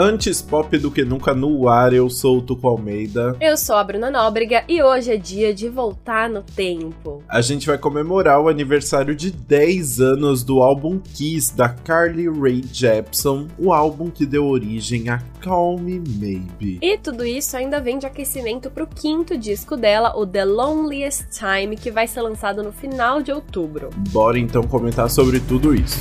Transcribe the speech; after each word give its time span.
Antes 0.00 0.40
pop 0.40 0.78
do 0.78 0.92
que 0.92 1.04
nunca 1.04 1.34
no 1.34 1.68
ar, 1.68 1.92
eu 1.92 2.08
sou 2.08 2.38
o 2.38 2.40
Tuco 2.40 2.68
Almeida. 2.68 3.36
Eu 3.40 3.56
sou 3.56 3.74
a 3.74 3.82
Bruna 3.82 4.08
Nóbrega 4.08 4.62
e 4.68 4.80
hoje 4.80 5.10
é 5.10 5.16
dia 5.16 5.52
de 5.52 5.68
voltar 5.68 6.30
no 6.30 6.40
tempo. 6.40 7.20
A 7.28 7.40
gente 7.40 7.66
vai 7.66 7.76
comemorar 7.76 8.40
o 8.40 8.48
aniversário 8.48 9.12
de 9.12 9.32
10 9.32 10.00
anos 10.00 10.44
do 10.44 10.62
álbum 10.62 11.00
Kiss 11.00 11.52
da 11.52 11.68
Carly 11.68 12.28
Rae 12.28 12.62
Jepsen, 12.72 13.48
o 13.58 13.72
álbum 13.72 14.08
que 14.08 14.24
deu 14.24 14.46
origem 14.46 15.08
a 15.08 15.20
Call 15.42 15.76
Me 15.80 15.98
Maybe. 15.98 16.78
E 16.80 16.96
tudo 16.96 17.24
isso 17.24 17.56
ainda 17.56 17.80
vem 17.80 17.98
de 17.98 18.06
aquecimento 18.06 18.70
pro 18.70 18.86
quinto 18.86 19.36
disco 19.36 19.76
dela, 19.76 20.16
o 20.16 20.24
The 20.24 20.44
Loneliest 20.44 21.26
Time, 21.36 21.76
que 21.76 21.90
vai 21.90 22.06
ser 22.06 22.20
lançado 22.20 22.62
no 22.62 22.70
final 22.70 23.20
de 23.20 23.32
outubro. 23.32 23.90
Bora 24.10 24.38
então 24.38 24.62
comentar 24.62 25.10
sobre 25.10 25.40
tudo 25.40 25.74
isso. 25.74 25.98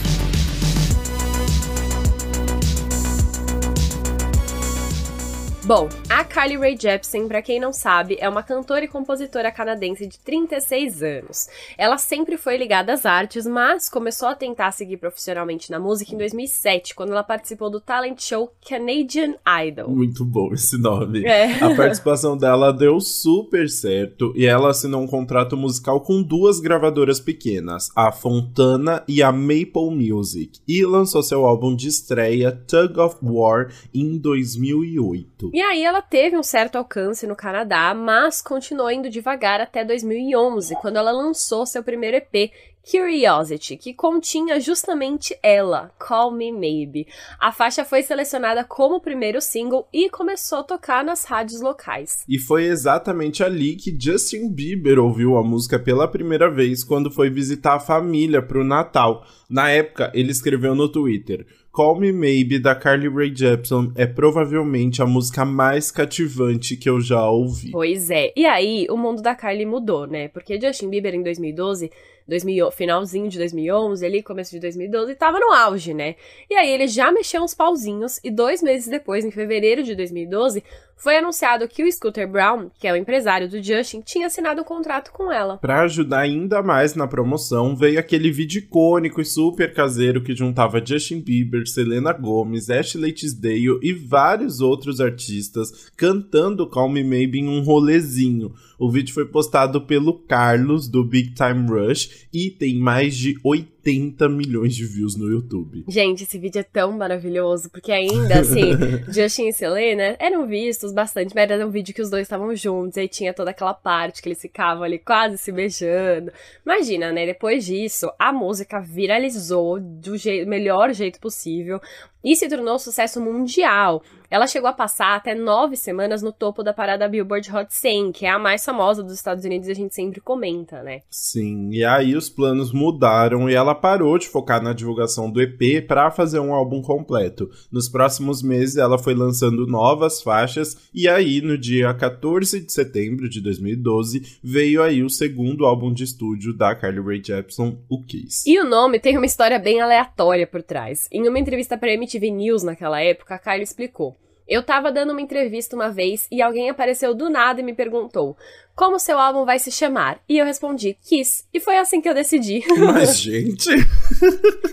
Bom, 5.68 5.90
a 6.18 6.24
Carly 6.24 6.58
Rae 6.58 6.76
Jepsen, 6.76 7.28
para 7.28 7.44
quem 7.44 7.60
não 7.60 7.72
sabe, 7.72 8.18
é 8.20 8.28
uma 8.28 8.42
cantora 8.42 8.84
e 8.84 8.88
compositora 8.88 9.52
canadense 9.52 10.08
de 10.08 10.18
36 10.18 11.04
anos. 11.04 11.48
Ela 11.78 12.00
sempre 12.00 12.38
foi 12.38 12.58
ligada 12.58 12.92
às 12.92 13.06
artes, 13.06 13.46
mas 13.46 13.88
começou 13.88 14.28
a 14.28 14.34
tentar 14.34 14.72
seguir 14.72 14.98
profissionalmente 14.98 15.70
na 15.70 15.80
música 15.80 16.16
em 16.16 16.18
2007, 16.18 16.96
quando 16.96 17.12
ela 17.12 17.24
participou 17.24 17.70
do 17.70 17.80
talent 17.80 18.20
show 18.20 18.52
Canadian 18.68 19.36
Idol. 19.64 19.92
Muito 19.92 20.26
bom 20.26 20.52
esse 20.56 20.76
nome. 20.82 21.24
É. 21.24 21.54
A 21.64 21.76
participação 21.76 22.36
dela 22.36 22.74
deu 22.74 23.00
super 23.00 23.70
certo 23.70 24.34
e 24.36 24.48
ela 24.48 24.72
assinou 24.72 25.04
um 25.04 25.08
contrato 25.08 25.56
musical 25.56 26.02
com 26.02 26.24
duas 26.24 26.60
gravadoras 26.60 27.20
pequenas, 27.20 27.92
a 27.96 28.12
Fontana 28.12 29.04
e 29.08 29.22
a 29.22 29.32
Maple 29.32 29.92
Music, 29.92 30.62
e 30.68 30.84
lançou 30.84 31.22
seu 31.22 31.46
álbum 31.46 31.76
de 31.76 31.88
estreia 31.88 32.52
Tug 32.52 33.00
of 33.00 33.18
War 33.22 33.72
em 33.94 34.18
2008. 34.18 35.52
E 35.54 35.62
aí 35.62 35.84
ela 35.84 36.07
teve 36.10 36.38
um 36.38 36.44
certo 36.44 36.78
alcance 36.78 37.28
no 37.28 37.36
Canadá, 37.36 37.94
mas 37.94 38.42
continuou 38.42 38.92
indo 38.92 39.10
devagar 39.10 39.60
até 39.60 39.84
2011, 39.84 40.76
quando 40.76 40.98
ela 40.98 41.12
lançou 41.12 41.66
seu 41.66 41.84
primeiro 41.84 42.18
EP, 42.18 42.52
Curiosity, 42.90 43.76
que 43.76 43.94
continha 43.94 44.62
justamente 44.62 45.38
ela, 45.44 45.92
Call 46.00 46.32
Me 46.32 46.54
Maybe. 46.54 47.06
A 47.38 47.52
faixa 47.52 47.84
foi 47.84 48.02
selecionada 48.02 48.64
como 48.64 49.02
primeiro 49.02 49.42
single 49.42 49.90
e 49.92 50.10
começou 50.10 50.60
a 50.60 50.64
tocar 50.64 51.04
nas 51.04 51.26
rádios 51.26 51.60
locais. 51.60 52.24
E 52.30 52.40
foi 52.40 52.64
exatamente 52.64 53.44
ali 53.44 53.76
que 53.76 53.96
Justin 54.00 54.50
Bieber 54.50 55.00
ouviu 55.00 55.36
a 55.36 55.44
música 55.44 55.78
pela 55.78 56.08
primeira 56.08 56.50
vez 56.50 56.82
quando 56.82 57.12
foi 57.12 57.30
visitar 57.30 57.76
a 57.76 57.80
família 57.80 58.42
pro 58.42 58.64
Natal. 58.64 59.26
Na 59.50 59.70
época, 59.70 60.10
ele 60.14 60.32
escreveu 60.32 60.74
no 60.74 60.90
Twitter: 60.90 61.46
Call 61.78 62.00
Me 62.00 62.12
Maybe 62.12 62.58
da 62.58 62.74
Carly 62.74 63.08
Rae 63.08 63.32
Jepsen 63.32 63.92
é 63.96 64.08
provavelmente 64.08 65.00
a 65.00 65.06
música 65.06 65.46
mais 65.46 65.92
cativante 65.92 66.76
que 66.76 66.90
eu 66.90 67.00
já 67.00 67.30
ouvi. 67.30 67.70
Pois 67.70 68.10
é. 68.10 68.34
E 68.36 68.48
aí, 68.48 68.88
o 68.90 68.98
mundo 68.98 69.22
da 69.22 69.36
Carly 69.36 69.64
mudou, 69.64 70.08
né? 70.08 70.28
Porque 70.30 70.60
Justin 70.60 70.90
Bieber 70.90 71.14
em 71.14 71.22
2012 71.22 71.92
2000, 72.28 72.72
finalzinho 72.72 73.30
de 73.30 73.38
2011, 73.38 74.06
ali, 74.06 74.22
começo 74.22 74.52
de 74.52 74.60
2012, 74.60 75.16
tava 75.16 75.40
no 75.40 75.54
auge, 75.54 75.94
né? 75.94 76.16
E 76.50 76.56
aí 76.56 76.70
ele 76.70 76.88
já 76.88 77.12
mexeu 77.12 77.42
uns 77.42 77.54
pauzinhos 77.54 78.20
e 78.24 78.30
dois 78.30 78.62
meses 78.62 78.88
depois, 78.88 79.24
em 79.24 79.32
fevereiro 79.32 79.82
de 79.82 79.96
2012, 79.96 80.62
foi 80.98 81.18
anunciado 81.18 81.68
que 81.68 81.84
o 81.84 81.92
Scooter 81.92 82.28
Brown, 82.30 82.70
que 82.80 82.88
é 82.88 82.92
o 82.92 82.96
empresário 82.96 83.48
do 83.48 83.62
Justin, 83.62 84.02
tinha 84.02 84.28
assinado 84.28 84.62
um 84.62 84.66
contrato 84.66 85.12
com 85.12 85.32
ela. 85.32 85.58
Para 85.58 85.82
ajudar 85.82 86.20
ainda 86.20 86.62
mais 86.64 86.96
na 86.96 87.08
promoção, 87.08 87.76
veio 87.76 88.00
aquele 88.00 88.32
vídeo 88.32 88.60
icônico 88.60 89.22
e 89.22 89.26
super 89.26 89.74
caseiro 89.74 90.24
que 90.24 90.36
juntava 90.36 90.84
Justin 90.84 91.22
Bieber, 91.22 91.68
Selena 91.68 92.12
Gomez, 92.12 92.70
Ashley 92.70 93.14
Tisdale 93.14 93.80
e 93.82 93.94
vários 93.94 94.60
outros 94.60 95.00
artistas 95.00 95.90
cantando 95.96 96.68
Call 96.68 96.90
Me 96.90 97.04
Maybe 97.04 97.40
em 97.40 97.48
um 97.48 97.62
rolezinho. 97.62 98.54
O 98.80 98.92
vídeo 98.92 99.12
foi 99.12 99.26
postado 99.26 99.82
pelo 99.82 100.14
Carlos 100.14 100.88
do 100.88 101.04
Big 101.04 101.34
Time 101.34 101.68
Rush 101.68 102.28
e 102.32 102.52
tem 102.52 102.78
mais 102.78 103.18
de 103.18 103.36
80 103.44 104.30
milhões 104.30 104.76
de 104.76 104.86
views 104.86 105.16
no 105.16 105.28
YouTube. 105.32 105.84
Gente, 105.88 106.24
esse 106.24 106.38
vídeo 106.38 106.60
é 106.60 106.64
tão 106.64 106.92
maravilhoso, 106.92 107.72
porque 107.72 107.92
ainda 107.92 108.40
assim, 108.42 108.74
Justin 109.10 109.48
e 109.48 109.54
Selena 109.54 110.16
eram 110.20 110.46
vistos 110.46 110.94
bastante, 110.94 111.34
mas 111.34 111.50
era 111.50 111.66
um 111.66 111.72
vídeo 111.72 111.94
que 111.94 112.02
os 112.04 112.10
dois 112.12 112.24
estavam 112.24 112.56
juntos, 112.56 113.00
aí 113.00 113.08
tinha 113.08 113.34
toda 113.34 113.50
aquela 113.50 113.74
parte 113.74 114.22
que 114.22 114.30
eles 114.30 114.42
ficavam 114.42 114.84
ali 114.84 115.00
quase 115.00 115.40
se 115.40 115.52
beijando. 115.52 116.32
Imagina, 116.64 117.12
né? 117.12 117.26
Depois 117.26 117.66
disso, 117.66 118.12
a 118.20 118.32
música 118.32 118.80
viralizou 118.80 119.80
do 119.80 120.16
jeito, 120.18 120.48
melhor 120.48 120.94
jeito 120.94 121.20
possível 121.20 121.82
e 122.28 122.36
se 122.36 122.50
tornou 122.50 122.76
um 122.76 122.80
sucesso 122.80 123.22
mundial. 123.22 124.04
Ela 124.30 124.46
chegou 124.46 124.70
a 124.70 124.74
passar 124.74 125.16
até 125.16 125.34
nove 125.34 125.78
semanas 125.78 126.22
no 126.22 126.34
topo 126.34 126.62
da 126.62 126.74
parada 126.74 127.08
Billboard 127.08 127.50
Hot 127.56 127.74
100, 127.74 128.12
que 128.12 128.26
é 128.26 128.30
a 128.30 128.38
mais 128.38 128.66
famosa 128.66 129.02
dos 129.02 129.14
Estados 129.14 129.46
Unidos 129.46 129.70
e 129.70 129.72
a 129.72 129.76
gente 129.76 129.96
sempre 129.96 130.20
comenta, 130.20 130.84
né? 130.84 131.02
Sim, 131.10 131.70
e 131.72 131.86
aí 131.86 132.14
os 132.14 132.30
planos 132.30 132.74
mudaram 132.74 133.50
e 133.50 133.54
ela 133.54 133.74
parou 133.74 134.18
de 134.18 134.28
focar 134.28 134.62
na 134.62 134.74
divulgação 134.74 135.32
do 135.32 135.42
EP 135.42 135.88
para 135.88 136.12
fazer 136.12 136.40
um 136.40 136.54
álbum 136.54 136.82
completo. 136.82 137.50
Nos 137.72 137.88
próximos 137.88 138.44
meses 138.44 138.76
ela 138.76 138.98
foi 138.98 139.14
lançando 139.14 139.66
novas 139.66 140.22
faixas 140.22 140.76
e 140.94 141.08
aí 141.08 141.40
no 141.40 141.58
dia 141.58 141.94
14 141.94 142.60
de 142.60 142.74
setembro 142.74 143.30
de 143.30 143.40
2012 143.40 144.40
veio 144.44 144.84
aí 144.84 145.04
o 145.04 145.10
segundo 145.10 145.66
álbum 145.66 145.94
de 145.94 146.04
estúdio 146.04 146.54
da 146.54 146.76
Carly 146.76 147.00
Rae 147.00 147.24
Jepsen, 147.24 147.80
o 147.88 148.04
Kiss. 148.04 148.44
E 148.46 148.60
o 148.60 148.66
nome 148.66 149.00
tem 149.00 149.16
uma 149.16 149.26
história 149.26 149.58
bem 149.58 149.80
aleatória 149.80 150.46
por 150.46 150.62
trás. 150.62 151.08
Em 151.10 151.30
uma 151.30 151.40
entrevista 151.40 151.78
para 151.78 151.94
MTV 151.94 152.17
News 152.20 152.64
naquela 152.64 153.02
época, 153.02 153.36
a 153.36 153.40
Carly 153.40 153.64
explicou: 153.64 154.16
eu 154.48 154.64
tava 154.64 154.92
dando 154.92 155.12
uma 155.12 155.22
entrevista 155.22 155.76
uma 155.76 155.90
vez 155.90 156.26
e 156.32 156.42
alguém 156.42 156.70
apareceu 156.70 157.14
do 157.14 157.30
nada 157.30 157.60
e 157.60 157.64
me 157.64 157.74
perguntou: 157.74 158.38
como 158.78 159.00
seu 159.00 159.18
álbum 159.18 159.44
vai 159.44 159.58
se 159.58 159.72
chamar? 159.72 160.22
E 160.30 160.38
eu 160.38 160.46
respondi, 160.46 160.96
Kiss. 161.02 161.46
E 161.52 161.60
foi 161.60 161.80
assim 161.80 162.00
que 162.00 162.08
eu 162.08 162.14
decidi. 162.14 162.64
Mas, 162.78 163.18
gente. 163.20 163.70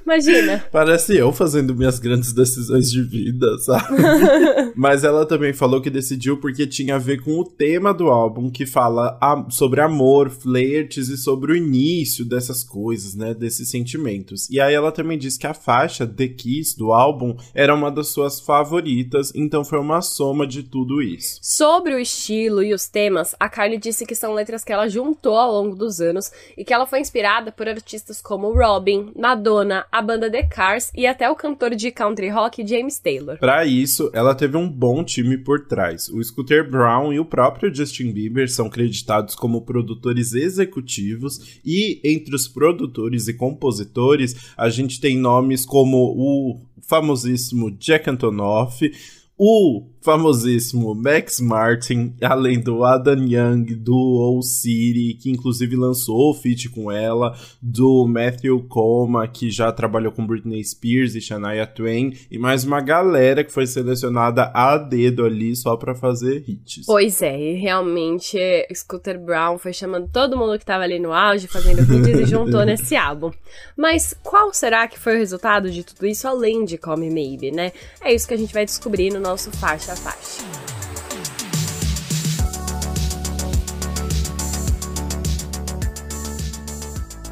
Imagina. 0.05 0.63
Parece 0.71 1.17
eu 1.17 1.33
fazendo 1.33 1.75
minhas 1.75 1.99
grandes 1.99 2.35
decisões 2.35 2.91
de 2.91 3.03
vida, 3.03 3.59
sabe? 3.61 3.97
Mas 4.77 5.05
ela 5.05 5.25
também 5.25 5.55
falou 5.55 5.81
que 5.81 5.89
decidiu 5.89 6.37
porque 6.37 6.67
tinha 6.67 6.97
a 6.97 6.99
ver 6.99 7.23
com 7.23 7.39
o 7.39 7.45
tema 7.45 7.95
do 7.95 8.09
álbum, 8.09 8.51
que 8.51 8.67
fala 8.67 9.19
sobre 9.49 9.81
amor, 9.81 10.29
flertes 10.29 11.09
e 11.09 11.17
sobre 11.17 11.53
o 11.53 11.57
início 11.57 12.27
dessas 12.27 12.63
coisas, 12.63 13.15
né? 13.15 13.33
Desses 13.33 13.71
sentimentos. 13.71 14.51
E 14.51 14.61
aí 14.61 14.75
ela 14.75 14.93
também 14.93 15.17
disse 15.17 15.39
que 15.39 15.47
a 15.47 15.55
faixa 15.55 16.07
The 16.07 16.29
Kiss 16.29 16.77
do 16.77 16.93
álbum 16.93 17.35
era 17.55 17.75
uma 17.75 17.91
das 17.91 18.09
suas 18.09 18.39
favoritas, 18.39 19.33
então 19.35 19.65
foi 19.65 19.79
uma 19.79 20.03
soma 20.03 20.47
de 20.47 20.63
tudo 20.63 21.01
isso. 21.01 21.39
Sobre 21.41 21.95
o 21.95 21.99
estilo 21.99 22.63
e 22.63 22.75
os 22.75 22.87
temas, 22.87 23.35
a 23.41 23.49
Carly 23.49 23.79
disse 23.79 23.94
disse 23.95 24.05
que 24.05 24.15
são 24.15 24.35
letras 24.35 24.65
que 24.65 24.73
ela 24.73 24.89
juntou 24.89 25.37
ao 25.37 25.53
longo 25.53 25.77
dos 25.77 26.01
anos 26.01 26.31
e 26.59 26.65
que 26.65 26.75
ela 26.75 26.85
foi 26.85 26.99
inspirada 26.99 27.53
por 27.53 27.69
artistas 27.69 28.21
como 28.21 28.53
Robin, 28.53 29.13
Madonna, 29.17 29.87
a 29.91 30.03
banda 30.03 30.29
The 30.29 30.43
Cars 30.43 30.91
e 30.97 31.07
até 31.07 31.31
o 31.31 31.37
cantor 31.37 31.77
de 31.77 31.93
country 31.93 32.29
rock 32.29 32.67
James 32.67 32.99
Taylor. 32.99 33.39
Para 33.39 33.65
isso, 33.65 34.11
ela 34.13 34.35
teve 34.35 34.57
um 34.57 34.69
bom 34.69 35.05
time 35.05 35.39
por 35.39 35.67
trás. 35.67 36.09
O 36.09 36.23
Scooter 36.23 36.69
Brown 36.69 37.13
e 37.13 37.21
o 37.21 37.25
próprio 37.25 37.73
Justin 37.73 38.13
Bieber 38.13 38.51
são 38.51 38.69
creditados 38.69 39.37
como 39.37 39.63
produtores 39.63 40.35
executivos 40.35 41.61
e 41.65 42.01
entre 42.05 42.35
os 42.35 42.49
produtores 42.49 43.29
e 43.29 43.35
compositores, 43.35 44.53
a 44.57 44.69
gente 44.69 45.01
tem 45.01 45.17
nomes 45.17 45.65
como 45.65 45.97
o 46.17 46.61
famosíssimo 46.83 47.71
Jack 47.71 48.11
Antonoff, 48.11 48.91
o 49.39 49.87
famosíssimo 50.05 50.95
Max 50.95 51.41
Martin, 51.41 52.15
além 52.21 52.61
do 52.61 52.85
Adam 52.85 53.25
Young, 53.25 53.65
do 53.75 53.97
Old 53.97 54.47
City, 54.47 55.15
que 55.15 55.31
inclusive 55.31 55.75
lançou 55.75 56.31
o 56.31 56.35
feat 56.35 56.69
com 56.69 56.93
ela, 56.93 57.35
do 57.61 58.07
Matthew 58.07 58.67
Coma, 58.69 59.27
que 59.27 59.51
já 59.51 59.73
trabalhou 59.73 60.13
com 60.13 60.27
Britney 60.27 60.63
Spears 60.63 61.15
e 61.15 61.23
Shania 61.23 61.67
Twain, 61.67 62.13
e 62.31 62.39
mais 62.39 62.65
uma 62.65 62.83
galera 62.83 63.43
que 63.43 63.51
foi 63.51 63.67
selecionada 63.67 64.51
a 64.53 64.77
dedo 64.77 65.25
ali 65.25 65.57
só 65.57 65.75
para 65.75 65.95
fazer 65.95 66.45
hits. 66.47 66.85
Pois 66.85 67.23
é, 67.23 67.41
e 67.41 67.55
realmente 67.55 68.39
Scooter 68.75 69.19
Brown 69.19 69.57
foi 69.57 69.73
chamando 69.73 70.11
todo 70.13 70.37
mundo 70.37 70.59
que 70.59 70.67
tava 70.67 70.85
ali 70.85 70.99
no 70.99 71.15
auge, 71.15 71.49
fazendo 71.49 71.81
hits 71.81 72.21
e 72.21 72.27
juntou 72.27 72.61
nesse 72.67 72.95
álbum. 72.95 73.33
Mas 73.75 74.15
qual 74.23 74.53
será 74.53 74.87
que 74.87 74.99
foi 74.99 75.15
o 75.15 75.19
resultado 75.19 75.71
de 75.71 75.83
tudo 75.83 76.07
isso, 76.07 76.29
além 76.29 76.67
de 76.67 76.77
Call 76.77 76.99
Me 76.99 77.09
Maybe, 77.09 77.51
né? 77.51 77.73
É 78.03 78.13
isso 78.13 78.29
que 78.29 78.35
a 78.35 78.39
gente 78.39 78.53
vai 78.53 78.67
descobrir 78.67 79.11
no 79.11 79.19
nosso 79.19 79.51
faixa 79.51 79.94
a 79.95 79.97
faixa. 79.97 80.74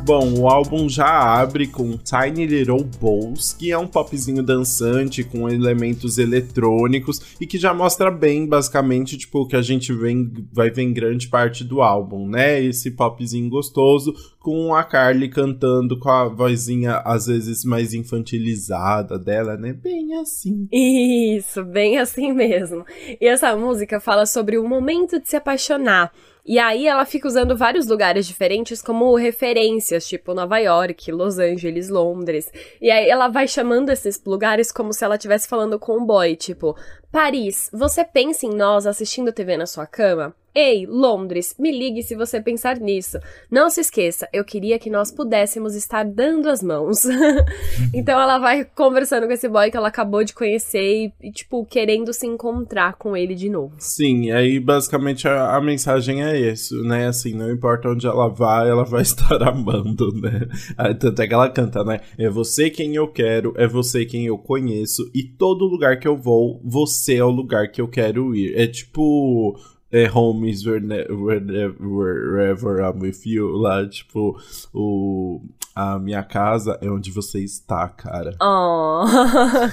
Bom, 0.04 0.40
o 0.40 0.49
álbum 0.49 0.88
já 0.88 1.06
abre 1.06 1.69
com 1.69 1.96
Tiny 1.96 2.44
Little 2.44 2.84
Balls, 3.00 3.54
que 3.56 3.70
é 3.70 3.78
um 3.78 3.87
popzinho 3.87 4.43
dançante 4.43 5.22
com 5.22 5.49
elementos 5.49 6.19
eletrônicos 6.19 7.37
e 7.40 7.46
que 7.46 7.56
já 7.56 7.72
mostra 7.72 8.10
bem, 8.10 8.44
basicamente, 8.44 9.16
tipo, 9.16 9.43
o 9.43 9.46
que 9.46 9.54
a 9.54 9.62
gente 9.62 9.93
vem, 9.93 10.32
vai 10.52 10.70
ver 10.70 10.82
em 10.82 10.93
grande 10.93 11.28
parte 11.28 11.62
do 11.62 11.81
álbum, 11.81 12.28
né? 12.28 12.60
Esse 12.60 12.90
popzinho 12.90 13.49
gostoso 13.49 14.12
com 14.40 14.75
a 14.75 14.82
Carly 14.82 15.28
cantando 15.28 15.96
com 15.96 16.10
a 16.10 16.28
vozinha 16.28 16.96
às 17.04 17.26
vezes 17.26 17.64
mais 17.64 17.94
infantilizada 17.94 19.16
dela, 19.16 19.56
né? 19.56 19.72
Bem 19.72 20.14
assim. 20.16 20.66
Isso, 20.72 21.62
bem 21.64 21.99
assim 21.99 22.32
mesmo. 22.32 22.84
E 23.20 23.26
essa 23.26 23.56
música 23.56 24.00
fala 24.00 24.26
sobre 24.26 24.58
o 24.58 24.69
momento 24.69 25.20
de 25.20 25.28
se 25.28 25.37
apaixonar. 25.37 26.12
E 26.44 26.59
aí 26.59 26.89
ela 26.89 27.05
fica 27.05 27.29
usando 27.29 27.56
vários 27.56 27.87
lugares 27.87 28.27
diferentes 28.27 28.83
como 28.83 29.15
referências, 29.15 30.09
tipo 30.09 30.35
Nova 30.35 30.59
York, 30.59 31.12
Los 31.12 31.39
Angeles, 31.39 31.89
Londres. 31.89 32.50
E 32.81 32.91
aí 32.91 33.09
ela 33.09 33.29
vai 33.29 33.47
chamando 33.47 33.91
esses 33.91 34.21
lugares 34.27 34.73
como 34.73 34.93
se 34.93 35.05
ela 35.05 35.15
estivesse 35.15 35.47
falando 35.47 35.79
com 35.79 35.99
um 35.99 36.05
boy, 36.05 36.35
tipo, 36.35 36.77
Paris, 37.12 37.69
você 37.70 38.06
pensa 38.06 38.47
em 38.47 38.55
nós 38.55 38.87
assistindo 38.87 39.35
TV 39.35 39.55
na 39.59 39.67
sua 39.67 39.87
cama? 39.87 40.35
Ei, 40.55 40.85
Londres, 40.87 41.55
me 41.59 41.73
ligue 41.73 42.03
se 42.03 42.14
você 42.14 42.38
pensar 42.38 42.76
nisso. 42.76 43.19
Não 43.50 43.70
se 43.70 43.81
esqueça, 43.81 44.29
eu 44.35 44.44
queria 44.44 44.79
que 44.79 44.91
nós 44.91 45.11
pudéssemos 45.11 45.75
estar 45.75 46.05
dando 46.05 46.47
as 46.50 46.62
mãos. 46.62 47.05
então 47.94 48.20
ela 48.20 48.38
vai 48.38 48.62
conversando 48.62 49.26
com 49.26 49.32
esse 49.32 49.49
boy 49.49 49.70
que 49.70 49.79
ela 49.79 49.88
acabou 49.88 50.23
de 50.23 50.35
conhecer 50.35 50.82
e, 50.82 51.12
e, 51.23 51.32
tipo, 51.32 51.64
querendo 51.64 52.12
se 52.12 52.26
encontrar 52.26 52.97
com 52.99 53.17
ele 53.17 53.35
de 53.35 53.49
novo. 53.49 53.75
Sim, 53.79 54.31
aí 54.31 54.61
basicamente 54.61 55.26
a, 55.26 55.56
a 55.56 55.61
mensagem 55.62 56.23
é 56.23 56.38
isso, 56.38 56.82
né? 56.82 57.06
Assim, 57.06 57.32
não 57.32 57.50
importa 57.50 57.88
onde 57.88 58.06
ela 58.06 58.29
vai, 58.29 58.69
ela 58.69 58.85
vai 58.85 59.00
estar 59.03 59.43
amando, 59.43 60.12
né? 60.20 60.47
Aí, 60.76 60.94
tanto 60.94 61.23
é 61.23 61.26
que 61.26 61.32
ela 61.32 61.49
canta, 61.49 61.82
né? 61.82 62.00
É 62.19 62.29
você 62.29 62.69
quem 62.69 62.94
eu 62.94 63.09
quero, 63.09 63.55
é 63.56 63.67
você 63.67 64.05
quem 64.05 64.26
eu 64.26 64.37
conheço, 64.37 65.11
e 65.14 65.23
todo 65.23 65.64
lugar 65.64 65.99
que 65.99 66.06
eu 66.06 66.17
vou, 66.17 66.61
você 66.62 67.01
é 67.08 67.25
o 67.25 67.31
lugar 67.31 67.70
que 67.70 67.81
eu 67.81 67.88
quero 67.88 68.34
ir. 68.34 68.58
É 68.58 68.66
tipo 68.66 69.58
é 69.93 70.10
home 70.10 70.50
is 70.50 70.64
wherever, 70.64 71.76
wherever 71.78 72.81
I'm 72.81 72.99
with 73.02 73.26
you, 73.26 73.49
lá, 73.50 73.87
tipo, 73.87 74.40
o, 74.72 75.43
a 75.75 75.99
minha 75.99 76.22
casa 76.22 76.78
é 76.81 76.88
onde 76.88 77.10
você 77.10 77.44
está, 77.44 77.87
cara. 77.88 78.34
Oh. 78.43 79.04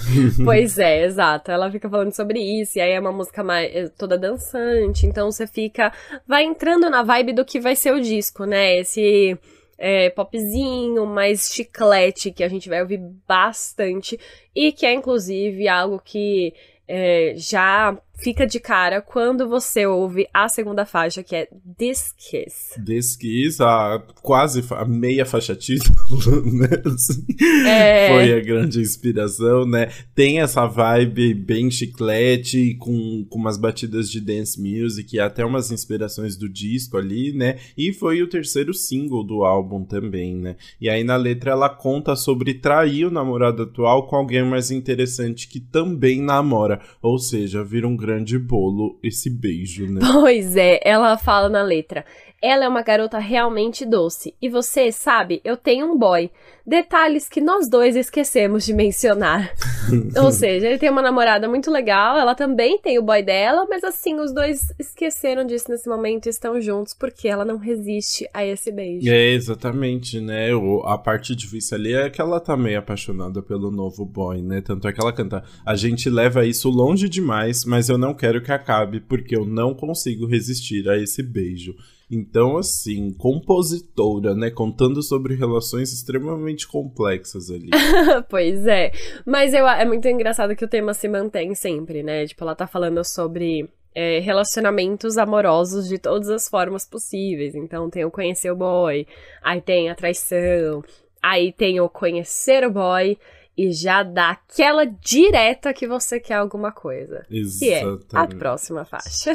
pois 0.43 0.77
é, 0.77 1.05
exato. 1.05 1.51
Ela 1.51 1.71
fica 1.71 1.89
falando 1.89 2.13
sobre 2.13 2.39
isso, 2.39 2.77
e 2.77 2.81
aí 2.81 2.91
é 2.91 2.99
uma 2.99 3.11
música 3.11 3.43
mais, 3.43 3.73
é 3.73 3.87
toda 3.87 4.17
dançante, 4.17 5.05
então 5.05 5.31
você 5.31 5.47
fica, 5.47 5.93
vai 6.27 6.43
entrando 6.43 6.89
na 6.89 7.01
vibe 7.01 7.33
do 7.33 7.45
que 7.45 7.59
vai 7.59 7.75
ser 7.75 7.93
o 7.93 8.01
disco, 8.01 8.43
né? 8.43 8.79
Esse 8.79 9.37
é, 9.77 10.09
popzinho, 10.09 11.05
mais 11.05 11.49
chiclete, 11.49 12.31
que 12.31 12.43
a 12.43 12.49
gente 12.49 12.67
vai 12.67 12.81
ouvir 12.81 12.99
bastante, 13.27 14.19
e 14.53 14.71
que 14.73 14.85
é 14.85 14.93
inclusive 14.93 15.67
algo 15.67 16.01
que 16.03 16.53
é, 16.89 17.35
já 17.37 17.95
fica 18.19 18.45
de 18.45 18.59
cara 18.59 19.01
quando 19.01 19.47
você 19.47 19.85
ouve 19.85 20.27
a 20.33 20.47
segunda 20.49 20.85
faixa, 20.85 21.23
que 21.23 21.35
é 21.35 21.47
This 21.77 22.13
Kiss. 22.17 22.83
This 22.83 23.15
Kiss, 23.15 23.61
a 23.61 24.03
quase 24.21 24.63
a 24.71 24.85
meia 24.85 25.25
faixa 25.25 25.55
título, 25.55 25.95
né? 26.45 26.67
Assim, 26.85 27.25
é... 27.65 28.09
Foi 28.09 28.33
a 28.33 28.39
grande 28.41 28.81
inspiração, 28.81 29.65
né? 29.65 29.89
Tem 30.13 30.41
essa 30.41 30.65
vibe 30.65 31.33
bem 31.33 31.71
chiclete, 31.71 32.75
com, 32.79 33.25
com 33.29 33.39
umas 33.39 33.57
batidas 33.57 34.09
de 34.09 34.19
dance 34.19 34.59
music 34.61 35.15
e 35.15 35.19
até 35.19 35.45
umas 35.45 35.71
inspirações 35.71 36.35
do 36.35 36.49
disco 36.49 36.97
ali, 36.97 37.31
né? 37.31 37.57
E 37.77 37.93
foi 37.93 38.21
o 38.21 38.27
terceiro 38.27 38.73
single 38.73 39.23
do 39.23 39.43
álbum 39.45 39.85
também, 39.85 40.35
né? 40.35 40.55
E 40.79 40.89
aí 40.89 41.03
na 41.03 41.15
letra 41.15 41.51
ela 41.51 41.69
conta 41.69 42.15
sobre 42.15 42.53
trair 42.53 43.05
o 43.05 43.11
namorado 43.11 43.63
atual 43.63 44.07
com 44.07 44.17
alguém 44.17 44.43
mais 44.43 44.71
interessante 44.71 45.47
que 45.47 45.59
também 45.59 46.21
namora. 46.21 46.78
Ou 47.01 47.17
seja, 47.17 47.63
vira 47.63 47.87
um 47.87 47.95
grande 47.95 48.37
bolo 48.37 48.99
esse 49.03 49.29
beijo, 49.29 49.85
né? 49.85 49.99
Pois 50.19 50.55
é, 50.55 50.79
ela 50.83 51.17
fala 51.17 51.49
na 51.49 51.63
letra. 51.63 52.05
Ela 52.41 52.65
é 52.65 52.67
uma 52.67 52.81
garota 52.81 53.19
realmente 53.19 53.85
doce. 53.85 54.33
E 54.41 54.47
você, 54.47 54.91
sabe, 54.91 55.41
eu 55.43 55.57
tenho 55.57 55.91
um 55.91 55.97
boy. 55.97 56.31
Detalhes 56.65 57.27
que 57.27 57.41
nós 57.41 57.67
dois 57.67 57.95
esquecemos 57.95 58.65
de 58.65 58.73
mencionar. 58.73 59.53
Ou 60.23 60.31
seja, 60.31 60.67
ele 60.67 60.77
tem 60.77 60.89
uma 60.89 61.01
namorada 61.01 61.49
muito 61.49 61.71
legal, 61.71 62.17
ela 62.17 62.35
também 62.35 62.77
tem 62.77 62.99
o 62.99 63.01
boy 63.01 63.23
dela, 63.23 63.65
mas 63.67 63.83
assim, 63.83 64.19
os 64.19 64.31
dois 64.31 64.71
esqueceram 64.77 65.45
disso 65.45 65.65
nesse 65.69 65.89
momento 65.89 66.27
e 66.27 66.29
estão 66.29 66.61
juntos 66.61 66.93
porque 66.93 67.27
ela 67.27 67.43
não 67.43 67.57
resiste 67.57 68.29
a 68.33 68.45
esse 68.45 68.71
beijo. 68.71 69.09
É, 69.09 69.31
exatamente, 69.33 70.21
né? 70.21 70.53
O, 70.53 70.81
a 70.85 70.97
parte 70.97 71.35
difícil 71.35 71.77
ali 71.77 71.93
é 71.93 72.09
que 72.09 72.21
ela 72.21 72.39
tá 72.39 72.55
meio 72.55 72.79
apaixonada 72.79 73.41
pelo 73.41 73.71
novo 73.71 74.05
boy, 74.05 74.41
né? 74.41 74.61
Tanto 74.61 74.87
é 74.87 74.93
que 74.93 75.01
ela 75.01 75.11
canta: 75.11 75.43
A 75.65 75.75
gente 75.75 76.09
leva 76.09 76.45
isso 76.45 76.69
longe 76.69 77.09
demais, 77.09 77.65
mas 77.65 77.89
eu 77.89 77.97
não 77.97 78.13
quero 78.13 78.41
que 78.41 78.51
acabe 78.51 78.99
porque 78.99 79.35
eu 79.35 79.45
não 79.45 79.73
consigo 79.73 80.27
resistir 80.27 80.87
a 80.87 80.97
esse 80.97 81.23
beijo. 81.23 81.75
Então, 82.11 82.57
assim, 82.57 83.13
compositora, 83.13 84.33
né? 84.33 84.49
Contando 84.49 85.03
sobre 85.03 85.35
relações 85.35 85.93
extremamente 85.93 86.67
complexas 86.67 87.51
ali. 87.51 87.69
pois 88.29 88.65
é. 88.65 88.91
Mas 89.25 89.53
eu, 89.53 89.67
é 89.67 89.85
muito 89.85 90.07
engraçado 90.07 90.55
que 90.55 90.65
o 90.65 90.69
tema 90.69 90.93
se 90.93 91.07
mantém 91.07 91.53
sempre, 91.53 92.01
né? 92.01 92.25
Tipo, 92.25 92.43
ela 92.43 92.55
tá 92.55 92.65
falando 92.65 93.03
sobre 93.03 93.69
é, 93.93 94.19
relacionamentos 94.19 95.17
amorosos 95.17 95.87
de 95.87 95.99
todas 95.99 96.29
as 96.29 96.47
formas 96.47 96.85
possíveis. 96.85 97.53
Então 97.53 97.89
tem 97.89 98.05
o 98.05 98.11
conhecer 98.11 98.51
o 98.51 98.55
boy, 98.55 99.05
aí 99.43 99.61
tem 99.61 99.89
a 99.89 99.95
traição, 99.95 100.83
aí 101.21 101.51
tem 101.51 101.79
o 101.79 101.89
conhecer 101.89 102.65
o 102.65 102.71
boy 102.71 103.17
e 103.59 103.73
já 103.73 104.03
dá 104.03 104.29
aquela 104.29 104.85
direta 104.85 105.73
que 105.73 105.85
você 105.85 106.17
quer 106.17 106.35
alguma 106.35 106.71
coisa. 106.71 107.25
Exatamente. 107.29 108.05
Que 108.07 108.15
é 108.15 108.19
a 108.19 108.25
próxima 108.25 108.85
faixa. 108.85 109.33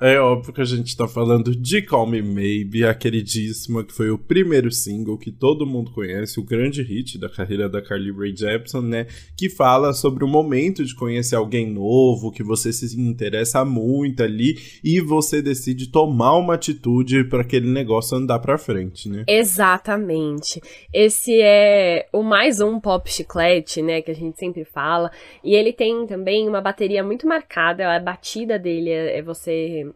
é 0.00 0.18
óbvio 0.18 0.54
que 0.54 0.62
a 0.62 0.64
gente 0.64 0.96
tá 0.96 1.06
falando 1.06 1.54
de 1.54 1.82
Call 1.82 2.06
Me 2.06 2.22
Maybe, 2.22 2.86
a 2.86 2.94
queridíssima, 2.94 3.84
que 3.84 3.92
foi 3.92 4.08
o 4.08 4.16
primeiro 4.16 4.72
single 4.72 5.18
que 5.18 5.30
todo 5.30 5.66
mundo 5.66 5.90
conhece, 5.90 6.40
o 6.40 6.42
grande 6.42 6.82
hit 6.82 7.18
da 7.18 7.28
carreira 7.28 7.68
da 7.68 7.82
Carly 7.82 8.10
Rae 8.10 8.34
Jepsen, 8.34 8.80
né? 8.80 9.08
Que 9.36 9.50
fala 9.50 9.92
sobre 9.92 10.24
o 10.24 10.28
momento 10.28 10.82
de 10.82 10.94
conhecer 10.94 11.36
alguém 11.36 11.70
novo, 11.70 12.32
que 12.32 12.42
você 12.42 12.72
se 12.72 12.98
interessa 12.98 13.62
muito 13.62 14.22
ali 14.22 14.56
e 14.82 15.02
você 15.02 15.42
decide 15.42 15.88
tomar 15.88 16.34
uma 16.38 16.54
atitude 16.54 17.24
para 17.24 17.42
aquele 17.42 17.70
negócio 17.70 18.16
andar 18.16 18.38
para 18.38 18.56
frente, 18.56 19.06
né? 19.06 19.24
Exatamente. 19.28 20.62
Esse 20.94 21.38
é 21.42 22.08
o 22.10 22.22
mais 22.22 22.58
um 22.58 22.80
pop 22.80 23.12
chiclete 23.12 23.65
né, 23.82 24.02
que 24.02 24.10
a 24.10 24.14
gente 24.14 24.38
sempre 24.38 24.64
fala. 24.64 25.10
E 25.42 25.54
ele 25.54 25.72
tem 25.72 26.06
também 26.06 26.48
uma 26.48 26.60
bateria 26.60 27.02
muito 27.02 27.26
marcada, 27.26 27.94
a 27.94 28.00
batida 28.00 28.58
dele 28.58 28.90
é, 28.90 29.18
é 29.18 29.22
você 29.22 29.86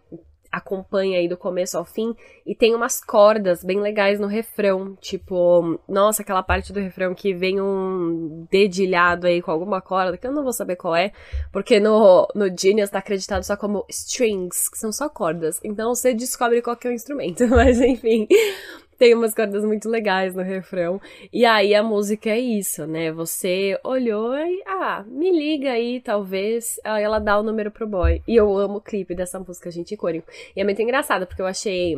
acompanha 0.51 1.19
aí 1.19 1.29
do 1.29 1.37
começo 1.37 1.79
ao 1.79 1.85
fim 1.85 2.15
e 2.45 2.55
tem 2.55 2.75
umas 2.75 3.03
cordas 3.03 3.63
bem 3.63 3.81
legais 3.81 4.19
no 4.19 4.27
refrão, 4.27 4.97
tipo, 5.00 5.79
nossa, 5.89 6.23
aquela 6.23 6.43
parte 6.43 6.73
do 6.73 6.81
refrão 6.81 7.15
que 7.15 7.33
vem 7.33 7.61
um 7.61 8.47
dedilhado 8.50 9.27
aí 9.27 9.41
com 9.41 9.50
alguma 9.50 9.81
corda, 9.81 10.17
que 10.17 10.27
eu 10.27 10.33
não 10.33 10.43
vou 10.43 10.53
saber 10.53 10.77
qual 10.77 10.97
é, 10.97 11.12
porque 11.53 11.79
no, 11.79 12.27
no 12.35 12.47
Genius 12.57 12.91
tá 12.91 12.99
acreditado 12.99 13.45
só 13.45 13.57
como 13.57 13.85
strings, 13.89 14.69
que 14.69 14.79
são 14.79 14.91
só 14.91 15.09
cordas, 15.09 15.61
então 15.62 15.95
você 15.95 16.12
descobre 16.12 16.61
qual 16.61 16.77
que 16.77 16.89
é 16.89 16.91
o 16.91 16.95
instrumento, 16.95 17.47
mas 17.49 17.81
enfim, 17.81 18.27
tem 19.00 19.14
umas 19.14 19.35
cordas 19.35 19.64
muito 19.64 19.88
legais 19.88 20.35
no 20.35 20.42
refrão. 20.42 21.00
E 21.33 21.47
aí 21.47 21.75
a 21.75 21.83
música 21.83 22.28
é 22.28 22.38
isso, 22.38 22.87
né? 22.87 23.11
Você 23.11 23.80
olhou 23.83 24.37
e, 24.37 24.62
ah, 24.66 25.02
me 25.09 25.33
liga 25.33 25.73
aí, 25.73 26.02
talvez. 26.02 26.78
Aí 26.85 27.02
ela 27.02 27.19
dá 27.19 27.40
o 27.40 27.42
número 27.42 27.71
pro 27.71 27.88
boy. 27.88 28.21
E 28.28 28.37
eu 28.37 28.54
amo 28.59 28.76
o 28.76 28.80
clipe 28.80 29.14
dessa 29.14 29.40
música, 29.40 29.71
gente, 29.71 29.95
icônico. 29.95 30.28
E 30.54 30.61
é 30.61 30.64
muito 30.64 30.83
engraçado, 30.83 31.26
porque 31.26 31.40
eu 31.40 31.47
achei 31.47 31.97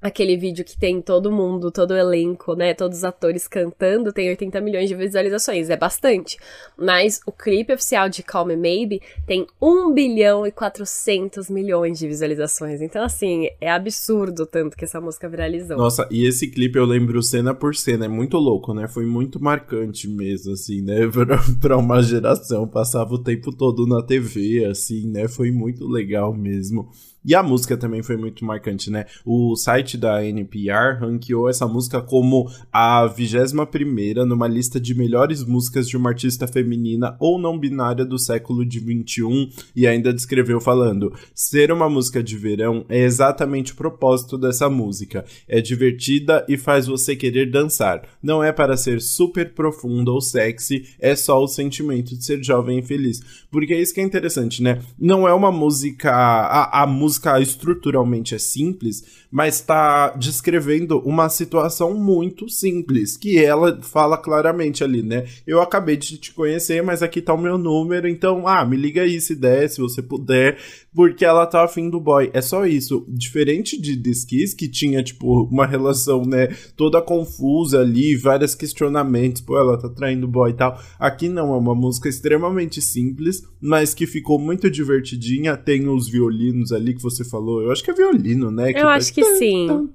aquele 0.00 0.36
vídeo 0.36 0.64
que 0.64 0.78
tem 0.78 1.00
todo 1.00 1.32
mundo, 1.32 1.70
todo 1.70 1.92
o 1.92 1.96
elenco, 1.96 2.54
né, 2.54 2.74
todos 2.74 2.98
os 2.98 3.04
atores 3.04 3.48
cantando, 3.48 4.12
tem 4.12 4.28
80 4.28 4.60
milhões 4.60 4.88
de 4.88 4.94
visualizações, 4.94 5.70
é 5.70 5.76
bastante. 5.76 6.36
Mas 6.76 7.20
o 7.26 7.32
clipe 7.32 7.72
oficial 7.72 8.08
de 8.08 8.22
Call 8.22 8.46
Me 8.46 8.56
Maybe 8.56 9.00
tem 9.26 9.46
1 9.60 9.92
bilhão 9.92 10.46
e 10.46 10.52
400 10.52 11.50
milhões 11.50 11.98
de 11.98 12.06
visualizações. 12.06 12.80
Então, 12.80 13.02
assim, 13.02 13.48
é 13.60 13.70
absurdo 13.70 14.46
tanto 14.46 14.76
que 14.76 14.84
essa 14.84 15.00
música 15.00 15.28
viralizou. 15.28 15.76
Nossa, 15.76 16.06
e 16.10 16.26
esse 16.26 16.48
clipe 16.48 16.78
eu 16.78 16.84
lembro 16.84 17.22
cena 17.22 17.54
por 17.54 17.74
cena, 17.74 18.04
é 18.04 18.08
muito 18.08 18.36
louco, 18.36 18.74
né? 18.74 18.86
Foi 18.88 19.06
muito 19.06 19.42
marcante 19.42 20.08
mesmo, 20.08 20.52
assim, 20.52 20.82
né? 20.82 21.06
Pra, 21.16 21.38
pra 21.60 21.76
uma 21.78 22.02
geração, 22.02 22.68
passava 22.68 23.14
o 23.14 23.22
tempo 23.22 23.50
todo 23.50 23.86
na 23.86 24.02
TV, 24.02 24.66
assim, 24.66 25.06
né? 25.06 25.26
Foi 25.26 25.50
muito 25.50 25.88
legal 25.88 26.34
mesmo. 26.34 26.90
E 27.26 27.34
a 27.34 27.42
música 27.42 27.76
também 27.76 28.04
foi 28.04 28.16
muito 28.16 28.44
marcante, 28.44 28.88
né? 28.88 29.04
O 29.24 29.56
site 29.56 29.98
da 29.98 30.24
NPR 30.24 31.00
ranqueou 31.00 31.48
essa 31.48 31.66
música 31.66 32.00
como 32.00 32.48
a 32.72 33.04
21 33.06 34.24
numa 34.24 34.46
lista 34.46 34.78
de 34.78 34.94
melhores 34.94 35.44
músicas 35.44 35.88
de 35.88 35.96
uma 35.96 36.10
artista 36.10 36.46
feminina 36.46 37.16
ou 37.18 37.36
não 37.36 37.58
binária 37.58 38.04
do 38.04 38.16
século 38.16 38.64
de 38.64 38.78
21 38.78 39.50
e 39.74 39.88
ainda 39.88 40.14
descreveu 40.14 40.60
falando: 40.60 41.12
ser 41.34 41.72
uma 41.72 41.90
música 41.90 42.22
de 42.22 42.38
verão 42.38 42.86
é 42.88 43.00
exatamente 43.00 43.72
o 43.72 43.76
propósito 43.76 44.38
dessa 44.38 44.70
música. 44.70 45.24
É 45.48 45.60
divertida 45.60 46.46
e 46.48 46.56
faz 46.56 46.86
você 46.86 47.16
querer 47.16 47.50
dançar. 47.50 48.02
Não 48.22 48.42
é 48.42 48.52
para 48.52 48.76
ser 48.76 49.00
super 49.00 49.52
profunda 49.52 50.12
ou 50.12 50.20
sexy, 50.20 50.84
é 51.00 51.16
só 51.16 51.42
o 51.42 51.48
sentimento 51.48 52.16
de 52.16 52.24
ser 52.24 52.40
jovem 52.42 52.78
e 52.78 52.82
feliz. 52.82 53.20
Porque 53.50 53.74
é 53.74 53.80
isso 53.80 53.92
que 53.92 54.00
é 54.00 54.04
interessante, 54.04 54.62
né? 54.62 54.80
Não 54.96 55.26
é 55.26 55.34
uma 55.34 55.50
música. 55.50 56.12
A, 56.12 56.82
a 56.82 56.86
música 56.86 57.15
música 57.16 57.40
estruturalmente 57.40 58.34
é 58.34 58.38
simples, 58.38 59.26
mas 59.30 59.60
tá 59.60 60.10
descrevendo 60.10 60.98
uma 61.00 61.28
situação 61.28 61.94
muito 61.94 62.48
simples, 62.48 63.16
que 63.16 63.38
ela 63.38 63.80
fala 63.82 64.16
claramente 64.16 64.84
ali, 64.84 65.02
né? 65.02 65.26
Eu 65.46 65.60
acabei 65.60 65.96
de 65.96 66.18
te 66.18 66.32
conhecer, 66.32 66.82
mas 66.82 67.02
aqui 67.02 67.20
tá 67.20 67.34
o 67.34 67.40
meu 67.40 67.58
número, 67.58 68.08
então, 68.08 68.46
ah, 68.46 68.64
me 68.64 68.76
liga 68.76 69.02
aí 69.02 69.20
se 69.20 69.34
der, 69.34 69.68
se 69.68 69.80
você 69.80 70.02
puder, 70.02 70.58
porque 70.94 71.24
ela 71.24 71.46
tá 71.46 71.64
afim 71.64 71.90
do 71.90 72.00
boy. 72.00 72.30
É 72.32 72.40
só 72.40 72.66
isso. 72.66 73.04
Diferente 73.08 73.80
de 73.80 73.96
This 73.96 74.24
que 74.54 74.68
tinha, 74.68 75.02
tipo, 75.02 75.42
uma 75.44 75.66
relação, 75.66 76.22
né, 76.22 76.48
toda 76.76 77.02
confusa 77.02 77.80
ali, 77.80 78.16
vários 78.16 78.54
questionamentos, 78.54 79.42
pô, 79.42 79.58
ela 79.58 79.78
tá 79.78 79.88
traindo 79.88 80.26
o 80.26 80.30
boy 80.30 80.50
e 80.50 80.54
tal. 80.54 80.80
Aqui 80.98 81.28
não, 81.28 81.52
é 81.52 81.56
uma 81.58 81.74
música 81.74 82.08
extremamente 82.08 82.80
simples, 82.80 83.42
mas 83.60 83.92
que 83.92 84.06
ficou 84.06 84.38
muito 84.38 84.70
divertidinha. 84.70 85.56
Tem 85.56 85.88
os 85.88 86.08
violinos 86.08 86.72
ali 86.72 86.94
que 86.94 87.02
você 87.10 87.24
falou. 87.24 87.62
Eu 87.62 87.70
acho 87.70 87.82
que 87.82 87.90
é 87.90 87.94
violino, 87.94 88.50
né? 88.50 88.72
Que 88.72 88.78
eu 88.78 88.88
acho 88.88 89.12
que 89.12 89.24
sim. 89.36 89.88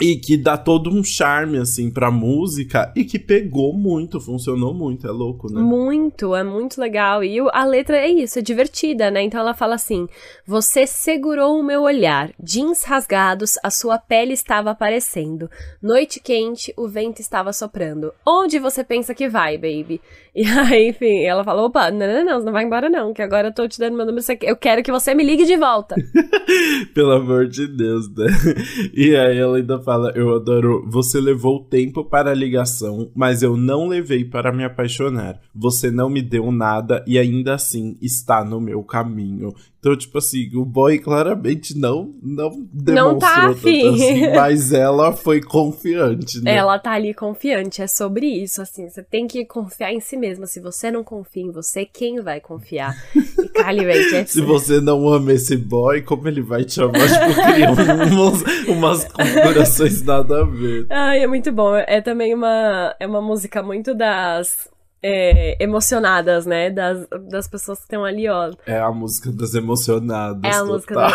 E 0.00 0.16
que 0.16 0.36
dá 0.36 0.56
todo 0.56 0.90
um 0.90 1.02
charme, 1.02 1.58
assim, 1.58 1.90
pra 1.90 2.10
música 2.10 2.92
e 2.96 3.04
que 3.04 3.18
pegou 3.18 3.72
muito, 3.72 4.20
funcionou 4.20 4.74
muito. 4.74 5.06
É 5.06 5.10
louco, 5.10 5.52
né? 5.52 5.60
Muito, 5.60 6.34
é 6.34 6.42
muito 6.42 6.80
legal. 6.80 7.22
E 7.22 7.38
a 7.52 7.64
letra 7.64 7.96
é 7.96 8.08
isso, 8.08 8.38
é 8.38 8.42
divertida, 8.42 9.10
né? 9.10 9.22
Então 9.22 9.40
ela 9.40 9.54
fala 9.54 9.74
assim: 9.74 10.08
Você 10.46 10.86
segurou 10.86 11.58
o 11.58 11.62
meu 11.62 11.82
olhar, 11.82 12.32
jeans 12.42 12.82
rasgados, 12.84 13.54
a 13.62 13.70
sua 13.70 13.98
pele 13.98 14.32
estava 14.32 14.70
aparecendo. 14.70 15.48
Noite 15.82 16.20
quente, 16.20 16.72
o 16.76 16.88
vento 16.88 17.20
estava 17.20 17.52
soprando. 17.52 18.12
Onde 18.26 18.58
você 18.58 18.82
pensa 18.82 19.14
que 19.14 19.28
vai, 19.28 19.56
baby? 19.56 20.00
E 20.36 20.44
aí, 20.46 20.90
enfim, 20.90 21.22
ela 21.24 21.42
falou: 21.42 21.64
opa, 21.64 21.90
não, 21.90 22.06
não, 22.06 22.24
não, 22.24 22.44
não 22.44 22.52
vai 22.52 22.62
embora 22.62 22.90
não, 22.90 23.14
que 23.14 23.22
agora 23.22 23.48
eu 23.48 23.54
tô 23.54 23.66
te 23.66 23.78
dando 23.78 23.96
meu 23.96 24.04
número, 24.04 24.22
eu 24.42 24.54
quero 24.54 24.82
que 24.82 24.92
você 24.92 25.14
me 25.14 25.24
ligue 25.24 25.46
de 25.46 25.56
volta. 25.56 25.96
Pelo 26.94 27.12
amor 27.12 27.46
de 27.46 27.66
Deus, 27.66 28.08
né? 28.08 28.26
E 28.92 29.14
aí 29.16 29.38
ela 29.38 29.56
ainda 29.56 29.80
fala: 29.80 30.12
eu 30.14 30.34
adoro, 30.34 30.84
você 30.88 31.20
levou 31.20 31.60
tempo 31.64 32.04
para 32.04 32.30
a 32.30 32.34
ligação, 32.34 33.10
mas 33.14 33.42
eu 33.42 33.56
não 33.56 33.88
levei 33.88 34.24
para 34.24 34.52
me 34.52 34.64
apaixonar. 34.64 35.40
Você 35.54 35.90
não 35.90 36.08
me 36.08 36.22
deu 36.22 36.50
nada 36.50 37.04
e 37.06 37.18
ainda 37.18 37.54
assim 37.54 37.96
está 38.00 38.44
no 38.44 38.60
meu 38.60 38.82
caminho. 38.82 39.54
Então, 39.86 39.96
tipo 39.96 40.18
assim, 40.18 40.50
o 40.56 40.64
boy 40.64 40.98
claramente 40.98 41.78
não, 41.78 42.12
não 42.20 42.50
demonstrou 42.72 43.12
não 43.12 43.18
tá 43.20 43.46
afim. 43.50 43.94
assim, 43.94 44.30
mas 44.34 44.72
ela 44.72 45.12
foi 45.12 45.40
confiante, 45.40 46.42
né? 46.42 46.56
Ela 46.56 46.76
tá 46.76 46.90
ali 46.90 47.14
confiante, 47.14 47.80
é 47.80 47.86
sobre 47.86 48.26
isso, 48.26 48.60
assim, 48.60 48.88
você 48.88 49.00
tem 49.00 49.28
que 49.28 49.44
confiar 49.44 49.92
em 49.92 50.00
si 50.00 50.16
mesma. 50.16 50.44
Se 50.48 50.58
você 50.58 50.90
não 50.90 51.04
confia 51.04 51.44
em 51.44 51.52
você, 51.52 51.84
quem 51.84 52.20
vai 52.20 52.40
confiar? 52.40 52.96
E 53.14 53.48
Kylie 53.48 53.86
Ray 53.86 54.02
Jepsen... 54.10 54.26
Se 54.26 54.40
você 54.40 54.80
não 54.80 55.06
ama 55.06 55.32
esse 55.34 55.56
boy, 55.56 56.02
como 56.02 56.26
ele 56.26 56.42
vai 56.42 56.64
te 56.64 56.82
amar? 56.82 57.00
Tipo, 57.02 57.52
cria 57.52 57.70
umas, 57.70 58.42
umas 58.66 59.04
configurações 59.04 60.02
nada 60.02 60.40
a 60.40 60.44
ver. 60.44 60.86
Ai, 60.90 61.22
é 61.22 61.28
muito 61.28 61.52
bom. 61.52 61.76
É 61.76 62.00
também 62.00 62.34
uma, 62.34 62.92
é 62.98 63.06
uma 63.06 63.22
música 63.22 63.62
muito 63.62 63.94
das 63.94 64.68
é, 65.02 65.56
emocionadas, 65.62 66.46
né? 66.46 66.70
Das, 66.70 67.06
das 67.30 67.48
pessoas 67.48 67.78
que 67.78 67.84
estão 67.84 68.04
ali, 68.04 68.28
ó. 68.28 68.50
É 68.66 68.78
a 68.78 68.90
música 68.90 69.30
das 69.32 69.54
emocionadas. 69.54 70.42
É 70.44 70.48
a 70.48 70.60
total. 70.60 70.66
música 70.66 70.94
das... 70.94 71.12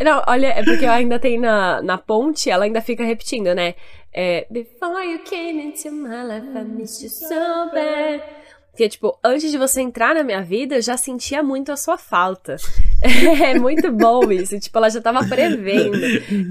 Não, 0.04 0.22
olha, 0.26 0.48
é 0.48 0.62
porque 0.62 0.86
ainda 0.86 1.18
tem 1.18 1.38
na, 1.38 1.80
na 1.82 1.98
ponte, 1.98 2.50
ela 2.50 2.64
ainda 2.64 2.80
fica 2.80 3.04
repetindo, 3.04 3.54
né? 3.54 3.74
É, 4.12 4.46
Before 4.50 5.02
you 5.04 5.20
came 5.24 5.60
into 5.60 5.90
my 5.90 6.22
life, 6.22 6.46
I 6.56 6.64
missed 6.64 7.02
you 7.02 7.10
so 7.10 7.70
bad. 7.72 8.22
Porque, 8.74 8.88
tipo, 8.88 9.16
antes 9.22 9.52
de 9.52 9.56
você 9.56 9.80
entrar 9.80 10.16
na 10.16 10.24
minha 10.24 10.42
vida, 10.42 10.74
eu 10.74 10.82
já 10.82 10.96
sentia 10.96 11.44
muito 11.44 11.70
a 11.70 11.76
sua 11.76 11.96
falta. 11.96 12.56
é 13.00 13.56
muito 13.56 13.92
bom 13.92 14.32
isso. 14.32 14.58
Tipo, 14.58 14.78
ela 14.78 14.90
já 14.90 15.00
tava 15.00 15.24
prevendo. 15.28 15.96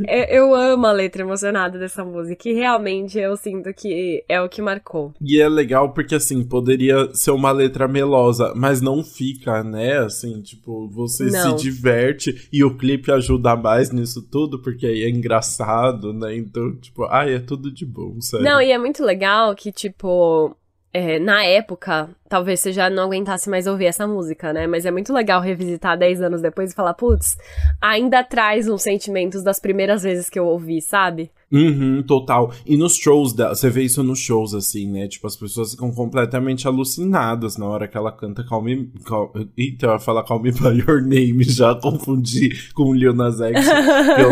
Eu, 0.07 0.23
eu, 0.29 0.55
amo 0.55 0.87
a 0.87 0.93
letra 0.93 1.21
emocionada 1.21 1.77
dessa 1.77 2.05
música. 2.05 2.47
E 2.47 2.53
realmente 2.53 3.19
eu 3.19 3.35
sinto 3.35 3.73
que 3.73 4.23
é 4.29 4.41
o 4.41 4.47
que 4.47 4.61
marcou. 4.61 5.13
E 5.19 5.41
é 5.41 5.49
legal 5.49 5.91
porque, 5.91 6.15
assim, 6.15 6.45
poderia 6.45 7.13
ser 7.13 7.31
uma 7.31 7.51
letra 7.51 7.89
melosa, 7.89 8.53
mas 8.55 8.79
não 8.79 9.03
fica, 9.03 9.61
né? 9.61 9.97
Assim, 9.97 10.41
tipo, 10.41 10.87
você 10.87 11.25
não. 11.25 11.57
se 11.57 11.61
diverte 11.65 12.47
e 12.53 12.63
o 12.63 12.77
clipe 12.77 13.11
ajuda 13.11 13.53
mais 13.57 13.91
nisso 13.91 14.21
tudo, 14.21 14.59
porque 14.59 14.85
aí 14.85 15.03
é 15.03 15.09
engraçado, 15.09 16.13
né? 16.13 16.37
Então, 16.37 16.73
tipo, 16.77 17.03
ai, 17.03 17.33
é 17.35 17.39
tudo 17.39 17.69
de 17.69 17.85
bom, 17.85 18.21
sério. 18.21 18.45
Não, 18.45 18.61
e 18.61 18.71
é 18.71 18.77
muito 18.77 19.03
legal 19.03 19.53
que, 19.53 19.73
tipo, 19.73 20.55
é, 20.93 21.17
na 21.17 21.43
época, 21.43 22.07
talvez 22.29 22.59
você 22.59 22.71
já 22.71 22.87
não 22.87 23.05
aguentasse 23.05 23.49
mais 23.49 23.65
ouvir 23.65 23.85
essa 23.85 24.05
música, 24.05 24.53
né? 24.53 24.67
Mas 24.67 24.85
é 24.85 24.91
muito 24.91 25.11
legal 25.11 25.41
revisitar 25.41 25.97
10 25.97 26.21
anos 26.21 26.39
depois 26.39 26.71
e 26.71 26.75
falar, 26.75 26.93
putz, 26.93 27.35
ainda 27.81 28.23
traz 28.23 28.69
uns 28.69 28.83
sentimentos 28.83 29.41
das 29.41 29.59
primeiras 29.59 30.03
vezes 30.03 30.29
que 30.29 30.37
eu 30.37 30.45
ouvi, 30.45 30.81
sabe? 30.81 31.31
Uhum, 31.53 32.01
total. 32.01 32.51
E 32.65 32.75
nos 32.75 32.95
shows, 32.95 33.31
da, 33.31 33.49
você 33.49 33.69
vê 33.69 33.83
isso 33.83 34.01
nos 34.01 34.17
shows, 34.17 34.55
assim, 34.55 34.89
né? 34.89 35.07
Tipo, 35.07 35.27
as 35.27 35.35
pessoas 35.35 35.71
ficam 35.71 35.91
completamente 35.91 36.67
alucinadas 36.67 37.57
na 37.57 37.67
hora 37.67 37.87
que 37.87 37.95
ela 37.95 38.11
canta 38.11 38.43
Call 38.43 38.63
Me... 38.63 38.91
Call, 39.05 39.31
eita, 39.55 39.85
eu 39.85 39.91
ia 39.91 39.99
falar 39.99 40.23
Call 40.23 40.41
Me 40.41 40.51
By 40.51 40.79
Your 40.79 41.01
Name, 41.03 41.43
já 41.45 41.75
confundi 41.75 42.49
com 42.73 42.85
o 42.85 42.93
Lil 42.93 43.13
Nas 43.13 43.39
X. 43.39 43.67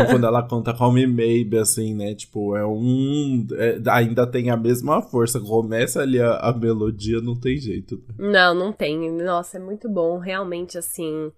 quando 0.10 0.26
ela 0.26 0.42
canta 0.42 0.74
Call 0.74 0.92
Me 0.94 1.06
Maybe, 1.06 1.60
assim, 1.60 1.94
né? 1.94 2.16
Tipo, 2.16 2.56
é 2.56 2.66
um... 2.66 3.46
É, 3.52 3.80
ainda 3.92 4.26
tem 4.26 4.50
a 4.50 4.58
mesma 4.58 5.00
força. 5.04 5.40
Começa 5.40 6.02
ali 6.02 6.20
a, 6.20 6.38
a 6.38 6.52
melodia, 6.52 7.22
não 7.22 7.36
tem 7.36 7.56
jeito. 7.58 8.02
Né? 8.18 8.32
Não, 8.32 8.56
não 8.56 8.74
tem. 8.74 9.12
Nossa, 9.12 9.58
é 9.58 9.60
muito 9.60 9.88
bom. 9.88 10.18
Realmente, 10.18 10.76
assim... 10.76 11.32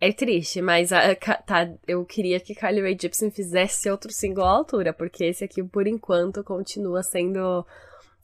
É 0.00 0.12
triste, 0.12 0.62
mas 0.62 0.92
a, 0.92 1.14
tá, 1.14 1.70
eu 1.86 2.04
queria 2.06 2.40
que 2.40 2.54
Carly 2.54 2.80
Rae 2.80 2.96
Jepsen 3.00 3.30
fizesse 3.30 3.90
outro 3.90 4.10
single 4.10 4.44
à 4.44 4.50
altura, 4.50 4.94
porque 4.94 5.24
esse 5.24 5.44
aqui, 5.44 5.62
por 5.62 5.86
enquanto, 5.86 6.42
continua 6.42 7.02
sendo 7.02 7.66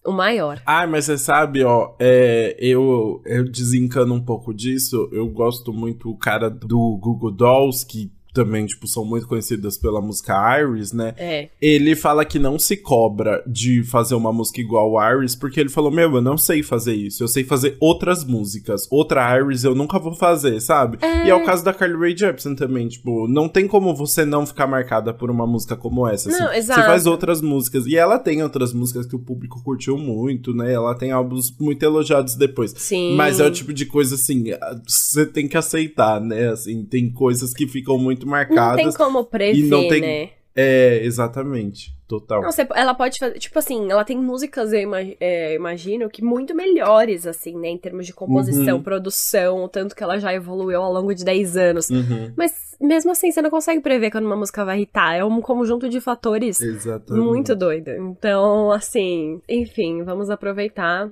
o 0.03 0.13
maior. 0.13 0.63
Ah, 0.65 0.87
mas 0.87 1.05
você 1.05 1.19
sabe, 1.19 1.63
ó, 1.65 1.95
é, 1.99 2.57
eu, 2.59 3.21
eu 3.27 3.45
desencano 3.45 4.15
um 4.15 4.25
pouco 4.25 4.55
disso. 4.55 5.09
Eu 5.13 5.29
gosto 5.29 5.73
muito 5.73 6.11
o 6.11 6.17
cara 6.17 6.49
do 6.49 6.97
Google 6.97 7.31
Dolls, 7.31 7.85
que 7.85 8.11
também, 8.37 8.67
tipo, 8.67 8.87
são 8.87 9.03
muito 9.03 9.27
conhecidas 9.27 9.79
pela 9.79 9.99
música 10.03 10.61
Iris, 10.61 10.93
né? 10.93 11.15
É. 11.17 11.49
Ele 11.59 11.97
fala 11.97 12.23
que 12.23 12.39
não 12.39 12.59
se 12.59 12.77
cobra 12.77 13.43
de 13.47 13.83
fazer 13.83 14.15
uma 14.15 14.31
música 14.31 14.61
igual 14.61 14.93
Iris, 15.17 15.35
porque 15.35 15.59
ele 15.59 15.71
falou, 15.71 15.91
meu, 15.91 16.15
eu 16.15 16.21
não 16.21 16.37
sei 16.37 16.63
fazer 16.63 16.95
isso, 16.95 17.25
eu 17.25 17.29
sei 17.29 17.45
fazer 17.45 17.79
outras 17.81 18.25
músicas. 18.25 18.87
Outra 18.91 19.39
Iris 19.41 19.65
eu 19.65 19.75
nunca 19.75 19.99
vou 19.99 20.15
fazer, 20.15 20.61
sabe? 20.61 20.99
É. 21.01 21.27
E 21.27 21.31
é 21.31 21.35
o 21.35 21.45
caso 21.45 21.65
da 21.65 21.73
Carly 21.73 21.97
Rae 21.97 22.15
Jepsen 22.15 22.55
também, 22.55 22.89
tipo, 22.89 23.27
não 23.27 23.49
tem 23.49 23.67
como 23.67 23.97
você 23.97 24.23
não 24.27 24.45
ficar 24.45 24.67
marcada 24.67 25.15
por 25.15 25.31
uma 25.31 25.47
música 25.47 25.75
como 25.75 26.07
essa, 26.07 26.29
não, 26.29 26.49
assim. 26.49 26.59
Exato. 26.59 26.81
Você 26.81 26.87
faz 26.87 27.07
outras 27.07 27.41
músicas, 27.41 27.87
e 27.87 27.97
ela 27.97 28.19
tem 28.19 28.43
outras 28.43 28.75
músicas 28.75 29.07
que 29.07 29.17
o 29.17 29.19
público 29.19 29.63
curtiu 29.65 29.97
muito, 29.97 30.53
né? 30.53 30.75
Ela 30.75 30.95
tem 30.95 31.11
álbuns 31.11 31.51
muito 31.59 31.83
elogiados 31.83 32.35
depois. 32.35 32.75
Sim. 32.77 33.17
Mas 33.17 33.41
é 33.41 33.47
o 33.47 33.51
tipo 33.51 33.73
de 33.73 33.87
coisa, 33.87 34.15
assim, 34.15 34.45
você 34.87 35.25
tem 35.25 35.49
que 35.49 35.57
aceitar, 35.57 36.21
né? 36.21 36.51
Assim, 36.51 36.85
tem 36.85 37.11
coisas 37.11 37.55
que 37.55 37.67
ficam 37.67 37.97
muito 37.97 38.26
muito 38.27 38.31
marcadas. 38.31 38.85
Não 38.85 38.91
tem 38.91 38.99
como 38.99 39.25
prever, 39.25 39.69
não 39.69 39.89
tem... 39.89 40.01
né? 40.01 40.31
É, 40.55 41.05
exatamente. 41.05 41.95
Total. 42.09 42.41
Não, 42.41 42.51
você, 42.51 42.67
ela 42.75 42.95
pode 42.95 43.19
fazer. 43.19 43.39
Tipo 43.39 43.59
assim, 43.59 43.91
ela 43.91 44.05
tem 44.05 44.17
músicas, 44.17 44.73
eu 44.73 44.91
é, 45.21 45.55
imagino, 45.55 46.09
que 46.09 46.25
muito 46.25 46.55
melhores, 46.55 47.27
assim, 47.27 47.59
né? 47.59 47.69
Em 47.69 47.77
termos 47.77 48.07
de 48.07 48.15
composição, 48.15 48.77
uhum. 48.77 48.83
produção, 48.83 49.65
o 49.65 49.69
tanto 49.69 49.95
que 49.95 50.03
ela 50.03 50.19
já 50.19 50.33
evoluiu 50.33 50.81
ao 50.81 50.93
longo 50.93 51.13
de 51.15 51.25
10 51.25 51.57
anos. 51.57 51.91
Uhum. 51.91 52.33
Mas 52.37 52.77
mesmo 52.81 53.11
assim, 53.11 53.31
você 53.31 53.43
não 53.43 53.51
consegue 53.51 53.81
prever 53.83 54.11
quando 54.11 54.25
uma 54.25 54.37
música 54.37 54.65
vai 54.65 54.77
irritar. 54.77 55.15
É 55.15 55.25
um 55.25 55.41
conjunto 55.41 55.89
de 55.89 56.01
fatores 56.01 56.61
Exatamente. 56.61 57.25
muito 57.25 57.57
doido. 57.57 57.91
Então, 57.91 58.71
assim, 58.71 59.43
enfim, 59.49 60.05
vamos 60.05 60.31
aproveitar 60.31 61.11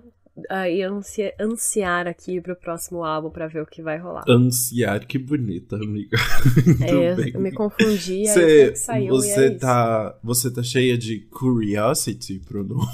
aí 0.50 0.82
ansia, 0.82 1.32
ansiar 1.40 2.06
aqui 2.06 2.40
pro 2.40 2.56
próximo 2.56 3.04
álbum 3.04 3.30
para 3.30 3.46
ver 3.46 3.62
o 3.62 3.66
que 3.66 3.82
vai 3.82 3.98
rolar. 3.98 4.24
Ansiar, 4.28 5.06
que 5.06 5.18
bonita, 5.18 5.76
amiga. 5.76 6.16
é, 6.82 7.14
bem. 7.14 7.32
eu 7.34 7.40
me 7.40 7.52
confundi, 7.52 8.26
Cê, 8.26 8.70
aí 8.70 8.76
saiu 8.76 9.08
você 9.08 9.46
é 9.46 9.50
tá, 9.50 10.14
isso. 10.16 10.26
Você 10.26 10.52
tá 10.52 10.62
cheia 10.62 10.98
de 10.98 11.20
curiosity 11.30 12.40
pro 12.40 12.64
novo 12.64 12.86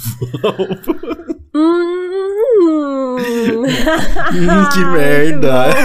álbum? 0.42 1.30
Hum, 1.52 3.16
que 4.72 4.84
merda! 4.84 5.70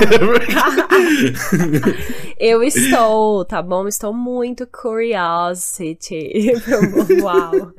eu 2.40 2.64
estou, 2.64 3.44
tá 3.46 3.62
bom? 3.62 3.88
Estou 3.88 4.14
muito 4.14 4.68
curiosity 4.68 6.54
pro 6.64 6.92
novo 6.92 7.28
álbum. 7.28 7.72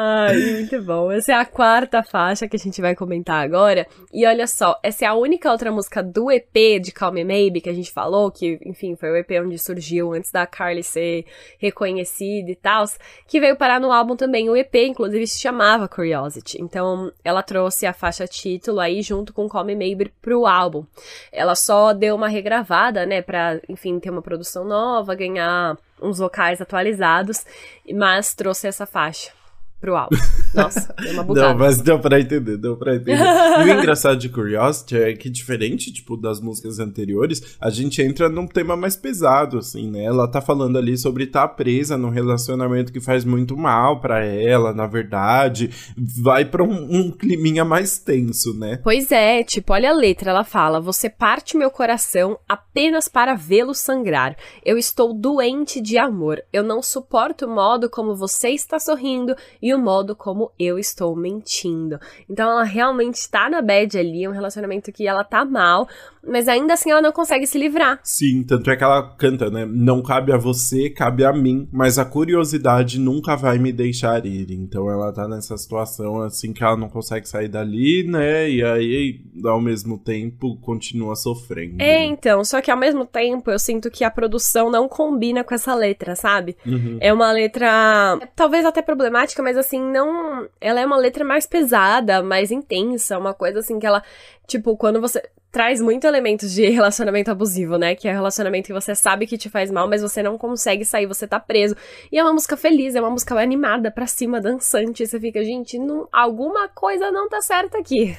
Ai, 0.00 0.36
muito 0.36 0.80
bom. 0.80 1.10
Essa 1.10 1.32
é 1.32 1.34
a 1.34 1.44
quarta 1.44 2.04
faixa 2.04 2.46
que 2.46 2.54
a 2.54 2.58
gente 2.58 2.80
vai 2.80 2.94
comentar 2.94 3.44
agora. 3.44 3.84
E 4.12 4.24
olha 4.24 4.46
só, 4.46 4.78
essa 4.80 5.04
é 5.04 5.08
a 5.08 5.14
única 5.14 5.50
outra 5.50 5.72
música 5.72 6.00
do 6.00 6.30
EP 6.30 6.80
de 6.80 6.92
Call 6.92 7.10
Me 7.10 7.24
Maybe 7.24 7.60
que 7.60 7.68
a 7.68 7.74
gente 7.74 7.90
falou, 7.90 8.30
que, 8.30 8.60
enfim, 8.64 8.94
foi 8.94 9.10
o 9.10 9.16
EP 9.16 9.28
onde 9.44 9.58
surgiu 9.58 10.12
antes 10.12 10.30
da 10.30 10.46
Carly 10.46 10.84
ser 10.84 11.26
reconhecida 11.58 12.48
e 12.48 12.54
tal, 12.54 12.84
que 13.26 13.40
veio 13.40 13.56
parar 13.56 13.80
no 13.80 13.90
álbum 13.90 14.14
também. 14.14 14.48
O 14.48 14.56
EP, 14.56 14.72
inclusive, 14.76 15.26
se 15.26 15.40
chamava 15.40 15.88
Curiosity. 15.88 16.62
Então, 16.62 17.10
ela 17.24 17.42
trouxe 17.42 17.84
a 17.84 17.92
faixa 17.92 18.24
título 18.24 18.78
aí 18.78 19.02
junto 19.02 19.32
com 19.32 19.48
Call 19.48 19.64
Me 19.64 19.74
Maybe 19.74 20.12
pro 20.22 20.46
álbum. 20.46 20.86
Ela 21.32 21.56
só 21.56 21.92
deu 21.92 22.14
uma 22.14 22.28
regravada, 22.28 23.04
né, 23.04 23.20
pra, 23.20 23.60
enfim, 23.68 23.98
ter 23.98 24.10
uma 24.10 24.22
produção 24.22 24.64
nova, 24.64 25.16
ganhar 25.16 25.76
uns 26.00 26.18
vocais 26.18 26.60
atualizados, 26.60 27.44
mas 27.92 28.32
trouxe 28.32 28.68
essa 28.68 28.86
faixa 28.86 29.36
pro 29.80 29.96
álbum. 29.96 30.16
Nossa, 30.54 30.94
deu 31.00 31.12
uma 31.12 31.22
bugada. 31.22 31.48
Não, 31.48 31.58
mas 31.58 31.80
deu 31.80 31.98
pra 31.98 32.20
entender, 32.20 32.56
deu 32.56 32.76
pra 32.76 32.96
entender. 32.96 33.22
e 33.22 33.64
o 33.64 33.78
engraçado 33.78 34.16
de 34.16 34.28
Curiosity 34.28 34.96
é 34.96 35.12
que, 35.14 35.30
diferente, 35.30 35.92
tipo, 35.92 36.16
das 36.16 36.40
músicas 36.40 36.78
anteriores, 36.78 37.56
a 37.60 37.70
gente 37.70 38.02
entra 38.02 38.28
num 38.28 38.46
tema 38.46 38.76
mais 38.76 38.96
pesado, 38.96 39.58
assim, 39.58 39.90
né? 39.90 40.04
Ela 40.04 40.28
tá 40.28 40.40
falando 40.40 40.78
ali 40.78 40.96
sobre 40.96 41.24
estar 41.24 41.46
tá 41.46 41.54
presa 41.54 41.96
num 41.96 42.10
relacionamento 42.10 42.92
que 42.92 43.00
faz 43.00 43.24
muito 43.24 43.56
mal 43.56 44.00
para 44.00 44.24
ela, 44.24 44.72
na 44.72 44.86
verdade. 44.86 45.70
Vai 45.96 46.44
pra 46.44 46.62
um, 46.62 46.96
um 46.96 47.10
climinha 47.10 47.64
mais 47.64 47.98
tenso, 47.98 48.58
né? 48.58 48.80
Pois 48.82 49.12
é, 49.12 49.42
tipo, 49.42 49.72
olha 49.72 49.90
a 49.90 49.94
letra, 49.94 50.30
ela 50.30 50.44
fala: 50.44 50.80
Você 50.80 51.08
parte 51.08 51.56
meu 51.56 51.70
coração 51.70 52.38
apenas 52.48 53.08
para 53.08 53.34
vê-lo 53.34 53.74
sangrar. 53.74 54.36
Eu 54.64 54.78
estou 54.78 55.12
doente 55.12 55.80
de 55.80 55.98
amor. 55.98 56.42
Eu 56.52 56.62
não 56.62 56.82
suporto 56.82 57.46
o 57.46 57.54
modo 57.54 57.90
como 57.90 58.14
você 58.14 58.50
está 58.50 58.78
sorrindo 58.78 59.34
e 59.60 59.67
o 59.74 59.78
modo 59.78 60.14
como 60.14 60.52
eu 60.58 60.78
estou 60.78 61.14
mentindo. 61.16 61.98
Então 62.28 62.50
ela 62.50 62.64
realmente 62.64 63.16
está 63.16 63.48
na 63.48 63.60
bad 63.60 63.98
ali, 63.98 64.24
é 64.24 64.28
um 64.28 64.32
relacionamento 64.32 64.92
que 64.92 65.06
ela 65.06 65.24
tá 65.24 65.44
mal, 65.44 65.88
mas 66.28 66.48
ainda 66.48 66.74
assim 66.74 66.90
ela 66.90 67.02
não 67.02 67.12
consegue 67.12 67.46
se 67.46 67.58
livrar. 67.58 68.00
Sim, 68.02 68.44
tanto 68.44 68.70
é 68.70 68.76
que 68.76 68.84
ela 68.84 69.14
canta, 69.16 69.50
né? 69.50 69.66
Não 69.68 70.02
cabe 70.02 70.32
a 70.32 70.36
você, 70.36 70.90
cabe 70.90 71.24
a 71.24 71.32
mim, 71.32 71.68
mas 71.72 71.98
a 71.98 72.04
curiosidade 72.04 72.98
nunca 72.98 73.36
vai 73.36 73.58
me 73.58 73.72
deixar 73.72 74.24
ir. 74.24 74.50
Então 74.50 74.90
ela 74.90 75.12
tá 75.12 75.26
nessa 75.28 75.56
situação 75.56 76.22
assim 76.22 76.52
que 76.52 76.62
ela 76.62 76.76
não 76.76 76.88
consegue 76.88 77.28
sair 77.28 77.48
dali, 77.48 78.06
né? 78.06 78.50
E 78.50 78.62
aí, 78.62 79.20
ao 79.44 79.60
mesmo 79.60 79.98
tempo, 79.98 80.56
continua 80.60 81.16
sofrendo. 81.16 81.80
É, 81.80 82.04
então, 82.04 82.44
só 82.44 82.60
que 82.60 82.70
ao 82.70 82.76
mesmo 82.76 83.04
tempo 83.04 83.50
eu 83.50 83.58
sinto 83.58 83.90
que 83.90 84.04
a 84.04 84.10
produção 84.10 84.70
não 84.70 84.88
combina 84.88 85.44
com 85.44 85.54
essa 85.54 85.74
letra, 85.74 86.14
sabe? 86.14 86.56
Uhum. 86.66 86.98
É 87.00 87.12
uma 87.12 87.30
letra 87.32 88.18
talvez 88.34 88.64
até 88.64 88.82
problemática, 88.82 89.42
mas 89.42 89.56
assim, 89.56 89.80
não. 89.80 90.48
Ela 90.60 90.80
é 90.80 90.86
uma 90.86 90.96
letra 90.96 91.24
mais 91.24 91.46
pesada, 91.46 92.22
mais 92.22 92.50
intensa, 92.50 93.18
uma 93.18 93.34
coisa 93.34 93.60
assim 93.60 93.78
que 93.78 93.86
ela. 93.86 94.02
Tipo, 94.48 94.78
quando 94.78 94.98
você 94.98 95.22
traz 95.52 95.78
muito 95.78 96.06
elementos 96.06 96.52
de 96.52 96.68
relacionamento 96.70 97.30
abusivo, 97.30 97.76
né? 97.76 97.94
Que 97.94 98.08
é 98.08 98.12
relacionamento 98.12 98.68
que 98.68 98.72
você 98.72 98.94
sabe 98.94 99.26
que 99.26 99.36
te 99.36 99.50
faz 99.50 99.70
mal, 99.70 99.86
mas 99.86 100.00
você 100.00 100.22
não 100.22 100.38
consegue 100.38 100.86
sair, 100.86 101.06
você 101.06 101.26
tá 101.26 101.38
preso. 101.38 101.76
E 102.10 102.18
é 102.18 102.22
uma 102.22 102.32
música 102.32 102.56
feliz, 102.56 102.94
é 102.94 103.00
uma 103.00 103.10
música 103.10 103.38
animada, 103.38 103.90
pra 103.90 104.06
cima, 104.06 104.40
dançante. 104.40 105.06
Você 105.06 105.20
fica, 105.20 105.44
gente, 105.44 105.78
não, 105.78 106.08
alguma 106.10 106.66
coisa 106.68 107.10
não 107.10 107.28
tá 107.28 107.42
certa 107.42 107.76
aqui. 107.76 108.16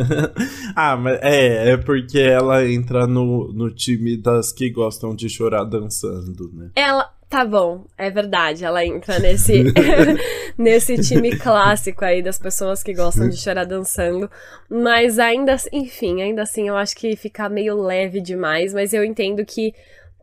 ah, 0.76 0.94
mas 0.96 1.18
é, 1.22 1.70
é 1.70 1.76
porque 1.78 2.18
ela 2.18 2.66
entra 2.68 3.06
no, 3.06 3.50
no 3.52 3.70
time 3.74 4.16
das 4.16 4.52
que 4.52 4.68
gostam 4.70 5.14
de 5.14 5.30
chorar 5.30 5.64
dançando, 5.64 6.50
né? 6.52 6.70
Ela 6.74 7.11
Tá 7.32 7.46
bom, 7.46 7.86
é 7.96 8.10
verdade. 8.10 8.62
Ela 8.62 8.84
entra 8.84 9.18
nesse, 9.18 9.64
nesse 10.58 10.98
time 10.98 11.34
clássico 11.34 12.04
aí 12.04 12.22
das 12.22 12.38
pessoas 12.38 12.82
que 12.82 12.92
gostam 12.92 13.26
de 13.26 13.38
chorar 13.38 13.64
dançando. 13.64 14.30
Mas 14.68 15.18
ainda, 15.18 15.56
enfim, 15.72 16.20
ainda 16.20 16.42
assim 16.42 16.68
eu 16.68 16.76
acho 16.76 16.94
que 16.94 17.16
fica 17.16 17.48
meio 17.48 17.74
leve 17.74 18.20
demais. 18.20 18.74
Mas 18.74 18.92
eu 18.92 19.02
entendo 19.02 19.46
que 19.46 19.72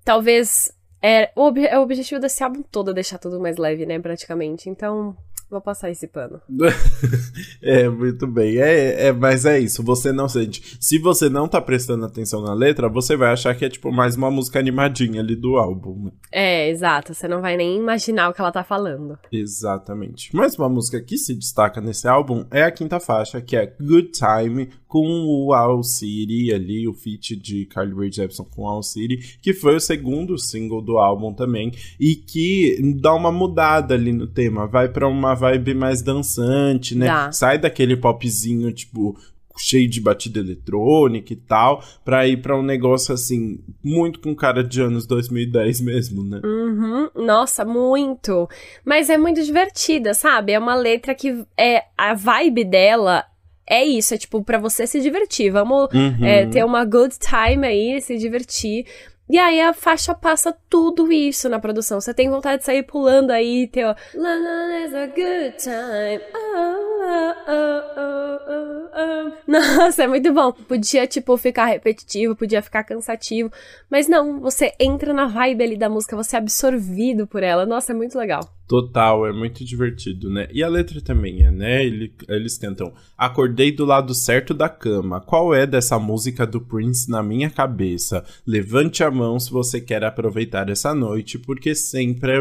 talvez 0.06 0.72
é, 1.02 1.32
o, 1.36 1.52
é 1.58 1.80
o 1.80 1.82
objetivo 1.82 2.22
desse 2.22 2.44
álbum 2.44 2.62
todo 2.62 2.92
é 2.92 2.94
deixar 2.94 3.18
tudo 3.18 3.40
mais 3.40 3.58
leve, 3.58 3.88
né, 3.88 3.98
praticamente. 3.98 4.70
Então, 4.70 5.18
Vou 5.50 5.60
passar 5.60 5.90
esse 5.90 6.08
pano. 6.08 6.40
é, 7.62 7.90
muito 7.90 8.28
bem. 8.28 8.58
É, 8.58 9.08
é, 9.08 9.12
mas 9.12 9.46
é 9.46 9.60
isso, 9.60 9.84
você 9.84 10.12
não 10.12 10.30
sente. 10.30 10.78
Se 10.80 11.00
você 11.00 11.28
não 11.28 11.48
tá 11.48 11.60
prestando 11.60 12.06
atenção 12.06 12.42
na 12.42 12.54
letra, 12.54 12.88
você 12.88 13.18
vai 13.18 13.32
achar 13.32 13.56
que 13.56 13.66
é 13.66 13.70
tipo 13.70 13.92
mais 13.92 14.16
uma 14.16 14.30
música 14.30 14.60
animadinha 14.60 15.22
ali 15.22 15.36
do 15.36 15.58
álbum. 15.58 16.12
É, 16.32 16.70
exato. 16.70 17.14
Você 17.14 17.28
não 17.28 17.42
vai 17.42 17.58
nem 17.58 17.78
imaginar 17.78 18.30
o 18.30 18.34
que 18.34 18.42
ela 18.42 18.52
tá 18.52 18.64
falando. 18.64 19.18
Exatamente. 19.32 20.36
Mas 20.36 20.56
uma 20.56 20.70
música 20.70 21.02
que 21.02 21.18
se 21.18 21.34
destaca 21.34 21.82
nesse 21.82 22.08
álbum 22.08 22.46
é 22.52 22.64
a 22.64 22.72
quinta 22.72 23.00
faixa, 23.00 23.42
que 23.42 23.56
é 23.56 23.66
Good 23.66 24.12
Time, 24.12 24.70
com 24.90 25.06
o 25.08 25.54
All 25.54 25.84
City 25.84 26.52
ali, 26.52 26.88
o 26.88 26.94
feat 26.94 27.36
de 27.36 27.66
Carly 27.68 27.94
Rae 27.94 28.12
Jepsen 28.12 28.46
com 28.50 28.68
All 28.68 28.82
City, 28.82 29.38
que 29.40 29.54
foi 29.54 29.76
o 29.76 29.80
segundo 29.80 30.38
single 30.38 30.82
do 30.82 30.98
álbum 30.98 31.32
também, 31.32 31.72
e 32.00 32.16
que 32.16 32.76
dá 33.00 33.14
uma 33.14 33.32
mudada 33.32 33.94
ali 33.94 34.12
no 34.12 34.26
tema, 34.26 34.68
vai 34.68 34.90
para 34.90 35.08
uma 35.08 35.36
vibe 35.40 35.74
mais 35.74 36.02
dançante, 36.02 36.96
né? 36.96 37.32
Sai 37.32 37.58
daquele 37.58 37.96
popzinho, 37.96 38.72
tipo, 38.72 39.18
cheio 39.58 39.90
de 39.90 40.00
batida 40.00 40.40
eletrônica 40.40 41.34
e 41.34 41.36
tal, 41.36 41.84
pra 42.04 42.28
ir 42.28 42.42
pra 42.42 42.58
um 42.58 42.64
negócio 42.64 43.14
assim, 43.14 43.60
muito 43.84 44.20
com 44.20 44.36
cara 44.36 44.64
de 44.64 44.82
anos 44.82 45.06
2010 45.06 45.82
mesmo, 45.82 46.24
né? 46.24 46.42
Uhum, 46.44 47.10
nossa, 47.16 47.66
muito. 47.66 48.48
Mas 48.86 49.10
é 49.10 49.18
muito 49.18 49.44
divertida, 49.44 50.14
sabe? 50.14 50.54
É 50.54 50.60
uma 50.60 50.76
letra 50.76 51.14
que 51.14 51.44
é 51.58 51.84
a 51.98 52.14
vibe 52.14 52.64
dela 52.64 53.26
é 53.70 53.86
isso, 53.86 54.16
é 54.16 54.18
tipo, 54.18 54.44
para 54.44 54.58
você 54.58 54.88
se 54.88 55.00
divertir. 55.00 55.52
Vamos 55.52 55.90
uhum. 55.94 56.26
é, 56.26 56.48
ter 56.48 56.66
uma 56.66 56.84
good 56.84 57.16
time 57.20 57.68
aí, 57.68 58.02
se 58.02 58.18
divertir. 58.18 58.86
E 59.30 59.38
aí 59.38 59.62
a 59.62 59.74
faixa 59.74 60.16
passa 60.16 60.52
tudo 60.70 61.12
isso 61.12 61.48
na 61.48 61.60
produção. 61.60 62.02
Você 62.02 62.14
tem 62.14 62.30
vontade 62.30 62.60
de 62.60 62.66
sair 62.66 62.84
pulando 62.84 63.32
aí, 63.32 63.68
ter 63.68 63.86
ó, 63.86 63.96
is 64.90 64.94
a 64.94 65.06
good 65.08 65.56
time. 65.58 66.22
Oh, 66.34 67.34
oh, 67.48 67.84
oh, 68.96 69.32
Nossa, 69.48 70.04
é 70.04 70.08
muito 70.08 70.34
bom. 70.34 70.52
Podia, 70.52 71.06
tipo, 71.06 71.38
ficar 71.38 71.66
repetitivo, 71.66 72.36
podia 72.36 72.62
ficar 72.62 72.84
cansativo. 72.84 73.52
Mas 73.90 74.08
não, 74.08 74.40
você 74.40 74.74
entra 74.80 75.14
na 75.14 75.28
vibe 75.28 75.64
ali 75.64 75.78
da 75.78 75.90
música, 75.90 76.16
você 76.16 76.36
é 76.36 76.40
absorvido 76.40 77.28
por 77.28 77.44
ela. 77.44 77.66
Nossa, 77.66 77.92
é 77.92 77.96
muito 77.96 78.18
legal. 78.18 78.59
Total, 78.70 79.26
é 79.26 79.34
muito 79.34 79.66
divertido, 79.66 80.30
né? 80.30 80.48
E 80.54 80.62
a 80.62 80.68
letra 80.68 81.02
também 81.02 81.44
é, 81.44 81.50
né? 81.50 81.84
Eles 81.84 82.56
cantam: 82.56 82.94
Acordei 83.18 83.72
do 83.72 83.84
lado 83.84 84.14
certo 84.14 84.54
da 84.54 84.70
cama. 84.70 85.20
Qual 85.20 85.56
é 85.56 85.66
dessa 85.66 85.98
música 85.98 86.46
do 86.46 86.62
Prince 86.62 87.10
na 87.10 87.24
minha 87.24 87.50
cabeça? 87.50 88.24
Levante 88.46 89.04
a 89.04 89.10
mão 89.10 89.40
se 89.40 89.50
você 89.50 89.82
quer 89.82 90.04
aproveitar 90.04 90.70
essa 90.70 90.94
noite, 90.94 91.40
porque 91.40 91.74
sempre 91.74 92.32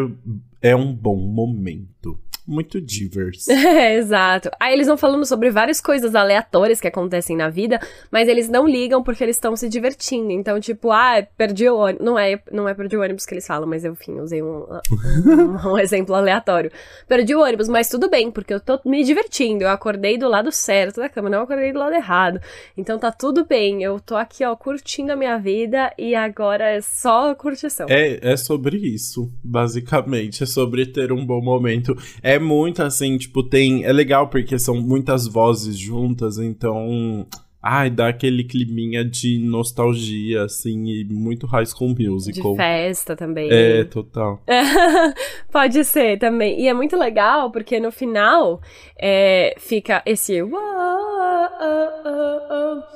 é, 0.62 0.70
é 0.72 0.76
um 0.76 0.92
bom 0.92 1.16
momento 1.16 2.20
muito 2.48 2.80
diverso. 2.80 3.50
É, 3.68 3.96
exato. 3.96 4.50
Aí 4.58 4.72
eles 4.72 4.86
vão 4.86 4.96
falando 4.96 5.26
sobre 5.26 5.50
várias 5.50 5.80
coisas 5.80 6.14
aleatórias 6.14 6.80
que 6.80 6.88
acontecem 6.88 7.36
na 7.36 7.48
vida, 7.50 7.78
mas 8.10 8.28
eles 8.28 8.48
não 8.48 8.66
ligam 8.66 9.02
porque 9.02 9.22
eles 9.22 9.36
estão 9.36 9.54
se 9.54 9.68
divertindo. 9.68 10.30
Então, 10.30 10.58
tipo, 10.58 10.90
ah, 10.90 11.24
perdi 11.36 11.68
o 11.68 11.76
ônibus. 11.76 12.04
Não 12.04 12.18
é, 12.18 12.40
não 12.50 12.68
é 12.68 12.72
perdi 12.72 12.96
o 12.96 13.02
ônibus 13.02 13.26
que 13.26 13.34
eles 13.34 13.46
falam, 13.46 13.68
mas 13.68 13.84
enfim, 13.84 14.18
usei 14.20 14.42
um, 14.42 14.64
um, 14.64 15.68
um 15.74 15.78
exemplo 15.78 16.14
aleatório. 16.14 16.72
Perdi 17.06 17.34
o 17.34 17.42
ônibus, 17.42 17.68
mas 17.68 17.88
tudo 17.88 18.08
bem, 18.08 18.30
porque 18.30 18.54
eu 18.54 18.60
tô 18.60 18.80
me 18.84 19.04
divertindo. 19.04 19.64
Eu 19.64 19.70
acordei 19.70 20.16
do 20.16 20.28
lado 20.28 20.50
certo 20.50 21.00
da 21.00 21.08
cama, 21.08 21.28
não 21.28 21.42
acordei 21.42 21.72
do 21.72 21.78
lado 21.78 21.94
errado. 21.94 22.40
Então 22.76 22.98
tá 22.98 23.12
tudo 23.12 23.44
bem. 23.44 23.82
Eu 23.82 24.00
tô 24.00 24.16
aqui, 24.16 24.44
ó, 24.44 24.56
curtindo 24.56 25.12
a 25.12 25.16
minha 25.16 25.38
vida 25.38 25.92
e 25.98 26.14
agora 26.14 26.64
é 26.64 26.80
só 26.80 27.34
curtição. 27.34 27.86
É, 27.90 28.32
é 28.32 28.36
sobre 28.36 28.78
isso, 28.78 29.30
basicamente. 29.44 30.42
É 30.42 30.46
sobre 30.46 30.86
ter 30.86 31.12
um 31.12 31.24
bom 31.24 31.42
momento. 31.42 31.96
É 32.22 32.37
é 32.38 32.40
muito 32.40 32.82
assim, 32.82 33.18
tipo, 33.18 33.42
tem. 33.42 33.84
É 33.84 33.92
legal 33.92 34.28
porque 34.28 34.58
são 34.58 34.76
muitas 34.80 35.26
vozes 35.26 35.76
juntas, 35.76 36.38
então. 36.38 37.26
Ai, 37.60 37.90
dá 37.90 38.08
aquele 38.08 38.44
climinha 38.44 39.04
de 39.04 39.36
nostalgia, 39.40 40.44
assim, 40.44 40.86
e 40.86 41.04
muito 41.04 41.44
High 41.44 41.66
School 41.66 41.92
Musical. 41.98 42.52
De 42.52 42.56
festa 42.56 43.16
também. 43.16 43.48
É, 43.50 43.82
total. 43.82 44.40
Pode 45.50 45.84
ser 45.84 46.18
também. 46.18 46.60
E 46.60 46.68
é 46.68 46.72
muito 46.72 46.96
legal 46.96 47.50
porque 47.50 47.80
no 47.80 47.90
final 47.90 48.60
é, 48.96 49.56
fica 49.58 50.00
esse 50.06 50.40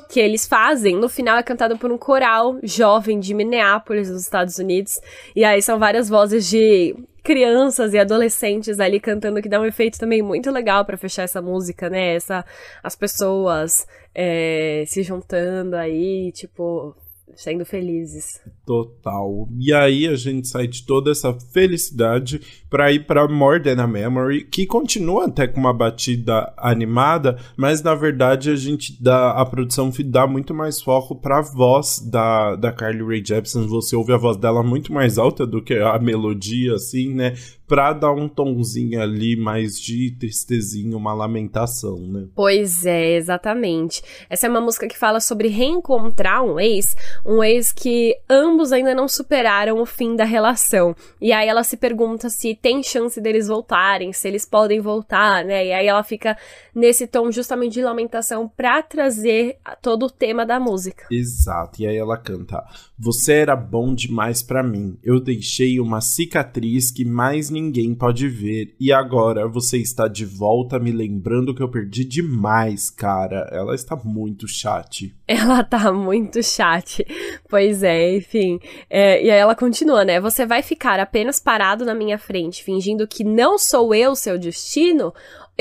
que 0.09 0.20
eles 0.20 0.46
fazem. 0.46 0.96
No 0.96 1.09
final 1.09 1.38
é 1.38 1.42
cantado 1.42 1.76
por 1.76 1.90
um 1.90 1.98
coral 1.98 2.59
jovem 2.62 3.18
de 3.18 3.35
Minneapolis, 3.35 4.11
nos 4.11 4.22
Estados 4.22 4.59
Unidos. 4.59 5.00
E 5.35 5.44
aí 5.44 5.61
são 5.61 5.78
várias 5.78 6.09
vozes 6.09 6.48
de 6.48 6.94
crianças 7.22 7.94
e 7.94 7.98
adolescentes 7.98 8.80
ali 8.80 8.98
cantando, 8.98 9.40
que 9.40 9.48
dá 9.48 9.61
um 9.61 9.64
efeito 9.64 9.98
também 9.98 10.22
muito 10.22 10.50
legal 10.50 10.85
para 10.85 10.96
fechar 10.96 11.22
essa 11.22 11.40
música, 11.40 11.88
né? 11.88 12.14
Essa, 12.14 12.44
as 12.82 12.96
pessoas 12.96 13.87
é, 14.14 14.85
se 14.87 15.02
juntando 15.02 15.76
aí, 15.76 16.32
tipo, 16.32 16.94
sendo 17.37 17.64
felizes. 17.64 18.40
Total. 18.66 19.49
E 19.59 19.73
aí 19.73 20.07
a 20.07 20.14
gente 20.14 20.49
sai 20.49 20.66
de 20.66 20.85
toda 20.85 21.11
essa 21.11 21.33
felicidade 21.53 22.40
para 22.68 22.92
ir 22.92 23.07
para 23.07 23.27
More 23.29 23.62
Than 23.62 23.83
a 23.83 23.87
Memory, 23.87 24.45
que 24.45 24.66
continua 24.66 25.27
até 25.27 25.47
com 25.47 25.61
uma 25.61 25.73
batida 25.73 26.53
animada, 26.57 27.38
mas 27.57 27.83
na 27.83 27.95
verdade 27.95 28.51
a 28.51 28.57
gente 28.57 29.03
dá 29.03 29.33
a 29.33 29.45
produção 29.45 29.90
dá 30.03 30.27
muito 30.27 30.55
mais 30.55 30.81
foco 30.81 31.14
para 31.16 31.38
a 31.38 31.42
voz 31.42 31.99
da, 31.99 32.57
da 32.57 32.73
Carly 32.73 33.03
Rae 33.03 33.23
Jepsen. 33.25 33.66
Você 33.66 33.97
ouve 33.97 34.12
a 34.12 34.16
voz 34.16 34.37
dela 34.37 34.62
muito 34.62 34.92
mais 34.92 35.18
alta 35.18 35.47
do 35.47 35.62
que 35.62 35.75
a 35.75 35.99
melodia, 35.99 36.75
assim, 36.75 37.14
né? 37.14 37.35
Pra 37.66 37.92
dar 37.92 38.12
um 38.12 38.29
tomzinho 38.29 39.01
ali 39.01 39.35
mais 39.35 39.81
de 39.81 40.11
tristezinho, 40.18 40.97
uma 40.99 41.14
lamentação, 41.14 41.99
né? 41.99 42.27
Pois 42.35 42.85
é, 42.85 43.16
exatamente. 43.16 44.03
Essa 44.29 44.47
é 44.47 44.51
uma 44.51 44.61
música 44.61 44.87
que 44.87 44.99
fala 44.99 45.21
sobre 45.21 45.49
reencontrar 45.49 46.45
um 46.45 46.61
ex, 46.61 46.95
um 47.24 47.42
ex 47.42 47.72
que 47.72 48.16
ambos 48.28 48.72
ainda 48.72 48.94
não 48.94 49.06
superaram 49.06 49.80
o 49.80 49.87
fim 49.87 50.16
da 50.16 50.24
relação. 50.24 50.94
E 51.20 51.32
aí 51.32 51.48
ela 51.48 51.62
se 51.62 51.76
pergunta 51.76 52.28
se 52.28 52.54
tem 52.54 52.82
chance 52.82 53.20
deles 53.20 53.48
voltarem, 53.48 54.12
se 54.12 54.26
eles 54.28 54.44
podem 54.44 54.80
voltar, 54.80 55.44
né? 55.44 55.66
E 55.66 55.72
aí 55.72 55.87
ela 55.87 56.02
fica 56.02 56.37
nesse 56.74 57.06
tom 57.06 57.30
justamente 57.30 57.74
de 57.74 57.82
lamentação 57.82 58.48
pra 58.48 58.82
trazer 58.82 59.56
todo 59.80 60.06
o 60.06 60.11
tema 60.11 60.44
da 60.44 60.58
música. 60.58 61.06
Exato. 61.11 61.82
E 61.82 61.87
aí 61.87 61.96
ela 61.96 62.16
canta: 62.16 62.64
Você 62.98 63.35
era 63.35 63.54
bom 63.54 63.94
demais 63.94 64.42
para 64.42 64.62
mim. 64.62 64.98
Eu 65.02 65.20
deixei 65.20 65.78
uma 65.78 66.00
cicatriz 66.00 66.90
que 66.90 67.04
mais 67.04 67.50
ninguém 67.50 67.94
pode 67.94 68.28
ver. 68.28 68.74
E 68.80 68.92
agora 68.92 69.46
você 69.46 69.78
está 69.78 70.08
de 70.08 70.24
volta 70.24 70.78
me 70.78 70.90
lembrando 70.90 71.54
que 71.54 71.62
eu 71.62 71.68
perdi 71.68 72.04
demais, 72.04 72.90
cara. 72.90 73.48
Ela 73.52 73.74
está 73.74 73.96
muito 73.96 74.48
chat. 74.48 75.14
Ela 75.26 75.62
tá 75.64 75.92
muito 75.92 76.42
chat. 76.42 77.04
Pois 77.48 77.83
é, 77.83 78.16
enfim. 78.16 78.59
É, 78.88 79.22
e 79.22 79.31
aí 79.31 79.38
ela 79.38 79.55
continua, 79.55 80.05
né? 80.05 80.20
Você 80.20 80.46
vai 80.46 80.62
ficar 80.62 80.98
apenas 80.98 81.38
parado 81.38 81.85
na 81.85 81.94
minha 81.94 82.18
frente, 82.18 82.64
fingindo 82.64 83.07
que 83.07 83.25
não 83.25 83.59
sou 83.59 83.94
eu 83.94 84.14
seu 84.16 84.38
destino? 84.38 85.12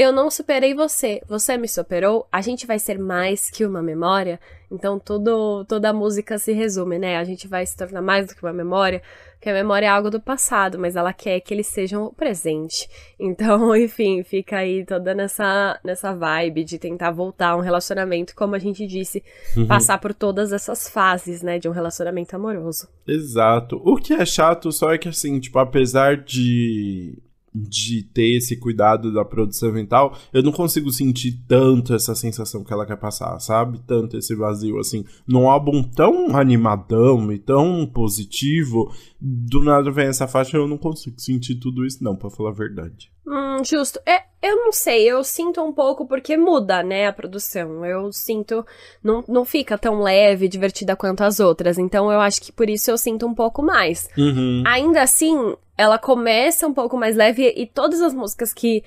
Eu 0.02 0.12
não 0.12 0.32
superei 0.32 0.74
você, 0.74 1.22
você 1.28 1.56
me 1.56 1.68
superou, 1.68 2.28
a 2.32 2.42
gente 2.42 2.66
vai 2.66 2.80
ser 2.80 2.98
mais 2.98 3.52
que 3.52 3.64
uma 3.64 3.84
memória. 3.84 4.40
Então 4.72 4.98
tudo, 4.98 5.64
toda 5.66 5.92
a 5.92 5.94
música 5.94 6.40
se 6.40 6.54
resume, 6.54 6.98
né? 6.98 7.18
A 7.18 7.24
gente 7.24 7.48
vai 7.48 7.64
se 7.64 7.78
tornar 7.78 8.02
mais 8.02 8.26
do 8.26 8.34
que 8.34 8.42
uma 8.42 8.52
memória, 8.52 9.04
que 9.40 9.48
a 9.48 9.54
memória 9.54 9.86
é 9.86 9.90
algo 9.90 10.10
do 10.10 10.20
passado, 10.20 10.80
mas 10.80 10.96
ela 10.96 11.14
quer 11.14 11.40
que 11.42 11.54
eles 11.54 11.68
sejam 11.68 12.06
o 12.06 12.12
presente. 12.12 12.90
Então, 13.20 13.76
enfim, 13.78 14.24
fica 14.24 14.58
aí 14.58 14.84
toda 14.84 15.14
nessa, 15.14 15.80
nessa 15.84 16.16
vibe 16.16 16.64
de 16.64 16.80
tentar 16.80 17.12
voltar 17.12 17.50
a 17.50 17.56
um 17.56 17.60
relacionamento, 17.62 18.34
como 18.36 18.56
a 18.56 18.60
gente 18.60 18.88
disse, 18.88 19.24
uhum. 19.56 19.68
passar 19.68 20.00
por 20.00 20.16
todas 20.16 20.52
essas 20.52 20.90
fases, 20.90 21.44
né, 21.44 21.60
de 21.60 21.70
um 21.70 21.72
relacionamento 21.72 22.36
amoroso. 22.36 22.90
Exato. 23.08 23.80
O 23.86 23.98
que 23.98 24.14
é 24.14 24.26
chato 24.26 24.72
só 24.72 24.92
é 24.92 24.98
que 24.98 25.08
assim, 25.08 25.40
tipo, 25.40 25.60
apesar 25.60 26.18
de 26.18 27.22
de 27.54 28.04
ter 28.04 28.38
esse 28.38 28.56
cuidado 28.56 29.14
da 29.14 29.26
produção 29.26 29.72
mental, 29.72 30.18
eu 30.34 30.42
não 30.42 30.52
consigo 30.52 30.92
sentir 30.92 31.44
tanto 31.48 31.94
essa 31.94 32.16
sensação 32.16 32.64
que 32.64 32.72
ela 32.72 32.86
quer 32.86 32.98
passar, 32.98 33.38
sabe? 33.40 33.80
Tanto 33.86 34.18
esse 34.18 34.34
vazio, 34.36 34.80
assim. 34.80 35.04
Num 35.28 35.50
álbum 35.50 35.84
tão 35.84 36.36
animadão 36.36 37.32
e 37.32 37.38
tão 37.38 37.86
positivo, 37.86 38.94
do 39.20 39.62
nada 39.64 39.92
vem 39.92 40.08
essa 40.08 40.28
faixa 40.28 40.58
eu 40.58 40.68
não 40.68 40.78
consigo 40.78 41.20
sentir 41.20 41.56
tudo 41.56 41.86
isso, 41.86 42.04
não, 42.04 42.16
pra 42.16 42.30
falar 42.30 42.50
a 42.52 42.54
verdade. 42.54 43.12
Hum, 43.28 43.64
justo. 43.64 44.00
É, 44.06 44.24
eu 44.42 44.56
não 44.58 44.72
sei, 44.72 45.04
eu 45.10 45.24
sinto 45.24 45.62
um 45.62 45.72
pouco 45.72 46.08
porque 46.08 46.36
muda, 46.36 46.82
né, 46.82 47.08
a 47.08 47.14
produção. 47.14 47.86
Eu 47.86 48.12
sinto. 48.12 48.66
Não, 49.04 49.24
não 49.28 49.46
fica 49.46 49.78
tão 49.78 50.02
leve, 50.02 50.48
divertida 50.48 50.96
quanto 50.96 51.24
as 51.24 51.40
outras. 51.40 51.78
Então 51.78 52.12
eu 52.12 52.20
acho 52.20 52.42
que 52.42 52.52
por 52.52 52.70
isso 52.70 52.90
eu 52.90 52.98
sinto 52.98 53.26
um 53.28 53.34
pouco 53.34 53.62
mais. 53.62 54.10
Uhum. 54.18 54.64
Ainda 54.66 55.04
assim, 55.04 55.56
ela 55.82 55.98
começa 55.98 56.68
um 56.68 56.74
pouco 56.74 56.96
mais 56.96 57.16
leve 57.16 57.54
e 57.58 57.66
todas 57.66 58.02
as 58.02 58.14
músicas 58.14 58.54
que 58.54 58.84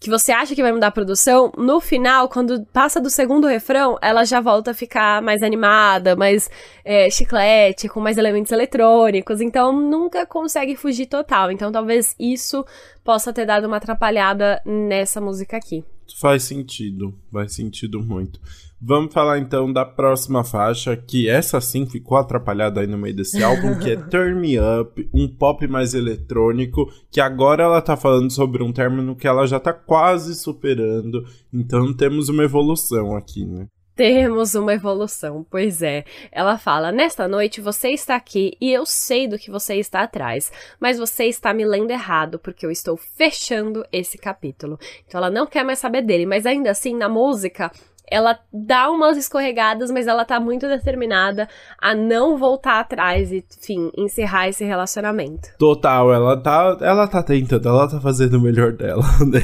que 0.00 0.08
você 0.08 0.30
acha 0.30 0.54
que 0.54 0.62
vai 0.62 0.70
mudar 0.70 0.86
a 0.86 0.92
produção, 0.92 1.52
no 1.58 1.80
final, 1.80 2.28
quando 2.28 2.64
passa 2.66 3.00
do 3.00 3.10
segundo 3.10 3.48
refrão, 3.48 3.98
ela 4.00 4.24
já 4.24 4.40
volta 4.40 4.70
a 4.70 4.74
ficar 4.74 5.20
mais 5.20 5.42
animada, 5.42 6.14
mais 6.14 6.48
é, 6.84 7.10
chiclete, 7.10 7.88
com 7.88 7.98
mais 7.98 8.16
elementos 8.16 8.52
eletrônicos. 8.52 9.40
Então 9.40 9.72
nunca 9.72 10.24
consegue 10.24 10.76
fugir 10.76 11.06
total. 11.06 11.50
Então 11.50 11.72
talvez 11.72 12.14
isso 12.16 12.64
possa 13.02 13.32
ter 13.32 13.44
dado 13.44 13.66
uma 13.66 13.78
atrapalhada 13.78 14.62
nessa 14.64 15.20
música 15.20 15.56
aqui. 15.56 15.84
Faz 16.20 16.44
sentido, 16.44 17.12
faz 17.32 17.52
sentido 17.52 18.00
muito. 18.00 18.40
Vamos 18.84 19.14
falar 19.14 19.38
então 19.38 19.72
da 19.72 19.84
próxima 19.84 20.42
faixa, 20.42 20.96
que 20.96 21.28
essa 21.28 21.60
sim 21.60 21.86
ficou 21.86 22.18
atrapalhada 22.18 22.80
aí 22.80 22.86
no 22.88 22.98
meio 22.98 23.14
desse 23.14 23.40
álbum, 23.40 23.78
que 23.78 23.92
é 23.92 23.94
Turn 24.10 24.40
Me 24.40 24.58
Up, 24.58 25.08
um 25.14 25.28
pop 25.28 25.64
mais 25.68 25.94
eletrônico, 25.94 26.92
que 27.08 27.20
agora 27.20 27.62
ela 27.62 27.80
tá 27.80 27.96
falando 27.96 28.32
sobre 28.32 28.60
um 28.60 28.72
término 28.72 29.14
que 29.14 29.28
ela 29.28 29.46
já 29.46 29.60
tá 29.60 29.72
quase 29.72 30.34
superando, 30.34 31.24
então 31.54 31.94
temos 31.94 32.28
uma 32.28 32.42
evolução 32.42 33.14
aqui, 33.14 33.46
né? 33.46 33.68
Temos 33.94 34.54
uma 34.54 34.72
evolução, 34.72 35.46
pois 35.48 35.82
é. 35.82 36.04
Ela 36.32 36.56
fala: 36.56 36.90
Nesta 36.90 37.28
noite 37.28 37.60
você 37.60 37.90
está 37.90 38.16
aqui 38.16 38.56
e 38.58 38.72
eu 38.72 38.86
sei 38.86 39.28
do 39.28 39.38
que 39.38 39.50
você 39.50 39.74
está 39.76 40.00
atrás, 40.00 40.50
mas 40.80 40.98
você 40.98 41.26
está 41.26 41.52
me 41.52 41.64
lendo 41.64 41.90
errado 41.90 42.38
porque 42.38 42.64
eu 42.64 42.70
estou 42.70 42.96
fechando 42.96 43.84
esse 43.92 44.16
capítulo. 44.16 44.78
Então 45.06 45.18
ela 45.18 45.30
não 45.30 45.46
quer 45.46 45.62
mais 45.62 45.78
saber 45.78 46.00
dele, 46.02 46.24
mas 46.24 46.46
ainda 46.46 46.70
assim 46.70 46.96
na 46.96 47.08
música 47.08 47.70
ela 48.10 48.38
dá 48.52 48.90
umas 48.90 49.16
escorregadas, 49.16 49.90
mas 49.90 50.06
ela 50.06 50.24
tá 50.24 50.38
muito 50.38 50.68
determinada 50.68 51.48
a 51.78 51.94
não 51.94 52.36
voltar 52.36 52.80
atrás 52.80 53.32
e, 53.32 53.44
enfim, 53.58 53.90
encerrar 53.96 54.48
esse 54.48 54.64
relacionamento. 54.64 55.48
Total, 55.58 56.12
ela 56.12 56.36
tá, 56.36 56.76
ela 56.80 57.06
tá 57.06 57.22
tentando, 57.22 57.68
ela 57.68 57.88
tá 57.88 58.00
fazendo 58.00 58.34
o 58.34 58.40
melhor 58.40 58.72
dela, 58.72 59.02
né? 59.26 59.40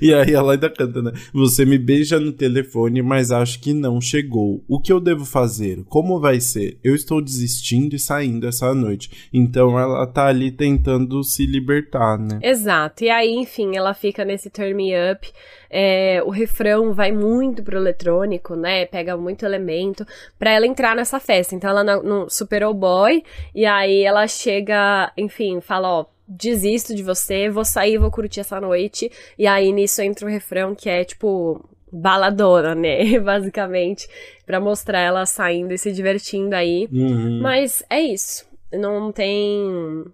E, 0.00 0.14
aí 0.14 0.32
ela 0.32 0.52
ainda 0.52 0.70
canta, 0.70 1.02
né? 1.02 1.12
Você 1.32 1.64
me 1.64 1.78
beija 1.78 2.18
no 2.18 2.32
telefone, 2.32 3.02
mas 3.02 3.30
acho 3.30 3.60
que 3.60 3.74
não 3.74 4.00
chegou. 4.00 4.64
O 4.66 4.80
que 4.80 4.92
eu 4.92 5.00
devo 5.00 5.24
fazer? 5.24 5.84
Como 5.88 6.20
vai 6.20 6.40
ser? 6.40 6.78
Eu 6.82 6.94
estou 6.94 7.20
desistindo 7.20 7.94
e 7.94 7.98
saindo 7.98 8.46
essa 8.46 8.74
noite. 8.74 9.28
Então 9.32 9.78
ela 9.78 10.06
tá 10.06 10.26
ali 10.26 10.50
tentando 10.50 11.22
se 11.22 11.44
libertar, 11.44 12.18
né? 12.18 12.38
Exato. 12.42 13.04
E 13.04 13.10
aí, 13.10 13.34
enfim, 13.34 13.76
ela 13.76 13.92
fica 13.92 14.24
nesse 14.24 14.48
turn 14.48 14.74
me 14.74 14.92
up. 15.12 15.30
É, 15.70 16.22
o 16.24 16.30
refrão 16.30 16.92
vai 16.92 17.12
muito 17.12 17.62
pro 17.62 17.76
eletrônico, 17.76 18.54
né? 18.54 18.86
Pega 18.86 19.16
muito 19.16 19.44
elemento 19.44 20.06
para 20.38 20.52
ela 20.52 20.66
entrar 20.66 20.96
nessa 20.96 21.20
festa. 21.20 21.54
Então 21.54 21.70
ela 21.70 21.84
não, 21.84 22.28
superou 22.28 22.70
o 22.70 22.74
boy 22.74 23.22
e 23.54 23.66
aí 23.66 24.02
ela 24.02 24.26
chega, 24.26 25.12
enfim, 25.16 25.60
fala, 25.60 25.88
ó, 25.88 26.06
desisto 26.26 26.94
de 26.94 27.02
você, 27.02 27.48
vou 27.48 27.64
sair, 27.64 27.98
vou 27.98 28.10
curtir 28.10 28.40
essa 28.40 28.60
noite. 28.60 29.10
E 29.38 29.46
aí 29.46 29.72
nisso 29.72 30.02
entra 30.02 30.26
o 30.26 30.30
refrão 30.30 30.74
que 30.74 30.88
é 30.88 31.04
tipo 31.04 31.64
baladona, 31.90 32.74
né? 32.74 33.18
Basicamente, 33.20 34.08
para 34.46 34.60
mostrar 34.60 35.00
ela 35.00 35.24
saindo 35.26 35.72
e 35.72 35.78
se 35.78 35.92
divertindo 35.92 36.54
aí. 36.54 36.88
Uhum. 36.92 37.40
Mas 37.42 37.82
é 37.88 38.00
isso. 38.00 38.46
Não 38.72 39.10
tem 39.10 40.04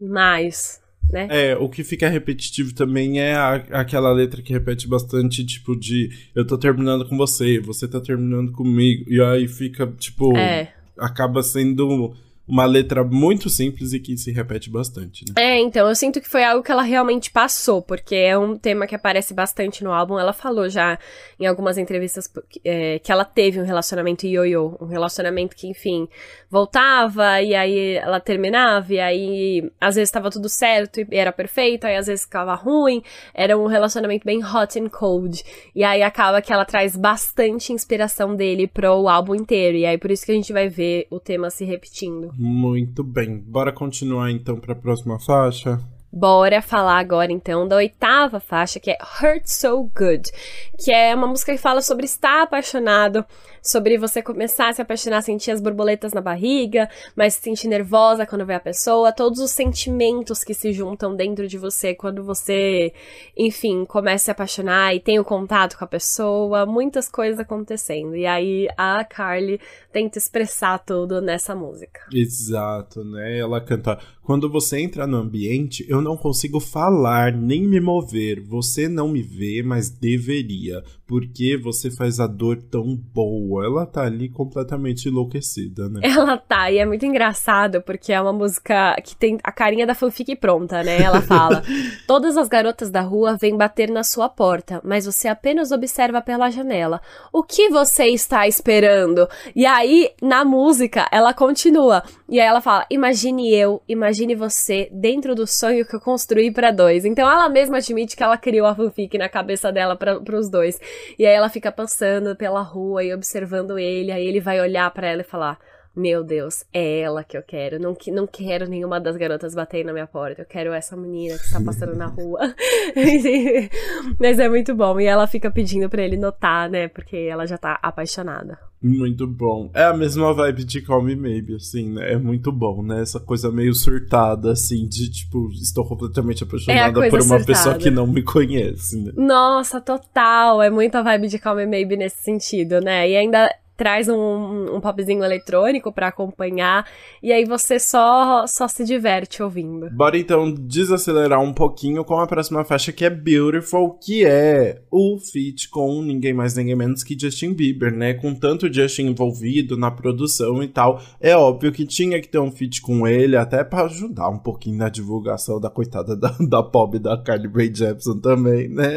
mais 0.00 0.82
né? 1.10 1.28
É, 1.30 1.56
o 1.56 1.68
que 1.68 1.84
fica 1.84 2.08
repetitivo 2.08 2.74
também 2.74 3.20
é 3.20 3.34
a, 3.34 3.54
aquela 3.54 4.12
letra 4.12 4.42
que 4.42 4.52
repete 4.52 4.88
bastante, 4.88 5.44
tipo, 5.44 5.76
de 5.76 6.10
eu 6.34 6.46
tô 6.46 6.58
terminando 6.58 7.08
com 7.08 7.16
você, 7.16 7.60
você 7.60 7.86
tá 7.86 8.00
terminando 8.00 8.52
comigo. 8.52 9.04
E 9.08 9.20
aí 9.20 9.48
fica, 9.48 9.86
tipo. 9.98 10.36
É. 10.36 10.72
Acaba 10.98 11.42
sendo 11.42 12.14
uma 12.46 12.64
letra 12.64 13.02
muito 13.02 13.50
simples 13.50 13.92
e 13.92 13.98
que 13.98 14.16
se 14.16 14.30
repete 14.30 14.70
bastante, 14.70 15.24
né? 15.24 15.34
É, 15.36 15.58
então, 15.58 15.88
eu 15.88 15.94
sinto 15.96 16.20
que 16.20 16.28
foi 16.28 16.44
algo 16.44 16.62
que 16.62 16.70
ela 16.70 16.82
realmente 16.82 17.30
passou, 17.30 17.82
porque 17.82 18.14
é 18.14 18.38
um 18.38 18.56
tema 18.56 18.86
que 18.86 18.94
aparece 18.94 19.34
bastante 19.34 19.82
no 19.82 19.92
álbum. 19.92 20.18
Ela 20.18 20.32
falou 20.32 20.68
já 20.68 20.98
em 21.40 21.46
algumas 21.46 21.76
entrevistas 21.76 22.30
é, 22.64 23.00
que 23.00 23.10
ela 23.10 23.24
teve 23.24 23.60
um 23.60 23.64
relacionamento 23.64 24.26
ioiô, 24.26 24.76
um 24.80 24.86
relacionamento 24.86 25.56
que, 25.56 25.66
enfim, 25.66 26.08
voltava 26.56 27.42
e 27.42 27.54
aí 27.54 27.96
ela 27.96 28.18
terminava, 28.18 28.94
e 28.94 28.98
aí 28.98 29.70
às 29.78 29.94
vezes 29.94 30.08
estava 30.08 30.30
tudo 30.30 30.48
certo 30.48 31.00
e 31.00 31.06
era 31.10 31.30
perfeito, 31.30 31.86
aí 31.86 31.96
às 31.96 32.06
vezes 32.06 32.24
ficava 32.24 32.54
ruim. 32.54 33.02
Era 33.34 33.58
um 33.58 33.66
relacionamento 33.66 34.24
bem 34.24 34.42
hot 34.42 34.78
and 34.80 34.88
cold. 34.88 35.44
E 35.74 35.84
aí 35.84 36.02
acaba 36.02 36.40
que 36.40 36.52
ela 36.52 36.64
traz 36.64 36.96
bastante 36.96 37.72
inspiração 37.72 38.34
dele 38.34 38.66
pro 38.66 39.08
álbum 39.08 39.34
inteiro, 39.34 39.76
e 39.76 39.84
aí 39.84 39.98
por 39.98 40.10
isso 40.10 40.24
que 40.24 40.32
a 40.32 40.34
gente 40.34 40.52
vai 40.52 40.68
ver 40.68 41.06
o 41.10 41.20
tema 41.20 41.50
se 41.50 41.64
repetindo. 41.64 42.32
Muito 42.34 43.04
bem. 43.04 43.38
Bora 43.38 43.72
continuar 43.72 44.30
então 44.30 44.58
para 44.58 44.72
a 44.72 44.76
próxima 44.76 45.18
faixa? 45.18 45.78
Bora 46.12 46.62
falar 46.62 46.98
agora 46.98 47.30
então 47.30 47.68
da 47.68 47.76
oitava 47.76 48.40
faixa, 48.40 48.80
que 48.80 48.90
é 48.90 48.96
Hurt 49.20 49.46
So 49.46 49.90
Good, 49.94 50.30
que 50.78 50.90
é 50.90 51.14
uma 51.14 51.26
música 51.26 51.52
que 51.52 51.58
fala 51.58 51.82
sobre 51.82 52.06
estar 52.06 52.42
apaixonado, 52.42 53.22
sobre 53.66 53.98
você 53.98 54.22
começar 54.22 54.68
a 54.68 54.72
se 54.72 54.82
apaixonar, 54.82 55.22
sentir 55.22 55.50
as 55.50 55.60
borboletas 55.60 56.12
na 56.12 56.20
barriga, 56.20 56.88
mas 57.14 57.34
se 57.34 57.42
sentir 57.42 57.68
nervosa 57.68 58.26
quando 58.26 58.46
vê 58.46 58.54
a 58.54 58.60
pessoa, 58.60 59.12
todos 59.12 59.40
os 59.40 59.50
sentimentos 59.50 60.44
que 60.44 60.54
se 60.54 60.72
juntam 60.72 61.14
dentro 61.14 61.48
de 61.48 61.58
você 61.58 61.94
quando 61.94 62.22
você, 62.22 62.92
enfim, 63.36 63.84
começa 63.84 64.16
a 64.16 64.24
se 64.26 64.30
apaixonar 64.30 64.94
e 64.94 65.00
tem 65.00 65.18
o 65.18 65.24
contato 65.24 65.76
com 65.76 65.84
a 65.84 65.88
pessoa, 65.88 66.64
muitas 66.64 67.08
coisas 67.08 67.40
acontecendo. 67.40 68.14
E 68.14 68.26
aí 68.26 68.68
a 68.76 69.04
Carly 69.04 69.60
tenta 69.92 70.18
expressar 70.18 70.78
tudo 70.78 71.20
nessa 71.20 71.54
música. 71.54 72.00
Exato, 72.12 73.02
né? 73.04 73.38
Ela 73.38 73.60
canta: 73.60 73.98
Quando 74.22 74.50
você 74.50 74.80
entra 74.80 75.06
no 75.06 75.16
ambiente, 75.16 75.84
eu 75.88 76.00
não 76.00 76.16
consigo 76.16 76.60
falar 76.60 77.32
nem 77.32 77.66
me 77.66 77.80
mover. 77.80 78.40
Você 78.42 78.88
não 78.88 79.08
me 79.08 79.22
vê, 79.22 79.62
mas 79.62 79.90
deveria. 79.90 80.82
Porque 81.06 81.56
você 81.56 81.90
faz 81.90 82.20
a 82.20 82.26
dor 82.26 82.60
tão 82.62 82.94
boa. 82.94 83.55
Ela 83.62 83.86
tá 83.86 84.02
ali 84.02 84.28
completamente 84.28 85.08
enlouquecida, 85.08 85.88
né? 85.88 86.00
Ela 86.04 86.36
tá, 86.36 86.70
e 86.70 86.78
é 86.78 86.86
muito 86.86 87.04
engraçado, 87.04 87.80
porque 87.82 88.12
é 88.12 88.20
uma 88.20 88.32
música 88.32 88.96
que 89.02 89.16
tem 89.16 89.38
a 89.42 89.52
carinha 89.52 89.86
da 89.86 89.94
fanfic 89.94 90.36
pronta, 90.36 90.82
né? 90.82 91.00
Ela 91.02 91.20
fala: 91.20 91.62
Todas 92.06 92.36
as 92.36 92.48
garotas 92.48 92.90
da 92.90 93.00
rua 93.00 93.36
vêm 93.36 93.56
bater 93.56 93.90
na 93.90 94.02
sua 94.02 94.28
porta, 94.28 94.80
mas 94.84 95.06
você 95.06 95.28
apenas 95.28 95.72
observa 95.72 96.20
pela 96.20 96.50
janela. 96.50 97.00
O 97.32 97.42
que 97.42 97.68
você 97.68 98.06
está 98.06 98.46
esperando? 98.46 99.28
E 99.54 99.66
aí, 99.66 100.10
na 100.20 100.44
música, 100.44 101.08
ela 101.10 101.32
continua. 101.32 102.02
E 102.28 102.40
aí 102.40 102.46
ela 102.46 102.60
fala: 102.60 102.84
Imagine 102.90 103.54
eu, 103.54 103.82
imagine 103.88 104.34
você, 104.34 104.88
dentro 104.92 105.34
do 105.34 105.46
sonho 105.46 105.86
que 105.86 105.94
eu 105.94 106.00
construí 106.00 106.50
para 106.50 106.70
dois. 106.70 107.04
Então 107.04 107.30
ela 107.30 107.48
mesma 107.48 107.78
admite 107.78 108.16
que 108.16 108.22
ela 108.22 108.36
criou 108.36 108.66
a 108.66 108.74
fanfic 108.74 109.16
na 109.16 109.28
cabeça 109.28 109.70
dela 109.70 109.96
para 109.96 110.36
os 110.36 110.50
dois. 110.50 110.80
E 111.18 111.24
aí 111.24 111.34
ela 111.34 111.48
fica 111.48 111.70
passando 111.70 112.34
pela 112.34 112.62
rua 112.62 113.04
e 113.04 113.14
observando 113.14 113.78
ele. 113.78 114.10
Aí 114.10 114.26
ele 114.26 114.40
vai 114.40 114.60
olhar 114.60 114.90
para 114.90 115.06
ela 115.06 115.20
e 115.20 115.24
falar: 115.24 115.58
meu 115.96 116.22
Deus, 116.22 116.62
é 116.74 117.00
ela 117.00 117.24
que 117.24 117.38
eu 117.38 117.42
quero. 117.42 117.80
Não, 117.80 117.96
não 118.08 118.26
quero 118.26 118.68
nenhuma 118.68 119.00
das 119.00 119.16
garotas 119.16 119.54
bater 119.54 119.82
na 119.82 119.94
minha 119.94 120.06
porta. 120.06 120.42
Eu 120.42 120.46
quero 120.46 120.74
essa 120.74 120.94
menina 120.94 121.38
que 121.38 121.44
está 121.44 121.58
passando 121.58 121.96
na 121.96 122.06
rua. 122.06 122.54
Mas 124.20 124.38
é 124.38 124.46
muito 124.46 124.74
bom. 124.74 125.00
E 125.00 125.06
ela 125.06 125.26
fica 125.26 125.50
pedindo 125.50 125.88
para 125.88 126.02
ele 126.02 126.18
notar, 126.18 126.68
né? 126.68 126.86
Porque 126.88 127.16
ela 127.16 127.46
já 127.46 127.56
tá 127.56 127.78
apaixonada. 127.82 128.58
Muito 128.86 129.26
bom. 129.26 129.70
É 129.74 129.84
a 129.84 129.92
mesma 129.92 130.32
vibe 130.32 130.64
de 130.64 130.80
Call 130.80 131.02
Me 131.02 131.16
Maybe, 131.16 131.56
assim, 131.56 131.90
né? 131.90 132.12
É 132.12 132.16
muito 132.16 132.52
bom, 132.52 132.82
né? 132.82 133.02
Essa 133.02 133.18
coisa 133.18 133.50
meio 133.50 133.74
surtada, 133.74 134.52
assim, 134.52 134.86
de 134.86 135.10
tipo, 135.10 135.50
estou 135.52 135.84
completamente 135.84 136.44
apaixonada 136.44 137.06
é 137.06 137.10
por 137.10 137.20
uma 137.20 137.38
surtada. 137.38 137.44
pessoa 137.44 137.74
que 137.74 137.90
não 137.90 138.06
me 138.06 138.22
conhece, 138.22 139.00
né? 139.00 139.12
Nossa, 139.16 139.80
total. 139.80 140.62
É 140.62 140.70
muito 140.70 140.94
a 140.94 141.02
vibe 141.02 141.28
de 141.28 141.38
Call 141.38 141.56
Me 141.56 141.66
Maybe 141.66 141.96
nesse 141.96 142.22
sentido, 142.22 142.80
né? 142.80 143.08
E 143.10 143.16
ainda 143.16 143.48
traz 143.76 144.08
um, 144.08 144.76
um 144.76 144.80
popzinho 144.80 145.22
eletrônico 145.22 145.92
para 145.92 146.08
acompanhar 146.08 146.86
e 147.22 147.32
aí 147.32 147.44
você 147.44 147.78
só 147.78 148.46
só 148.46 148.66
se 148.66 148.84
diverte 148.84 149.42
ouvindo. 149.42 149.90
Bora 149.90 150.16
então 150.18 150.52
desacelerar 150.52 151.40
um 151.40 151.52
pouquinho 151.52 152.04
com 152.04 152.18
a 152.18 152.26
próxima 152.26 152.64
faixa 152.64 152.92
que 152.92 153.04
é 153.04 153.10
Beautiful, 153.10 153.98
que 153.98 154.24
é 154.24 154.80
o 154.90 155.18
feat 155.18 155.68
com 155.68 156.02
ninguém 156.02 156.32
mais 156.32 156.56
ninguém 156.56 156.74
menos 156.74 157.02
que 157.02 157.18
Justin 157.18 157.52
Bieber, 157.52 157.94
né? 157.94 158.14
Com 158.14 158.34
tanto 158.34 158.72
Justin 158.72 159.08
envolvido 159.08 159.76
na 159.76 159.90
produção 159.90 160.62
e 160.62 160.68
tal, 160.68 161.00
é 161.20 161.36
óbvio 161.36 161.72
que 161.72 161.86
tinha 161.86 162.20
que 162.20 162.28
ter 162.28 162.38
um 162.38 162.50
feat 162.50 162.80
com 162.80 163.06
ele 163.06 163.36
até 163.36 163.62
para 163.62 163.84
ajudar 163.84 164.28
um 164.28 164.38
pouquinho 164.38 164.78
na 164.78 164.88
divulgação 164.88 165.60
da 165.60 165.68
coitada 165.68 166.16
da, 166.16 166.34
da 166.48 166.62
pop 166.62 166.98
da 166.98 167.16
Carly 167.22 167.48
Rae 167.48 167.70
Jepsen 167.74 168.20
também, 168.20 168.68
né? 168.68 168.96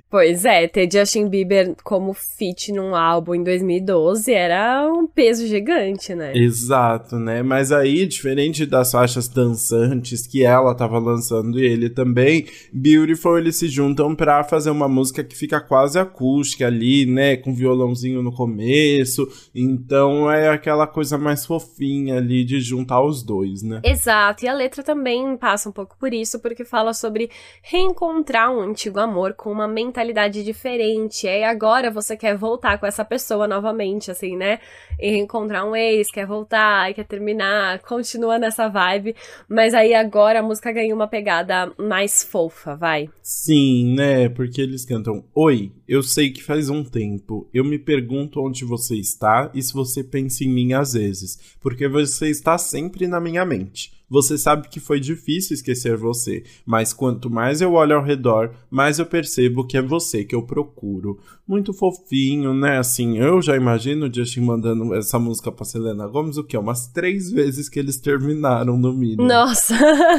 pois 0.08 0.44
é, 0.44 0.68
ter 0.68 0.90
Justin 0.90 1.28
Bieber 1.28 1.74
como 1.82 2.12
feat 2.12 2.72
num 2.72 2.94
álbum 2.94 3.34
em 3.34 3.42
2000 3.42 3.79
2012 3.80 4.32
era 4.32 4.86
um 4.86 5.06
peso 5.06 5.46
gigante, 5.46 6.14
né? 6.14 6.32
Exato, 6.34 7.16
né? 7.16 7.42
Mas 7.42 7.72
aí, 7.72 8.06
diferente 8.06 8.66
das 8.66 8.92
faixas 8.92 9.28
dançantes 9.28 10.26
que 10.26 10.44
ela 10.44 10.74
tava 10.74 10.98
lançando 10.98 11.58
e 11.58 11.64
ele 11.64 11.90
também, 11.90 12.46
Beautiful 12.72 13.38
eles 13.38 13.56
se 13.56 13.68
juntam 13.68 14.14
pra 14.14 14.44
fazer 14.44 14.70
uma 14.70 14.88
música 14.88 15.24
que 15.24 15.36
fica 15.36 15.60
quase 15.60 15.98
acústica 15.98 16.66
ali, 16.66 17.06
né? 17.06 17.36
Com 17.36 17.54
violãozinho 17.54 18.22
no 18.22 18.32
começo. 18.32 19.28
Então 19.54 20.30
é 20.30 20.48
aquela 20.48 20.86
coisa 20.86 21.18
mais 21.18 21.46
fofinha 21.46 22.18
ali 22.18 22.44
de 22.44 22.60
juntar 22.60 23.02
os 23.02 23.22
dois, 23.22 23.62
né? 23.62 23.80
Exato. 23.84 24.44
E 24.44 24.48
a 24.48 24.54
letra 24.54 24.82
também 24.82 25.36
passa 25.36 25.68
um 25.68 25.72
pouco 25.72 25.96
por 25.98 26.12
isso, 26.12 26.40
porque 26.40 26.64
fala 26.64 26.92
sobre 26.92 27.30
reencontrar 27.62 28.50
um 28.50 28.60
antigo 28.60 29.00
amor 29.00 29.34
com 29.34 29.50
uma 29.50 29.66
mentalidade 29.66 30.44
diferente. 30.44 31.26
E 31.26 31.44
agora 31.44 31.90
você 31.90 32.16
quer 32.16 32.36
voltar 32.36 32.78
com 32.78 32.86
essa 32.86 33.04
pessoa 33.04 33.46
novamente 33.46 33.69
novamente, 33.70 34.10
assim, 34.10 34.36
né? 34.36 34.58
E 34.98 35.10
reencontrar 35.10 35.66
um 35.66 35.74
ex, 35.74 36.10
quer 36.10 36.26
voltar, 36.26 36.92
quer 36.92 37.04
terminar, 37.04 37.78
continua 37.80 38.38
nessa 38.38 38.68
vibe. 38.68 39.14
Mas 39.48 39.72
aí 39.72 39.94
agora 39.94 40.40
a 40.40 40.42
música 40.42 40.72
ganha 40.72 40.94
uma 40.94 41.08
pegada 41.08 41.72
mais 41.78 42.22
fofa, 42.22 42.76
vai. 42.76 43.08
Sim, 43.22 43.94
né? 43.94 44.28
Porque 44.28 44.60
eles 44.60 44.84
cantam: 44.84 45.24
Oi, 45.34 45.72
eu 45.88 46.02
sei 46.02 46.30
que 46.30 46.42
faz 46.42 46.68
um 46.68 46.84
tempo. 46.84 47.48
Eu 47.54 47.64
me 47.64 47.78
pergunto 47.78 48.40
onde 48.40 48.64
você 48.64 48.96
está 48.96 49.50
e 49.54 49.62
se 49.62 49.72
você 49.72 50.04
pensa 50.04 50.44
em 50.44 50.48
mim 50.48 50.72
às 50.72 50.92
vezes. 50.92 51.56
Porque 51.60 51.88
você 51.88 52.28
está 52.28 52.58
sempre 52.58 53.06
na 53.06 53.20
minha 53.20 53.44
mente. 53.44 53.99
Você 54.10 54.36
sabe 54.36 54.68
que 54.68 54.80
foi 54.80 54.98
difícil 54.98 55.54
esquecer 55.54 55.96
você, 55.96 56.42
mas 56.66 56.92
quanto 56.92 57.30
mais 57.30 57.60
eu 57.60 57.74
olho 57.74 57.94
ao 57.94 58.02
redor, 58.02 58.50
mais 58.68 58.98
eu 58.98 59.06
percebo 59.06 59.64
que 59.64 59.76
é 59.76 59.82
você 59.82 60.24
que 60.24 60.34
eu 60.34 60.42
procuro. 60.42 61.20
Muito 61.46 61.72
fofinho, 61.72 62.52
né? 62.52 62.78
Assim, 62.78 63.18
eu 63.18 63.40
já 63.40 63.56
imagino 63.56 64.06
o 64.06 64.12
Justin 64.12 64.40
mandando 64.40 64.94
essa 64.94 65.18
música 65.18 65.52
pra 65.52 65.64
Selena 65.64 66.08
Gomes, 66.08 66.36
o 66.36 66.44
que? 66.44 66.58
Umas 66.58 66.88
três 66.88 67.30
vezes 67.30 67.68
que 67.68 67.78
eles 67.78 67.98
terminaram 67.98 68.76
no 68.76 68.92
mínimo. 68.92 69.28
Nossa, 69.28 69.74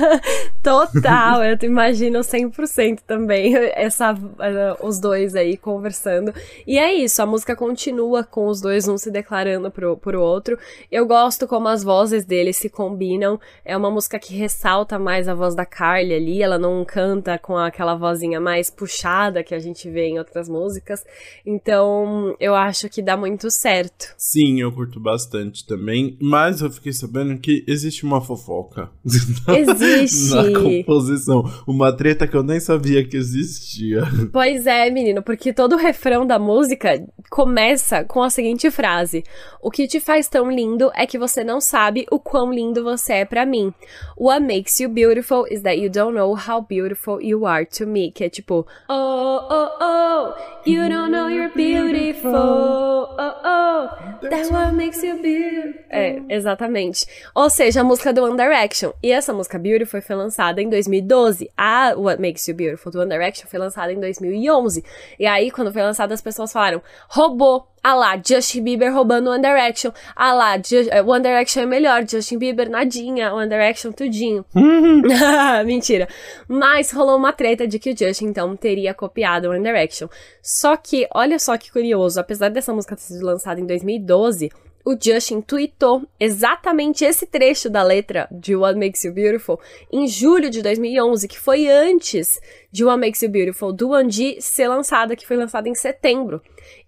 total! 0.64 1.44
eu 1.44 1.58
imagino 1.64 2.20
100% 2.20 3.00
também 3.06 3.56
essa, 3.76 4.14
uh, 4.14 4.88
os 4.88 5.00
dois 5.00 5.36
aí 5.36 5.58
conversando. 5.58 6.34
E 6.66 6.78
é 6.78 6.94
isso, 6.94 7.22
a 7.22 7.26
música 7.26 7.56
continua 7.56 8.24
com 8.24 8.48
os 8.48 8.62
dois 8.62 8.88
um 8.88 8.98
se 8.98 9.12
declarando 9.12 9.70
pro, 9.70 9.98
pro 9.98 10.22
outro. 10.22 10.58
Eu 10.90 11.06
gosto 11.06 11.48
como 11.48 11.68
as 11.68 11.84
vozes 11.84 12.24
deles 12.24 12.56
se 12.56 12.70
combinam. 12.70 13.40
É 13.66 13.81
música 13.90 14.20
que 14.20 14.36
ressalta 14.36 15.00
mais 15.00 15.28
a 15.28 15.34
voz 15.34 15.56
da 15.56 15.66
Carly 15.66 16.14
ali, 16.14 16.44
ela 16.44 16.60
não 16.60 16.84
canta 16.86 17.38
com 17.38 17.58
aquela 17.58 17.96
vozinha 17.96 18.40
mais 18.40 18.70
puxada 18.70 19.44
que 19.44 19.56
a 19.56 19.60
gente 19.60 19.90
vê 19.90 20.08
em 20.08 20.20
outras 20.20 20.50
músicas. 20.50 21.04
Então, 21.46 22.36
eu 22.40 22.54
acho 22.54 22.90
que 22.90 23.02
dá 23.02 23.16
muito 23.16 23.50
certo. 23.50 24.14
Sim, 24.18 24.62
eu 24.62 24.72
curto 24.72 25.00
bastante 25.00 25.66
também, 25.66 26.18
mas 26.22 26.62
eu 26.62 26.70
fiquei 26.70 26.94
sabendo 26.94 27.38
que 27.40 27.64
existe 27.68 28.04
uma 28.04 28.22
fofoca. 28.22 28.90
Existe. 29.48 30.36
na 30.36 30.60
composição, 30.60 31.44
uma 31.68 31.96
treta 31.96 32.28
que 32.28 32.36
eu 32.36 32.44
nem 32.44 32.60
sabia 32.60 33.06
que 33.08 33.18
existia. 33.18 34.02
Pois 34.32 34.66
é, 34.66 34.90
menino, 34.90 35.22
porque 35.22 35.54
todo 35.54 35.74
o 35.74 35.78
refrão 35.78 36.26
da 36.26 36.38
música 36.38 37.04
começa 37.30 38.04
com 38.04 38.22
a 38.22 38.30
seguinte 38.30 38.70
frase: 38.70 39.24
O 39.62 39.70
que 39.70 39.88
te 39.88 40.00
faz 40.00 40.28
tão 40.28 40.52
lindo 40.52 40.92
é 40.96 41.06
que 41.06 41.18
você 41.18 41.44
não 41.44 41.62
sabe 41.62 42.06
o 42.12 42.20
quão 42.20 42.52
lindo 42.52 42.84
você 42.84 43.14
é 43.14 43.26
para 43.26 43.46
mim. 43.46 43.71
What 44.18 44.42
makes 44.42 44.80
you 44.80 44.90
beautiful 44.90 45.46
is 45.50 45.62
that 45.64 45.78
you 45.78 45.90
don't 45.90 46.14
know 46.14 46.36
how 46.36 46.62
beautiful 46.62 47.22
you 47.22 47.46
are 47.46 47.66
to 47.78 47.86
me. 47.86 48.12
Que 48.12 48.26
é 48.26 48.30
tipo, 48.30 48.66
oh, 48.90 49.48
oh, 49.50 49.70
oh, 49.80 50.34
you 50.66 50.88
don't 50.90 51.12
know 51.12 51.28
you're 51.28 51.52
beautiful. 51.54 52.32
Oh, 52.34 53.34
oh, 53.44 54.30
that 54.30 54.52
what 54.52 54.74
makes 54.74 55.02
you 55.04 55.22
beautiful. 55.22 55.82
É, 55.90 56.22
exatamente. 56.30 57.06
Ou 57.36 57.50
seja, 57.50 57.82
a 57.82 57.84
música 57.84 58.14
do 58.14 58.24
One 58.24 58.38
Direction. 58.38 58.94
E 59.04 59.12
essa 59.12 59.34
música 59.34 59.60
Beautiful 59.60 60.02
foi 60.02 60.16
lançada 60.16 60.62
em 60.62 60.70
2012. 60.70 61.50
A 61.58 61.94
What 61.96 62.22
Makes 62.22 62.48
You 62.48 62.56
Beautiful 62.56 62.92
do 62.92 63.00
One 63.00 63.10
Direction 63.10 63.48
foi 63.48 63.60
lançada 63.60 63.92
em 63.92 64.00
2011. 64.00 64.84
E 65.20 65.26
aí, 65.26 65.52
quando 65.52 65.72
foi 65.72 65.82
lançada, 65.82 66.14
as 66.14 66.22
pessoas 66.22 66.52
falaram, 66.52 66.82
roubou 67.10 67.72
ah 67.84 67.96
lá, 67.96 68.16
Justin 68.16 68.64
Bieber 68.64 68.94
roubando 68.94 69.32
One 69.32 69.42
Direction. 69.42 69.92
Ah 70.16 70.34
lá, 70.34 70.56
eh, 70.56 71.02
One 71.02 71.24
Direction 71.24 71.64
é 71.64 71.66
melhor. 71.66 72.08
Justin 72.08 72.38
Bieber 72.38 72.70
nadinha. 72.70 73.34
One 73.34 73.50
Direction 73.50 73.61
tudinho. 73.94 74.46
Mentira. 75.66 76.08
Mas 76.48 76.92
rolou 76.92 77.18
uma 77.18 77.34
treta 77.34 77.68
de 77.68 77.80
que 77.80 77.92
o 77.92 77.98
Justin, 77.98 78.26
então, 78.26 78.56
teria 78.56 78.94
copiado 78.94 79.50
One 79.50 79.64
Direction. 79.64 80.08
Só 80.42 80.76
que, 80.76 81.08
olha 81.14 81.38
só 81.40 81.58
que 81.58 81.72
curioso. 81.72 82.20
Apesar 82.20 82.50
dessa 82.50 82.74
música 82.74 82.96
ter 82.96 83.02
sido 83.02 83.26
lançada 83.26 83.60
em 83.60 83.66
2012, 83.66 84.50
o 84.86 84.96
Justin 85.00 85.42
tweetou 85.42 86.08
exatamente 86.20 87.06
esse 87.06 87.26
trecho 87.26 87.70
da 87.70 87.84
letra 87.84 88.28
de 88.32 88.56
What 88.56 88.80
Makes 88.80 89.04
You 89.04 89.14
Beautiful 89.14 89.60
em 89.92 90.08
julho 90.08 90.50
de 90.50 90.62
2011, 90.62 91.28
que 91.28 91.40
foi 91.40 91.68
antes 91.68 92.40
de 92.72 92.84
What 92.84 93.00
Makes 93.00 93.22
You 93.22 93.30
Beautiful 93.30 93.72
do 93.72 93.94
Andy 93.94 94.42
ser 94.42 94.68
lançada, 94.68 95.16
que 95.16 95.28
foi 95.28 95.38
lançada 95.38 95.70
em 95.70 95.76
setembro. 95.76 96.42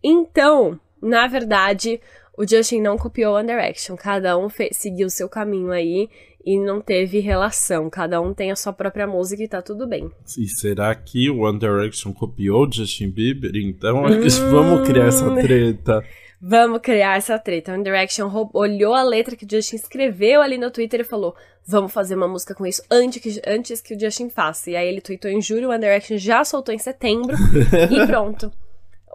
Então, 0.03 0.79
na 1.01 1.27
verdade, 1.27 2.01
o 2.35 2.47
Justin 2.47 2.81
não 2.81 2.97
copiou 2.97 3.35
One 3.35 3.47
Direction, 3.47 3.95
cada 3.95 4.37
um 4.37 4.47
seguiu 4.71 5.09
seu 5.09 5.29
caminho 5.29 5.71
aí 5.71 6.09
e 6.45 6.59
não 6.59 6.81
teve 6.81 7.19
relação. 7.19 7.89
Cada 7.89 8.19
um 8.21 8.33
tem 8.33 8.51
a 8.51 8.55
sua 8.55 8.73
própria 8.73 9.07
música 9.07 9.43
e 9.43 9.47
tá 9.47 9.61
tudo 9.61 9.87
bem. 9.87 10.11
E 10.37 10.47
será 10.47 10.93
que 10.93 11.29
o 11.29 11.39
One 11.39 11.59
Direction 11.59 12.13
copiou 12.13 12.69
Justin 12.71 13.09
Bieber? 13.09 13.51
Então, 13.55 14.03
hum... 14.03 14.49
vamos 14.51 14.87
criar 14.87 15.05
essa 15.05 15.35
treta. 15.35 16.03
Vamos 16.45 16.79
criar 16.81 17.15
essa 17.15 17.39
treta. 17.39 17.73
One 17.73 17.83
Direction 17.83 18.29
olhou 18.53 18.93
a 18.93 19.01
letra 19.01 19.33
que 19.33 19.45
o 19.45 19.47
Justin 19.49 19.77
escreveu 19.77 20.41
ali 20.41 20.57
no 20.57 20.69
Twitter 20.69 20.99
e 20.99 21.05
falou: 21.05 21.33
Vamos 21.65 21.93
fazer 21.93 22.15
uma 22.15 22.27
música 22.27 22.53
com 22.53 22.65
isso 22.65 22.83
antes 22.91 23.21
que, 23.21 23.41
antes 23.47 23.79
que 23.79 23.95
o 23.95 23.99
Justin 23.99 24.29
faça. 24.29 24.69
E 24.69 24.75
aí 24.75 24.87
ele 24.87 24.99
tweetou 24.99 25.31
em 25.31 25.41
julho, 25.41 25.69
o 25.69 25.71
One 25.71 25.79
Direction 25.79 26.17
já 26.17 26.43
soltou 26.43 26.75
em 26.75 26.79
setembro 26.79 27.37
e 27.89 28.05
pronto. 28.05 28.51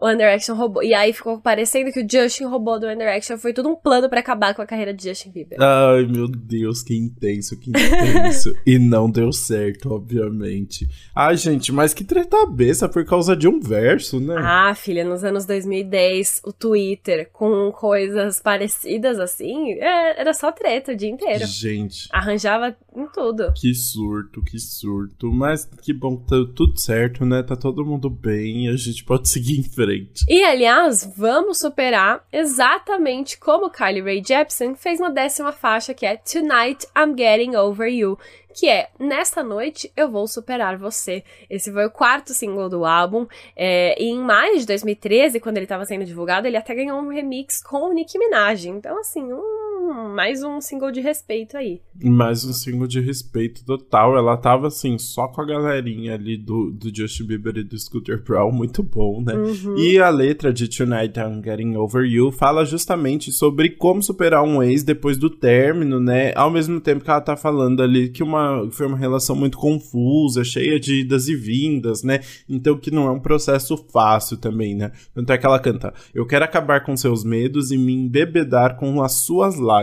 One 0.01 0.17
Direction 0.17 0.55
roubou. 0.55 0.83
E 0.83 0.95
aí 0.95 1.13
ficou 1.13 1.41
parecendo 1.41 1.93
que 1.93 2.01
o 2.01 2.07
Justin 2.09 2.45
roubou 2.45 2.79
do 2.79 2.87
One 2.87 2.97
Direction. 2.97 3.37
Foi 3.37 3.53
tudo 3.53 3.69
um 3.69 3.77
plano 3.77 4.09
para 4.09 4.21
acabar 4.21 4.55
com 4.55 4.63
a 4.63 4.67
carreira 4.67 4.95
de 4.95 5.09
Justin 5.09 5.31
Bieber. 5.31 5.59
Ai, 5.61 6.07
meu 6.07 6.29
Deus, 6.29 6.83
que 6.83 6.97
intenso, 6.97 7.59
que 7.59 7.71
intenso. 7.71 8.55
e 8.65 8.79
não 8.79 9.11
deu 9.11 9.33
certo, 9.33 9.93
obviamente. 9.93 10.89
Ai, 11.15 11.37
gente, 11.37 11.73
mas 11.73 11.93
que 11.93 12.05
treta 12.05 12.47
besta 12.47 12.89
por 12.89 13.05
causa 13.05 13.37
de 13.37 13.49
um 13.49 13.61
verso, 13.61 14.21
né? 14.21 14.37
Ah, 14.39 14.75
filha, 14.75 15.05
nos 15.05 15.25
anos 15.25 15.45
2010, 15.45 16.43
o 16.45 16.53
Twitter 16.53 17.29
com 17.33 17.73
coisas 17.73 18.41
parecidas 18.41 19.19
assim, 19.19 19.73
é, 19.73 20.21
era 20.21 20.33
só 20.33 20.53
treta 20.53 20.93
o 20.93 20.97
dia 20.97 21.11
inteiro. 21.11 21.47
Gente. 21.47 22.09
Arranjava 22.13 22.77
em 22.95 23.07
tudo. 23.13 23.53
Que 23.55 23.75
surto, 23.75 24.43
que 24.43 24.59
surto. 24.59 25.33
Mas 25.33 25.69
que 25.83 25.93
bom, 25.93 26.17
tá 26.17 26.37
tudo 26.55 26.79
certo, 26.79 27.25
né? 27.25 27.43
Tá 27.43 27.57
todo 27.57 27.85
mundo 27.85 28.09
bem, 28.09 28.69
a 28.69 28.77
gente 28.77 29.05
pode 29.05 29.29
seguir 29.29 29.59
em 29.59 29.63
frente 29.63 29.88
diferente. 29.89 30.25
E 30.29 30.45
aliás, 30.45 31.11
vamos 31.17 31.59
superar 31.59 32.25
exatamente 32.33 33.39
como 33.39 33.71
Kylie 33.71 34.03
Rae 34.03 34.23
Jepsen 34.25 34.75
fez 34.75 35.01
na 35.01 35.09
décima 35.09 35.53
faixa, 35.53 35.95
que 35.95 36.07
é 36.07 36.17
Tonight 36.17 36.87
I'm 36.97 37.17
Getting 37.17 37.57
Over 37.57 37.89
You, 37.89 38.19
que 38.55 38.69
é 38.69 38.89
Nesta 38.99 39.43
Noite 39.43 39.93
Eu 39.97 40.11
Vou 40.11 40.27
Superar 40.27 40.77
Você. 40.77 41.23
Esse 41.49 41.73
foi 41.73 41.87
o 41.87 41.91
quarto 41.91 42.35
single 42.35 42.69
do 42.69 42.85
álbum. 42.85 43.27
É, 43.57 44.01
e 44.03 44.09
em 44.09 44.19
maio 44.19 44.59
de 44.59 44.67
2013, 44.67 45.41
quando 45.41 45.57
ele 45.57 45.65
estava 45.65 45.85
sendo 45.85 46.05
divulgado, 46.05 46.47
ele 46.47 46.57
até 46.57 46.75
ganhou 46.75 46.99
um 46.99 47.09
remix 47.09 47.63
com 47.63 47.93
Nicki 47.93 48.19
Minaj. 48.19 48.67
Então, 48.67 48.99
assim, 48.99 49.33
um, 49.33 49.58
mais 49.93 50.43
um 50.43 50.61
single 50.61 50.91
de 50.91 51.01
respeito 51.01 51.57
aí. 51.57 51.81
Mais 52.03 52.45
um 52.45 52.53
single 52.53 52.87
de 52.87 53.01
respeito 53.01 53.65
total. 53.65 54.17
Ela 54.17 54.37
tava, 54.37 54.69
assim, 54.69 54.99
só 54.99 55.27
com 55.29 55.41
a 55.41 55.47
galerinha 55.47 56.15
ali 56.15 56.37
do, 56.37 56.71
do 56.71 56.95
Justin 56.95 57.25
Bieber 57.25 57.57
e 57.57 57.65
do 57.65 57.79
Scooter 57.79 58.23
Brown. 58.23 58.53
Muito 58.53 58.83
bom, 58.83 59.23
né? 59.23 59.35
Uhum. 59.35 59.79
E 59.79 59.99
a 59.99 60.11
letra 60.11 60.53
de 60.53 60.69
Tonight 60.69 61.19
I'm 61.19 61.43
Getting 61.43 61.77
Over 61.77 62.05
You 62.05 62.31
fala 62.31 62.65
justamente 62.65 63.33
sobre 63.33 63.71
como 63.71 64.03
superar 64.03 64.43
um 64.43 64.63
ex 64.63 64.83
depois 64.83 65.17
do 65.17 65.31
término, 65.31 65.99
né? 65.99 66.33
Ao 66.37 66.51
mesmo 66.51 66.81
tempo 66.81 67.05
que 67.05 67.11
ela 67.11 67.21
tá 67.21 67.37
falando 67.37 67.83
ali 67.83 68.09
que 68.09 68.23
uma 68.23 68.69
foi 68.71 68.87
uma 68.87 68.97
relação 68.97 69.35
muito 69.35 69.59
confusa, 69.59 70.45
cheia 70.45 70.79
de 70.79 71.01
idas 71.01 71.29
e 71.29 71.35
vindas, 71.35 72.03
né? 72.03 72.21
Então 72.49 72.77
que 72.77 72.91
não 72.91 73.07
é 73.07 73.11
um 73.11 73.21
processo 73.21 73.77
fácil 73.93 74.37
também, 74.37 74.75
né? 74.75 74.93
Tanto 75.15 75.33
é 75.33 75.39
que 75.39 75.47
ela 75.47 75.59
canta: 75.59 75.93
Eu 76.15 76.27
quero 76.27 76.45
acabar 76.45 76.85
com 76.85 76.97
seus 76.97 77.25
medos 77.25 77.71
e 77.71 77.77
me 77.77 77.93
embebedar 77.93 78.77
com 78.77 79.03
as 79.03 79.13
suas 79.25 79.57
lágrimas. 79.57 79.78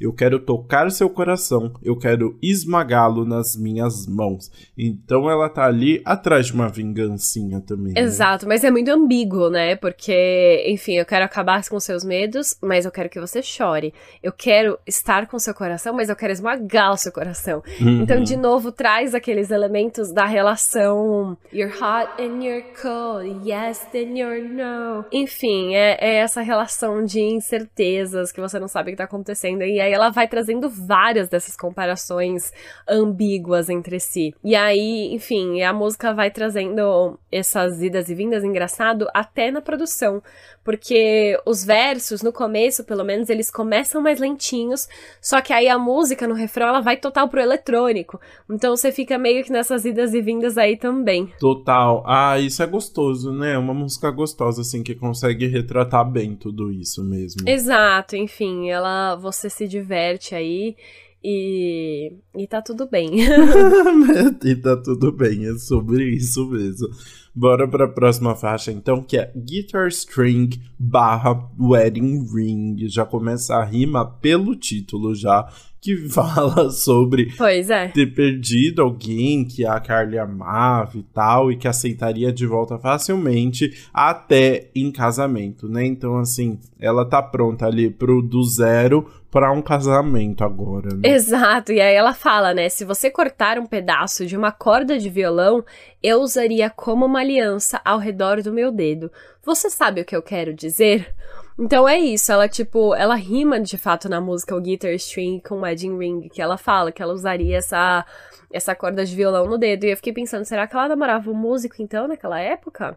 Eu 0.00 0.12
quero 0.12 0.40
tocar 0.40 0.90
seu 0.90 1.08
coração, 1.08 1.72
eu 1.82 1.96
quero 1.96 2.36
esmagá-lo 2.42 3.24
nas 3.24 3.56
minhas 3.56 4.06
mãos. 4.06 4.50
Então 4.76 5.30
ela 5.30 5.48
tá 5.48 5.64
ali 5.64 6.02
atrás 6.04 6.46
de 6.46 6.52
uma 6.52 6.68
vingancinha 6.68 7.60
também. 7.60 7.92
Né? 7.92 8.00
Exato, 8.00 8.44
né? 8.44 8.54
mas 8.54 8.64
é 8.64 8.70
muito 8.70 8.90
ambíguo, 8.90 9.48
né? 9.48 9.76
Porque, 9.76 10.64
enfim, 10.66 10.94
eu 10.94 11.06
quero 11.06 11.24
acabar 11.24 11.62
com 11.68 11.78
seus 11.78 12.04
medos, 12.04 12.56
mas 12.60 12.84
eu 12.84 12.90
quero 12.90 13.08
que 13.08 13.20
você 13.20 13.40
chore. 13.40 13.94
Eu 14.22 14.32
quero 14.32 14.78
estar 14.86 15.28
com 15.28 15.38
seu 15.38 15.54
coração, 15.54 15.94
mas 15.94 16.08
eu 16.08 16.16
quero 16.16 16.32
esmagar 16.32 16.92
o 16.92 16.96
seu 16.96 17.12
coração. 17.12 17.62
Hum. 17.80 17.92
Uhum. 17.92 18.02
Então, 18.02 18.22
de 18.22 18.36
novo, 18.36 18.72
traz 18.72 19.14
aqueles 19.14 19.50
elementos 19.50 20.12
da 20.12 20.24
relação 20.24 21.36
You're 21.52 21.72
hot 21.72 22.20
and 22.20 22.42
you're 22.42 22.64
cold, 22.80 23.48
yes, 23.48 23.80
then 23.92 24.18
you're 24.18 24.42
no. 24.42 25.04
Enfim, 25.12 25.74
é, 25.74 25.96
é 26.00 26.14
essa 26.16 26.40
relação 26.40 27.04
de 27.04 27.20
incertezas 27.20 28.32
que 28.32 28.40
você 28.40 28.58
não 28.58 28.68
sabe 28.68 28.90
o 28.90 28.92
que 28.92 28.96
tá 28.96 29.04
acontecendo. 29.04 29.21
E 29.64 29.80
aí 29.80 29.92
ela 29.92 30.10
vai 30.10 30.26
trazendo 30.28 30.68
várias 30.68 31.28
dessas 31.28 31.56
comparações 31.56 32.52
ambíguas 32.88 33.68
entre 33.68 34.00
si. 34.00 34.34
E 34.42 34.54
aí, 34.54 35.12
enfim, 35.12 35.62
a 35.62 35.72
música 35.72 36.12
vai 36.12 36.30
trazendo 36.30 37.18
essas 37.30 37.82
idas 37.82 38.08
e 38.08 38.14
vindas, 38.14 38.44
engraçado, 38.44 39.08
até 39.14 39.50
na 39.50 39.60
produção. 39.60 40.22
Porque 40.64 41.38
os 41.44 41.64
versos, 41.64 42.22
no 42.22 42.32
começo, 42.32 42.84
pelo 42.84 43.04
menos, 43.04 43.28
eles 43.28 43.50
começam 43.50 44.00
mais 44.00 44.20
lentinhos, 44.20 44.88
só 45.20 45.40
que 45.40 45.52
aí 45.52 45.68
a 45.68 45.78
música 45.78 46.26
no 46.28 46.34
refrão 46.34 46.68
ela 46.68 46.80
vai 46.80 46.96
total 46.96 47.28
pro 47.28 47.40
eletrônico. 47.40 48.20
Então 48.48 48.76
você 48.76 48.92
fica 48.92 49.18
meio 49.18 49.42
que 49.42 49.50
nessas 49.50 49.84
idas 49.84 50.14
e 50.14 50.20
vindas 50.20 50.56
aí 50.56 50.76
também. 50.76 51.32
Total. 51.40 52.04
Ah, 52.06 52.38
isso 52.38 52.62
é 52.62 52.66
gostoso, 52.66 53.32
né? 53.32 53.58
Uma 53.58 53.74
música 53.74 54.10
gostosa, 54.10 54.60
assim, 54.60 54.82
que 54.82 54.94
consegue 54.94 55.46
retratar 55.46 56.08
bem 56.08 56.36
tudo 56.36 56.70
isso 56.70 57.02
mesmo. 57.02 57.48
Exato, 57.48 58.16
enfim, 58.16 58.70
ela 58.70 59.16
você 59.16 59.50
se 59.50 59.66
diverte 59.66 60.34
aí. 60.34 60.76
E, 61.24 62.12
e 62.36 62.46
tá 62.46 62.60
tudo 62.60 62.88
bem. 62.88 63.10
e 64.44 64.56
tá 64.56 64.76
tudo 64.76 65.12
bem, 65.12 65.46
é 65.46 65.54
sobre 65.58 66.04
isso 66.14 66.48
mesmo. 66.48 66.88
Bora 67.34 67.66
pra 67.66 67.88
próxima 67.88 68.34
faixa, 68.34 68.70
então, 68.70 69.02
que 69.02 69.16
é 69.16 69.32
Guitar 69.34 69.88
String 69.88 70.50
barra 70.78 71.48
Wedding 71.58 72.26
Ring. 72.30 72.76
Já 72.88 73.06
começa 73.06 73.54
a 73.54 73.64
rima 73.64 74.04
pelo 74.04 74.54
título 74.54 75.14
já, 75.14 75.50
que 75.82 75.96
fala 76.08 76.70
sobre 76.70 77.34
é. 77.68 77.88
ter 77.88 78.14
perdido 78.14 78.82
alguém 78.82 79.44
que 79.44 79.66
a 79.66 79.80
Carly 79.80 80.16
amava 80.16 80.96
e 80.96 81.02
tal, 81.02 81.50
e 81.50 81.56
que 81.56 81.66
aceitaria 81.66 82.32
de 82.32 82.46
volta 82.46 82.78
facilmente 82.78 83.88
até 83.92 84.70
em 84.76 84.92
casamento, 84.92 85.68
né? 85.68 85.84
Então, 85.84 86.16
assim, 86.18 86.60
ela 86.78 87.04
tá 87.04 87.20
pronta 87.20 87.66
ali 87.66 87.90
pro 87.90 88.22
do 88.22 88.44
zero 88.44 89.10
para 89.28 89.50
um 89.50 89.62
casamento 89.62 90.44
agora, 90.44 90.94
né? 90.94 91.08
Exato, 91.08 91.72
e 91.72 91.80
aí 91.80 91.94
ela 91.94 92.12
fala, 92.12 92.54
né? 92.54 92.68
Se 92.68 92.84
você 92.84 93.10
cortar 93.10 93.58
um 93.58 93.66
pedaço 93.66 94.24
de 94.26 94.36
uma 94.36 94.52
corda 94.52 94.98
de 94.98 95.10
violão, 95.10 95.64
eu 96.02 96.20
usaria 96.20 96.70
como 96.70 97.06
uma 97.06 97.20
aliança 97.20 97.80
ao 97.84 97.98
redor 97.98 98.42
do 98.42 98.52
meu 98.52 98.70
dedo. 98.70 99.10
Você 99.42 99.68
sabe 99.70 100.02
o 100.02 100.04
que 100.04 100.14
eu 100.14 100.22
quero 100.22 100.54
dizer? 100.54 101.12
Então 101.58 101.88
é 101.88 101.98
isso, 101.98 102.32
ela 102.32 102.48
tipo, 102.48 102.94
ela 102.94 103.14
rima 103.14 103.60
de 103.60 103.76
fato 103.76 104.08
na 104.08 104.20
música 104.20 104.56
o 104.56 104.60
Guitar 104.60 104.92
String 104.92 105.40
com 105.40 105.60
Wedding 105.60 105.98
Ring, 105.98 106.28
que 106.28 106.40
ela 106.40 106.56
fala 106.56 106.90
que 106.90 107.02
ela 107.02 107.12
usaria 107.12 107.58
essa 107.58 108.04
essa 108.52 108.74
corda 108.74 109.04
de 109.04 109.16
violão 109.16 109.46
no 109.46 109.56
dedo. 109.56 109.84
E 109.84 109.90
eu 109.90 109.96
fiquei 109.96 110.12
pensando, 110.12 110.44
será 110.44 110.66
que 110.66 110.76
ela 110.76 110.88
namorava 110.88 111.30
um 111.30 111.34
músico 111.34 111.76
então 111.78 112.06
naquela 112.06 112.38
época? 112.38 112.96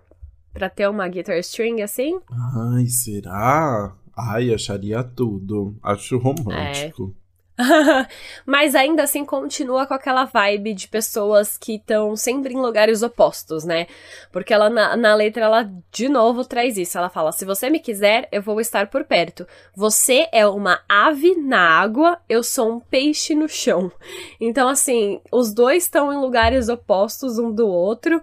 Pra 0.53 0.69
ter 0.69 0.89
uma 0.89 1.07
guitar 1.07 1.37
string 1.39 1.81
assim? 1.81 2.19
Ai, 2.29 2.85
será? 2.87 3.93
Ai, 4.17 4.53
acharia 4.53 5.03
tudo. 5.03 5.75
Acho 5.83 6.17
romântico. 6.17 7.13
É. 7.21 7.24
Mas 8.45 8.75
ainda 8.75 9.03
assim 9.03 9.23
continua 9.23 9.85
com 9.85 9.93
aquela 9.93 10.25
vibe 10.25 10.73
de 10.73 10.87
pessoas 10.87 11.57
que 11.57 11.75
estão 11.75 12.15
sempre 12.15 12.53
em 12.53 12.61
lugares 12.61 13.01
opostos, 13.01 13.63
né? 13.63 13.87
Porque 14.31 14.53
ela 14.53 14.69
na, 14.69 14.97
na, 14.97 15.15
letra 15.15 15.45
ela 15.45 15.71
de 15.91 16.09
novo 16.09 16.43
traz 16.43 16.77
isso. 16.77 16.97
Ela 16.97 17.09
fala: 17.09 17.31
"Se 17.31 17.45
você 17.45 17.69
me 17.69 17.79
quiser, 17.79 18.27
eu 18.31 18.41
vou 18.41 18.59
estar 18.59 18.87
por 18.87 19.05
perto. 19.05 19.47
Você 19.75 20.27
é 20.33 20.45
uma 20.45 20.81
ave 20.89 21.35
na 21.35 21.59
água, 21.59 22.19
eu 22.27 22.43
sou 22.43 22.73
um 22.73 22.79
peixe 22.79 23.33
no 23.33 23.47
chão". 23.47 23.91
Então 24.39 24.67
assim, 24.67 25.21
os 25.31 25.53
dois 25.53 25.83
estão 25.83 26.11
em 26.11 26.17
lugares 26.17 26.67
opostos 26.67 27.39
um 27.39 27.51
do 27.51 27.67
outro, 27.67 28.21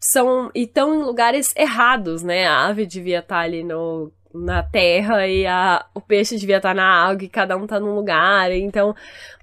são 0.00 0.50
e 0.52 0.62
estão 0.62 0.92
em 0.94 1.02
lugares 1.04 1.54
errados, 1.56 2.24
né? 2.24 2.46
A 2.46 2.66
ave 2.66 2.84
devia 2.84 3.20
estar 3.20 3.36
tá 3.36 3.42
ali 3.42 3.62
no 3.62 4.10
na 4.34 4.62
terra 4.62 5.26
e 5.26 5.46
a, 5.46 5.84
o 5.94 6.00
peixe 6.00 6.36
devia 6.36 6.56
estar 6.58 6.74
na 6.74 6.84
água 6.84 7.24
e 7.24 7.28
cada 7.28 7.56
um 7.56 7.66
tá 7.66 7.78
num 7.78 7.94
lugar. 7.94 8.50
Então, 8.52 8.94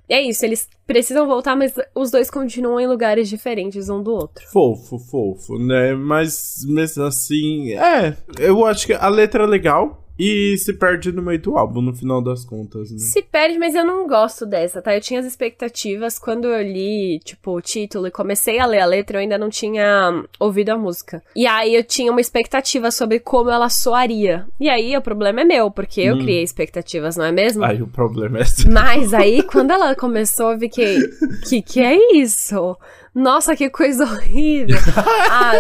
é 0.10 0.20
isso, 0.22 0.44
eles 0.44 0.68
precisam 0.88 1.28
voltar, 1.28 1.56
mas 1.56 1.74
os 1.94 2.10
dois 2.10 2.32
continuam 2.32 2.80
em 2.80 2.88
lugares 2.88 3.30
diferentes 3.30 3.90
um 3.90 4.02
do 4.02 4.12
outro. 4.12 4.44
Fofo, 4.52 4.98
fofo, 4.98 5.60
né? 5.60 5.94
Mas 5.94 6.66
mesmo 6.68 7.04
assim, 7.04 7.74
é, 7.74 8.18
eu 8.40 8.66
acho 8.66 8.88
que 8.88 8.94
a 8.94 9.08
letra 9.08 9.44
é 9.44 9.48
legal. 9.48 10.04
E 10.20 10.58
se 10.58 10.74
perde 10.74 11.14
no 11.14 11.22
meio 11.22 11.40
do 11.40 11.58
álbum, 11.58 11.82
no 11.82 11.96
final 11.96 12.22
das 12.22 12.44
contas, 12.44 12.92
né? 12.92 12.98
Se 12.98 13.22
perde, 13.22 13.58
mas 13.58 13.74
eu 13.74 13.86
não 13.86 14.06
gosto 14.06 14.46
dessa, 14.46 14.82
tá? 14.82 14.94
Eu 14.94 15.00
tinha 15.00 15.22
as 15.22 15.26
expectativas 15.26 16.20
quando 16.20 16.50
eu 16.50 16.62
li, 16.62 17.20
tipo, 17.24 17.56
o 17.56 17.62
título 17.62 18.08
e 18.08 18.12
comecei 18.12 18.60
a 18.60 18.66
ler 18.66 18.82
a 18.82 18.86
letra, 18.86 19.18
eu 19.18 19.22
ainda 19.22 19.38
não 19.38 19.50
tinha 19.50 20.24
ouvido 20.38 20.72
a 20.72 20.78
música. 20.78 21.24
E 21.34 21.48
aí 21.48 21.74
eu 21.74 21.84
tinha 21.86 22.12
uma 22.12 22.20
expectativa 22.20 22.92
sobre 22.92 23.20
como 23.20 23.50
ela 23.50 23.70
soaria. 23.70 24.46
E 24.60 24.70
aí 24.70 24.96
o 24.98 25.02
problema 25.02 25.40
é 25.40 25.46
meu, 25.46 25.72
porque 25.72 26.02
eu 26.02 26.16
hum. 26.16 26.20
criei 26.20 26.44
expectativas, 26.44 27.16
não 27.16 27.26
é 27.26 27.32
mesmo? 27.32 27.64
Aí 27.64 27.82
o 27.82 27.88
problema 27.88 28.40
é 28.40 28.46
seu. 28.46 28.70
Mas 28.70 29.14
aí, 29.14 29.42
quando 29.44 29.72
ela 29.72 29.96
começou, 29.96 30.52
eu 30.52 30.60
fiquei, 30.60 31.00
que 31.48 31.62
que 31.62 31.80
é 31.80 31.98
isso? 32.18 32.76
Nossa, 33.16 33.56
que 33.56 33.70
coisa 33.70 34.04
horrível. 34.04 34.78
ah, 35.30 35.54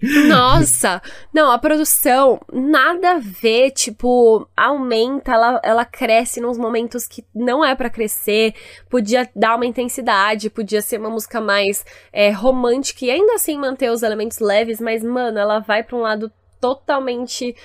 Nossa! 0.00 1.02
Não, 1.32 1.50
a 1.50 1.58
produção, 1.58 2.40
nada 2.52 3.12
a 3.12 3.18
ver, 3.18 3.72
tipo, 3.72 4.48
aumenta, 4.56 5.32
ela, 5.32 5.60
ela 5.64 5.84
cresce 5.84 6.40
nos 6.40 6.56
momentos 6.56 7.06
que 7.06 7.24
não 7.34 7.64
é 7.64 7.74
para 7.74 7.90
crescer, 7.90 8.54
podia 8.88 9.28
dar 9.34 9.56
uma 9.56 9.66
intensidade, 9.66 10.50
podia 10.50 10.80
ser 10.80 11.00
uma 11.00 11.10
música 11.10 11.40
mais 11.40 11.84
é, 12.12 12.30
romântica 12.30 13.04
e 13.04 13.10
ainda 13.10 13.34
assim 13.34 13.58
manter 13.58 13.90
os 13.90 14.02
elementos 14.02 14.38
leves, 14.38 14.80
mas, 14.80 15.02
mano, 15.02 15.38
ela 15.38 15.58
vai 15.58 15.82
pra 15.82 15.96
um 15.96 16.00
lado 16.00 16.30
totalmente 16.60 17.56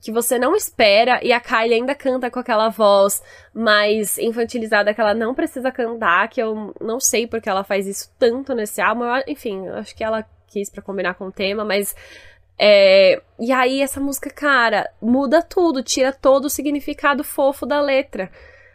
que 0.00 0.10
você 0.10 0.38
não 0.38 0.56
espera 0.56 1.20
e 1.22 1.32
a 1.32 1.40
Kylie 1.40 1.74
ainda 1.74 1.94
canta 1.94 2.30
com 2.30 2.38
aquela 2.38 2.68
voz 2.70 3.22
mais 3.54 4.18
infantilizada 4.18 4.92
que 4.92 5.00
ela 5.00 5.14
não 5.14 5.34
precisa 5.34 5.70
cantar, 5.70 6.28
que 6.28 6.42
eu 6.42 6.74
não 6.80 6.98
sei 6.98 7.26
porque 7.26 7.48
ela 7.48 7.62
faz 7.62 7.86
isso 7.86 8.10
tanto 8.18 8.54
nesse 8.54 8.80
álbum. 8.80 9.04
Enfim, 9.28 9.68
acho 9.68 9.94
que 9.94 10.02
ela 10.02 10.26
quis 10.52 10.70
para 10.70 10.82
combinar 10.82 11.14
com 11.14 11.26
o 11.26 11.32
tema, 11.32 11.64
mas 11.64 11.94
é, 12.58 13.20
e 13.40 13.50
aí 13.50 13.80
essa 13.80 14.00
música, 14.00 14.30
cara, 14.30 14.88
muda 15.00 15.42
tudo, 15.42 15.82
tira 15.82 16.12
todo 16.12 16.44
o 16.44 16.50
significado 16.50 17.24
fofo 17.24 17.66
da 17.66 17.80
letra. 17.80 18.30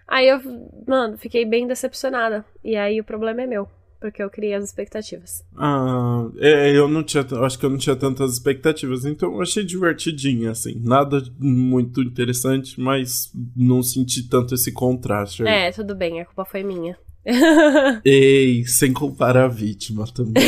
Aí 0.07 0.28
eu, 0.28 0.39
mano, 0.88 1.17
fiquei 1.17 1.45
bem 1.45 1.67
decepcionada. 1.67 2.45
E 2.63 2.75
aí 2.75 2.99
o 2.99 3.03
problema 3.03 3.41
é 3.41 3.47
meu 3.47 3.67
porque 3.99 4.21
eu 4.21 4.30
criei 4.30 4.53
as 4.53 4.63
expectativas. 4.63 5.43
Ah, 5.55 6.28
é, 6.38 6.78
eu 6.78 6.88
não 6.88 7.03
tinha, 7.03 7.25
acho 7.41 7.57
que 7.57 7.65
eu 7.65 7.69
não 7.69 7.78
tinha 7.78 7.95
tantas 7.95 8.34
expectativas, 8.34 9.05
então 9.05 9.34
eu 9.34 9.41
achei 9.41 9.63
divertidinha, 9.63 10.51
assim, 10.51 10.80
nada 10.84 11.23
muito 11.39 12.01
interessante, 12.01 12.80
mas 12.80 13.32
não 13.55 13.82
senti 13.82 14.28
tanto 14.30 14.53
esse 14.53 14.71
contraste. 14.71 15.43
Aí. 15.43 15.67
É, 15.67 15.71
tudo 15.71 15.95
bem, 15.95 16.21
a 16.21 16.25
culpa 16.25 16.45
foi 16.45 16.63
minha. 16.63 16.97
Ei, 18.05 18.63
sem 18.65 18.93
culpar 18.93 19.36
a 19.36 19.47
vítima 19.47 20.05
também. 20.13 20.41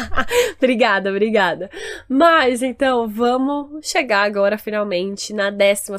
obrigada, 0.56 1.10
obrigada. 1.10 1.70
Mas 2.08 2.62
então, 2.62 3.06
vamos 3.06 3.86
chegar 3.86 4.22
agora 4.22 4.56
finalmente 4.56 5.34
na 5.34 5.50
12 5.50 5.92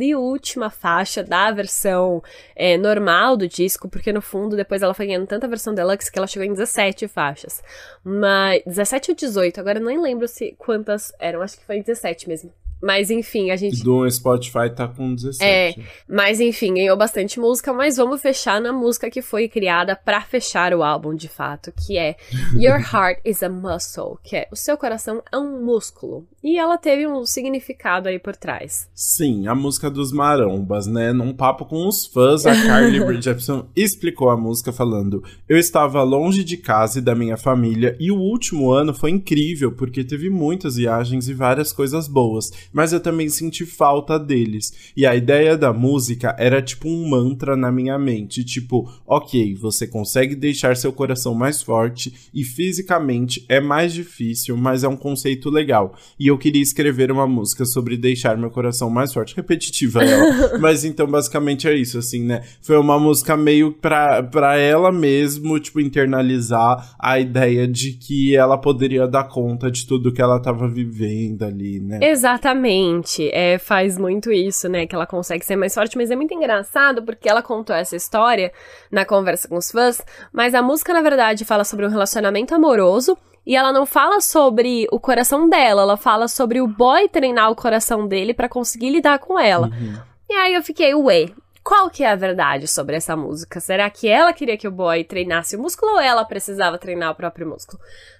e 0.00 0.14
última 0.14 0.70
faixa 0.70 1.24
da 1.24 1.50
versão 1.50 2.22
é, 2.54 2.76
normal 2.76 3.36
do 3.36 3.48
disco, 3.48 3.88
porque 3.88 4.12
no 4.12 4.22
fundo 4.22 4.56
depois 4.56 4.80
ela 4.80 4.94
foi 4.94 5.06
ganhando 5.06 5.26
tanta 5.26 5.48
versão 5.48 5.74
deluxe 5.74 6.10
que 6.10 6.18
ela 6.18 6.28
chegou 6.28 6.46
em 6.46 6.52
17 6.52 7.08
faixas. 7.08 7.60
Mas 8.04 8.62
17 8.64 9.10
ou 9.10 9.16
18, 9.16 9.58
agora 9.58 9.80
eu 9.80 9.84
nem 9.84 10.00
lembro 10.00 10.28
se 10.28 10.54
quantas 10.56 11.12
eram, 11.18 11.42
acho 11.42 11.58
que 11.58 11.66
foi 11.66 11.82
17 11.82 12.28
mesmo. 12.28 12.63
Mas 12.84 13.10
enfim, 13.10 13.50
a 13.50 13.56
gente. 13.56 13.82
Do 13.82 14.08
Spotify 14.10 14.68
tá 14.68 14.86
com 14.86 15.14
17. 15.14 15.42
É, 15.42 15.74
mas 16.06 16.38
enfim, 16.38 16.74
ganhou 16.74 16.94
bastante 16.98 17.40
música, 17.40 17.72
mas 17.72 17.96
vamos 17.96 18.20
fechar 18.20 18.60
na 18.60 18.74
música 18.74 19.08
que 19.08 19.22
foi 19.22 19.48
criada 19.48 19.96
para 19.96 20.20
fechar 20.20 20.74
o 20.74 20.82
álbum 20.82 21.14
de 21.14 21.26
fato, 21.26 21.72
que 21.72 21.96
é 21.96 22.14
Your 22.54 22.78
Heart 22.92 23.20
is 23.24 23.42
a 23.42 23.48
Muscle, 23.48 24.18
que 24.22 24.36
é 24.36 24.48
o 24.52 24.56
seu 24.56 24.76
coração 24.76 25.22
é 25.32 25.38
um 25.38 25.64
músculo. 25.64 26.26
E 26.42 26.58
ela 26.58 26.76
teve 26.76 27.06
um 27.06 27.24
significado 27.24 28.06
aí 28.06 28.18
por 28.18 28.36
trás. 28.36 28.86
Sim, 28.94 29.46
a 29.46 29.54
música 29.54 29.90
dos 29.90 30.12
marombas, 30.12 30.86
né? 30.86 31.10
Num 31.10 31.32
papo 31.32 31.64
com 31.64 31.88
os 31.88 32.06
fãs, 32.06 32.44
a 32.44 32.54
Carly 32.66 32.98
Rae 33.02 33.22
Jepsen 33.22 33.64
explicou 33.74 34.28
a 34.28 34.36
música 34.36 34.74
falando: 34.74 35.24
Eu 35.48 35.56
estava 35.56 36.02
longe 36.02 36.44
de 36.44 36.58
casa 36.58 36.98
e 36.98 37.02
da 37.02 37.14
minha 37.14 37.38
família, 37.38 37.96
e 37.98 38.12
o 38.12 38.18
último 38.18 38.70
ano 38.70 38.92
foi 38.92 39.10
incrível, 39.10 39.72
porque 39.72 40.04
teve 40.04 40.28
muitas 40.28 40.76
viagens 40.76 41.30
e 41.30 41.32
várias 41.32 41.72
coisas 41.72 42.06
boas 42.06 42.50
mas 42.74 42.92
eu 42.92 42.98
também 42.98 43.28
senti 43.28 43.64
falta 43.64 44.18
deles. 44.18 44.92
E 44.96 45.06
a 45.06 45.14
ideia 45.14 45.56
da 45.56 45.72
música 45.72 46.34
era 46.38 46.60
tipo 46.60 46.88
um 46.88 47.08
mantra 47.08 47.56
na 47.56 47.70
minha 47.70 47.96
mente, 47.96 48.44
tipo, 48.44 48.90
ok, 49.06 49.54
você 49.54 49.86
consegue 49.86 50.34
deixar 50.34 50.76
seu 50.76 50.92
coração 50.92 51.34
mais 51.34 51.62
forte 51.62 52.12
e 52.34 52.42
fisicamente 52.42 53.44
é 53.48 53.60
mais 53.60 53.94
difícil, 53.94 54.56
mas 54.56 54.82
é 54.82 54.88
um 54.88 54.96
conceito 54.96 55.48
legal. 55.48 55.94
E 56.18 56.26
eu 56.26 56.36
queria 56.36 56.62
escrever 56.62 57.12
uma 57.12 57.26
música 57.26 57.64
sobre 57.64 57.96
deixar 57.96 58.36
meu 58.36 58.50
coração 58.50 58.90
mais 58.90 59.12
forte. 59.12 59.36
Repetitiva 59.36 60.02
ela. 60.04 60.58
mas 60.58 60.84
então 60.84 61.06
basicamente 61.06 61.68
é 61.68 61.74
isso, 61.74 61.96
assim, 61.96 62.24
né? 62.24 62.42
Foi 62.60 62.76
uma 62.76 62.98
música 62.98 63.36
meio 63.36 63.70
pra, 63.72 64.22
pra 64.22 64.56
ela 64.56 64.90
mesmo, 64.90 65.58
tipo, 65.60 65.80
internalizar 65.80 66.96
a 66.98 67.20
ideia 67.20 67.68
de 67.68 67.92
que 67.92 68.34
ela 68.34 68.58
poderia 68.58 69.06
dar 69.06 69.24
conta 69.24 69.70
de 69.70 69.86
tudo 69.86 70.12
que 70.12 70.20
ela 70.20 70.40
tava 70.40 70.68
vivendo 70.68 71.44
ali, 71.44 71.78
né? 71.78 72.00
Exatamente. 72.02 72.63
Exatamente. 72.64 73.30
É, 73.32 73.58
faz 73.58 73.98
muito 73.98 74.32
isso, 74.32 74.68
né? 74.68 74.86
Que 74.86 74.94
ela 74.94 75.06
consegue 75.06 75.44
ser 75.44 75.56
mais 75.56 75.74
forte, 75.74 75.96
mas 75.96 76.10
é 76.10 76.16
muito 76.16 76.32
engraçado 76.32 77.02
porque 77.02 77.28
ela 77.28 77.42
contou 77.42 77.76
essa 77.76 77.94
história 77.94 78.52
na 78.90 79.04
conversa 79.04 79.48
com 79.48 79.56
os 79.56 79.70
fãs, 79.70 80.02
mas 80.32 80.54
a 80.54 80.62
música, 80.62 80.92
na 80.92 81.02
verdade, 81.02 81.44
fala 81.44 81.64
sobre 81.64 81.86
um 81.86 81.90
relacionamento 81.90 82.54
amoroso. 82.54 83.16
E 83.46 83.54
ela 83.54 83.74
não 83.74 83.84
fala 83.84 84.22
sobre 84.22 84.86
o 84.90 84.98
coração 84.98 85.46
dela, 85.50 85.82
ela 85.82 85.98
fala 85.98 86.28
sobre 86.28 86.62
o 86.62 86.66
boy 86.66 87.06
treinar 87.10 87.50
o 87.50 87.54
coração 87.54 88.08
dele 88.08 88.32
para 88.32 88.48
conseguir 88.48 88.88
lidar 88.88 89.18
com 89.18 89.38
ela. 89.38 89.66
Uhum. 89.66 90.00
E 90.30 90.32
aí 90.32 90.54
eu 90.54 90.62
fiquei, 90.62 90.94
ué, 90.94 91.26
qual 91.62 91.90
que 91.90 92.02
é 92.02 92.10
a 92.10 92.16
verdade 92.16 92.66
sobre 92.66 92.96
essa 92.96 93.14
música? 93.14 93.60
Será 93.60 93.90
que 93.90 94.08
ela 94.08 94.32
queria 94.32 94.56
que 94.56 94.66
o 94.66 94.70
boy 94.70 95.04
treinasse 95.04 95.56
o 95.56 95.60
músculo 95.60 95.92
ou 95.92 96.00
ela 96.00 96.24
precisava 96.24 96.78
treinar 96.78 97.10
o 97.10 97.14
próprio 97.14 97.46
músculo? 97.46 97.78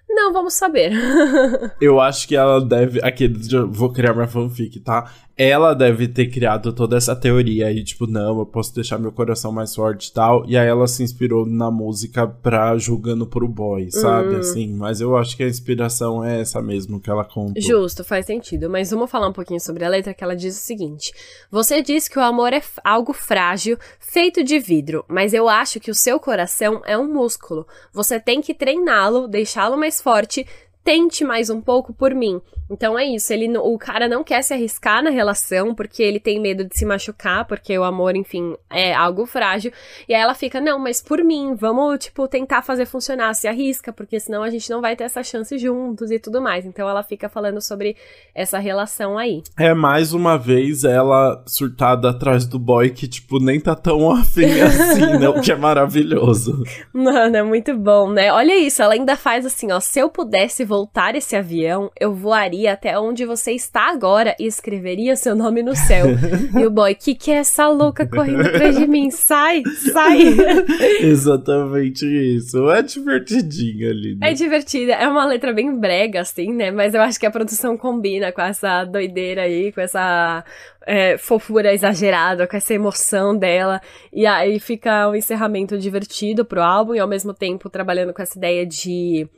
Não, 0.09 0.33
vamos 0.33 0.55
saber. 0.55 0.93
eu 1.81 2.01
acho 2.01 2.29
que 2.29 2.37
ela 2.37 2.65
deve. 2.65 3.01
Aqui, 3.03 3.29
vou 3.69 3.93
criar 3.93 4.15
minha 4.15 4.29
fanfic, 4.29 4.81
tá? 4.81 5.11
Ela 5.37 5.75
deve 5.75 6.07
ter 6.07 6.29
criado 6.29 6.73
toda 6.73 6.97
essa 6.97 7.17
teoria 7.17 7.67
aí, 7.67 7.83
tipo, 7.83 8.07
não, 8.07 8.39
eu 8.39 8.47
posso 8.47 8.73
deixar 8.73 8.99
meu 8.99 9.11
coração 9.11 9.51
mais 9.51 9.75
forte 9.75 10.07
e 10.07 10.13
tal. 10.13 10.45
E 10.47 10.57
aí 10.57 10.69
ela 10.69 10.87
se 10.87 11.03
inspirou 11.03 11.45
na 11.45 11.73
música 11.73 12.25
pra 12.25 12.79
julgando 12.79 13.27
pro 13.27 13.49
boy, 13.49 13.91
sabe? 13.91 14.37
Hum. 14.37 14.39
Assim, 14.39 14.73
mas 14.75 15.01
eu 15.01 15.17
acho 15.17 15.37
que 15.37 15.43
a 15.43 15.49
inspiração 15.49 16.25
é 16.25 16.41
essa 16.41 16.63
mesmo 16.63 17.01
que 17.01 17.11
ela 17.11 17.25
contou. 17.25 17.61
Justo, 17.61 18.05
faz 18.05 18.27
sentido. 18.27 18.71
Mas 18.71 18.93
vamos 18.93 19.11
falar 19.11 19.29
um 19.29 19.33
pouquinho 19.33 19.61
sobre 19.61 19.85
a 19.85 19.89
letra, 19.89 20.15
que 20.15 20.23
ela 20.23 20.37
diz 20.37 20.57
o 20.57 20.61
seguinte: 20.61 21.13
Você 21.51 21.83
diz 21.83 22.07
que 22.07 22.19
o 22.19 22.23
amor 22.23 22.53
é 22.53 22.63
algo 22.85 23.13
frágil, 23.13 23.77
feito 23.99 24.45
de 24.45 24.61
vidro, 24.61 25.05
mas 25.09 25.35
eu 25.35 25.49
acho 25.49 25.81
que 25.81 25.91
o 25.91 25.95
seu 25.95 26.21
coração 26.21 26.81
é 26.87 26.97
um 26.97 27.13
músculo. 27.13 27.67
Você 27.93 28.21
tem 28.21 28.41
que 28.41 28.55
treiná-lo, 28.55 29.27
deixá-lo 29.27 29.77
mais 29.77 29.94
forte, 30.03 30.47
tente 30.85 31.25
mais 31.25 31.49
um 31.49 31.61
pouco 31.61 31.93
por 31.93 32.15
mim. 32.15 32.41
Então 32.71 32.99
é 32.99 33.05
isso, 33.05 33.33
ele 33.33 33.57
o 33.59 33.79
cara 33.79 34.09
não 34.09 34.25
quer 34.25 34.43
se 34.43 34.55
arriscar 34.55 35.03
na 35.03 35.11
relação 35.11 35.75
porque 35.75 36.03
ele 36.03 36.19
tem 36.19 36.41
medo 36.41 36.65
de 36.65 36.77
se 36.77 36.85
machucar, 36.85 37.45
porque 37.47 37.77
o 37.79 37.85
amor, 37.85 38.17
enfim, 38.17 38.57
é 38.71 38.95
algo 38.95 39.27
frágil. 39.27 39.71
E 40.09 40.15
aí 40.15 40.21
ela 40.21 40.35
fica, 40.35 40.61
não, 40.61 40.79
mas 40.79 41.03
por 41.03 41.23
mim, 41.23 41.55
vamos, 41.55 41.99
tipo, 42.05 42.27
tentar 42.27 42.63
fazer 42.63 42.87
funcionar, 42.87 43.35
se 43.35 43.47
arrisca, 43.47 43.93
porque 43.93 44.19
senão 44.19 44.43
a 44.43 44.51
gente 44.51 44.71
não 44.71 44.81
vai 44.81 44.97
ter 44.97 45.05
essa 45.05 45.23
chance 45.23 45.57
juntos 45.59 46.11
e 46.11 46.19
tudo 46.19 46.41
mais. 46.41 46.65
Então 46.65 46.89
ela 46.89 47.03
fica 47.03 47.29
falando 47.29 47.61
sobre 47.61 47.97
essa 48.35 48.59
relação 48.59 49.19
aí. 49.19 49.43
É 49.59 49.75
mais 49.75 50.15
uma 50.15 50.39
vez 50.39 50.85
ela 50.85 51.43
surtada 51.47 52.11
atrás 52.11 52.47
do 52.47 52.59
boy 52.59 52.91
que, 52.91 53.07
tipo, 53.07 53.39
nem 53.39 53.61
tá 53.61 53.75
tão 53.75 54.11
afim 54.11 54.61
assim, 54.61 55.19
né? 55.19 55.29
O 55.29 55.41
que 55.41 55.53
é 55.53 55.57
maravilhoso. 55.57 56.63
Mano, 56.93 57.37
é 57.37 57.43
muito 57.43 57.77
bom, 57.77 58.11
né? 58.11 58.33
Olha 58.33 58.57
isso, 58.57 58.83
ela 58.83 58.95
ainda 58.95 59.17
faz 59.17 59.45
assim, 59.45 59.71
ó, 59.71 59.81
se 59.81 59.99
eu 59.99 60.09
pudesse 60.09 60.65
voltar 60.75 61.15
esse 61.15 61.37
avião, 61.37 61.89
eu 62.01 62.13
voaria 62.13 62.73
até 62.73 62.99
onde 62.99 63.25
você 63.25 63.53
está 63.53 63.89
agora 63.93 64.35
e 64.41 64.45
escreveria 64.45 65.15
seu 65.15 65.37
nome 65.37 65.63
no 65.63 65.77
céu. 65.77 66.07
e 66.61 66.67
o 66.67 66.71
boy, 66.71 66.97
que 66.97 67.15
que 67.15 67.31
é 67.31 67.37
essa 67.37 67.69
louca 67.69 68.05
correndo 68.05 68.41
atrás 68.41 68.77
de 68.77 68.85
mim? 68.85 69.09
Sai, 69.09 69.63
sai! 69.93 70.19
Exatamente 71.01 72.05
isso. 72.05 72.69
É 72.73 72.83
divertidinho 72.83 73.89
ali. 73.89 74.17
Né? 74.17 74.31
É 74.31 74.33
divertida. 74.33 74.95
É 74.95 75.07
uma 75.07 75.25
letra 75.25 75.53
bem 75.53 75.79
brega, 75.79 76.23
assim, 76.23 76.53
né? 76.53 76.73
Mas 76.73 76.93
eu 76.93 77.03
acho 77.03 77.21
que 77.21 77.27
a 77.27 77.31
produção 77.31 77.77
combina 77.77 78.33
com 78.33 78.43
essa 78.43 78.85
doideira 78.85 79.43
aí, 79.43 79.71
com 79.71 79.81
essa 79.81 80.45
é, 80.85 81.17
fofura 81.17 81.73
exagerada, 81.73 82.49
com 82.49 82.57
essa 82.57 82.75
emoção 82.75 83.37
dela. 83.37 83.81
E 84.13 84.27
aí 84.27 84.59
fica 84.59 85.09
um 85.09 85.15
encerramento 85.15 85.79
divertido 85.79 86.45
pro 86.45 86.61
álbum 86.61 86.97
e 86.97 86.99
ao 86.99 87.07
mesmo 87.07 87.33
tempo 87.33 87.71
trabalhando 87.71 88.13
com 88.13 88.23
essa 88.23 88.37
ideia 88.37 88.67
de 88.67 89.29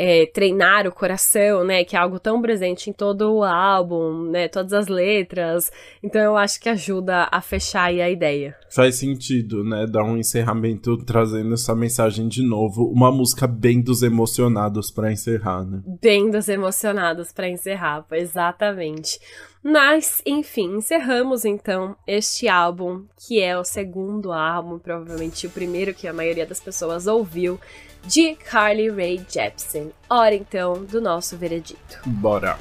é, 0.00 0.26
treinar 0.26 0.86
o 0.86 0.92
coração, 0.92 1.64
né? 1.64 1.82
Que 1.82 1.96
é 1.96 1.98
algo 1.98 2.20
tão 2.20 2.40
presente 2.40 2.88
em 2.88 2.92
todo 2.92 3.34
o 3.34 3.42
álbum, 3.42 4.30
né? 4.30 4.46
Todas 4.46 4.72
as 4.72 4.86
letras. 4.86 5.72
Então 6.00 6.22
eu 6.22 6.36
acho 6.36 6.60
que 6.60 6.68
ajuda 6.68 7.26
a 7.32 7.40
fechar 7.40 7.86
aí 7.86 8.00
a 8.00 8.08
ideia. 8.08 8.56
Faz 8.70 8.94
sentido, 8.94 9.64
né? 9.64 9.86
Dar 9.90 10.04
um 10.04 10.16
encerramento 10.16 10.96
trazendo 10.98 11.52
essa 11.52 11.74
mensagem 11.74 12.28
de 12.28 12.44
novo. 12.44 12.84
Uma 12.84 13.10
música 13.10 13.48
bem 13.48 13.82
dos 13.82 14.04
emocionados 14.04 14.88
para 14.92 15.10
encerrar, 15.10 15.64
né? 15.64 15.82
Bem 16.00 16.30
dos 16.30 16.48
emocionados 16.48 17.32
para 17.32 17.48
encerrar, 17.48 18.06
exatamente. 18.12 19.18
Mas, 19.60 20.22
enfim, 20.24 20.76
encerramos 20.76 21.44
então 21.44 21.96
este 22.06 22.46
álbum, 22.46 23.04
que 23.16 23.40
é 23.40 23.58
o 23.58 23.64
segundo 23.64 24.32
álbum, 24.32 24.78
provavelmente 24.78 25.48
o 25.48 25.50
primeiro 25.50 25.92
que 25.92 26.06
a 26.06 26.12
maioria 26.12 26.46
das 26.46 26.60
pessoas 26.60 27.08
ouviu, 27.08 27.58
de 28.06 28.34
Carly 28.36 28.88
Rae 28.88 29.20
Jepsen. 29.28 29.87
Hora 30.08 30.34
então 30.34 30.84
do 30.84 31.00
nosso 31.00 31.36
veredito. 31.36 32.00
Bora! 32.06 32.56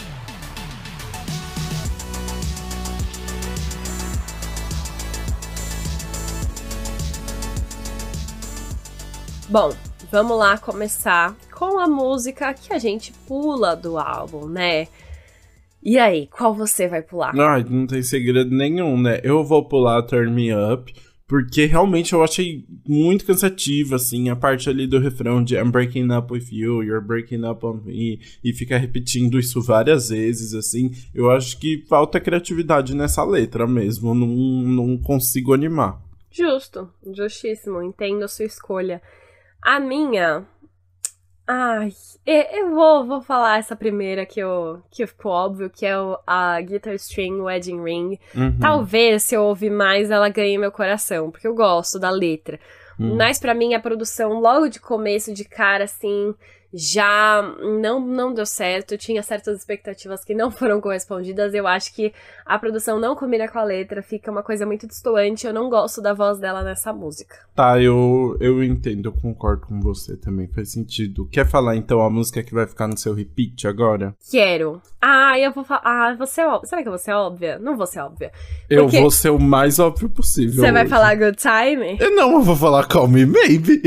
Bom, 9.50 9.72
vamos 10.12 10.38
lá 10.38 10.58
começar 10.58 11.34
com 11.52 11.80
a 11.80 11.88
música 11.88 12.54
que 12.54 12.74
a 12.74 12.78
gente 12.78 13.14
pula 13.26 13.76
do 13.76 13.98
álbum, 13.98 14.46
né? 14.46 14.88
E 15.82 15.98
aí, 15.98 16.28
qual 16.28 16.54
você 16.54 16.86
vai 16.88 17.02
pular? 17.02 17.34
Ai, 17.40 17.66
não 17.70 17.88
tem 17.88 18.04
segredo 18.04 18.54
nenhum, 18.54 19.02
né? 19.02 19.22
Eu 19.24 19.46
vou 19.46 19.64
pular 19.64 20.02
Turn 20.04 20.34
Me 20.34 20.54
Up, 20.54 20.94
porque 21.28 21.66
realmente 21.66 22.14
eu 22.14 22.24
achei 22.24 22.66
muito 22.88 23.26
cansativo, 23.26 23.96
assim, 23.96 24.30
a 24.30 24.36
parte 24.36 24.70
ali 24.70 24.88
do 24.88 24.98
refrão 24.98 25.44
de 25.44 25.56
I'm 25.56 25.70
breaking 25.70 26.12
up 26.14 26.32
with 26.32 26.48
you, 26.52 26.82
you're 26.82 27.06
breaking 27.06 27.46
up 27.46 27.66
on 27.66 27.82
me, 27.84 28.20
e 28.42 28.54
ficar 28.54 28.78
repetindo 28.78 29.38
isso 29.38 29.62
várias 29.62 30.08
vezes, 30.10 30.54
assim. 30.54 30.92
Eu 31.14 31.30
acho 31.30 31.60
que 31.60 31.84
falta 31.90 32.20
criatividade 32.20 32.96
nessa 32.96 33.26
letra 33.26 33.68
mesmo, 33.68 34.16
não, 34.16 34.28
não 34.28 34.98
consigo 34.98 35.54
animar. 35.54 36.02
Justo, 36.32 36.90
justíssimo, 37.14 37.82
entendo 37.82 38.24
a 38.24 38.28
sua 38.28 38.46
escolha. 38.46 39.02
A 39.62 39.80
minha. 39.80 40.46
Ai, 41.48 41.94
eu 42.26 42.72
vou, 42.72 43.06
vou 43.06 43.22
falar 43.22 43.58
essa 43.58 43.74
primeira 43.74 44.26
que, 44.26 44.38
eu, 44.38 44.82
que 44.92 45.08
ficou 45.08 45.32
óbvio, 45.32 45.70
que 45.70 45.86
é 45.86 45.98
o, 45.98 46.20
a 46.28 46.60
Guitar 46.60 46.94
String 46.96 47.40
Wedding 47.40 47.82
Ring. 47.82 48.20
Uhum. 48.36 48.60
Talvez, 48.60 49.24
se 49.24 49.34
eu 49.34 49.44
ouvir 49.44 49.70
mais, 49.70 50.12
ela 50.12 50.28
ganhe 50.28 50.58
meu 50.58 50.72
coração, 50.72 51.32
porque 51.32 51.48
eu 51.48 51.56
gosto 51.56 51.98
da 51.98 52.10
letra. 52.10 52.60
Uhum. 53.00 53.16
Mas 53.16 53.40
para 53.40 53.54
mim, 53.54 53.74
a 53.74 53.80
produção, 53.80 54.42
logo 54.42 54.68
de 54.68 54.82
começo, 54.82 55.34
de 55.34 55.46
cara, 55.46 55.86
assim, 55.86 56.36
já 56.74 57.42
não, 57.82 58.00
não 58.00 58.34
deu 58.34 58.46
certo, 58.46 58.98
tinha 58.98 59.24
certas 59.24 59.58
expectativas 59.58 60.24
que 60.24 60.34
não 60.34 60.50
foram 60.52 60.82
correspondidas. 60.82 61.54
Eu 61.54 61.68
acho 61.68 61.94
que 61.94 62.14
a 62.46 62.58
produção 62.60 63.00
não 63.00 63.16
combina 63.16 63.48
com 63.48 63.60
a 63.60 63.64
letra, 63.64 64.02
fica 64.02 64.32
uma 64.32 64.44
coisa 64.44 64.66
muito 64.66 64.88
distoante. 64.88 65.48
Eu 65.48 65.54
não 65.54 65.70
gosto 65.70 66.02
da 66.02 66.14
voz 66.14 66.40
dela 66.40 66.64
nessa 66.64 66.92
música. 66.94 67.36
Tá, 67.56 67.82
eu, 67.82 68.38
eu 68.40 68.64
entendo, 68.64 69.10
eu 69.10 69.14
concordo 69.14 69.66
com 69.68 69.80
você 69.80 70.16
também, 70.16 70.48
faz 70.48 70.72
sentido. 70.72 71.28
Quer 71.32 71.48
falar 71.48 71.76
então 71.76 72.02
a 72.02 72.10
música 72.10 72.44
que 72.44 72.54
vai 72.54 72.68
ficar 72.68 72.88
no 72.88 72.98
seu 72.98 73.14
repeat 73.14 73.68
agora? 73.68 74.16
Quero. 74.30 74.82
Ah, 75.02 75.40
eu 75.40 75.52
vou 75.52 75.64
falar. 75.64 75.82
Ah, 75.84 76.16
você 76.16 76.42
é 76.42 76.48
óbvia. 76.48 76.68
Será 76.68 76.82
que 76.82 76.88
eu 76.88 76.92
vou 76.92 77.00
ser 77.00 77.12
óbvia? 77.14 77.60
Não 77.60 77.78
vou 77.78 77.86
ser 77.86 78.00
óbvia. 78.00 78.32
Eu 78.70 78.88
vou 78.88 79.12
ser 79.12 79.30
o 79.30 79.40
mais 79.40 79.80
óbvio 79.80 80.10
possível. 80.10 80.64
Você 80.64 80.72
vai 80.72 80.88
falar 80.88 81.16
Good 81.16 81.38
Time? 81.38 81.98
Eu 82.00 82.16
não, 82.16 82.34
eu 82.34 82.42
vou 82.42 82.56
falar 82.56 82.88
Call 82.88 83.08
Me 83.08 83.26
Maybe. 83.26 83.82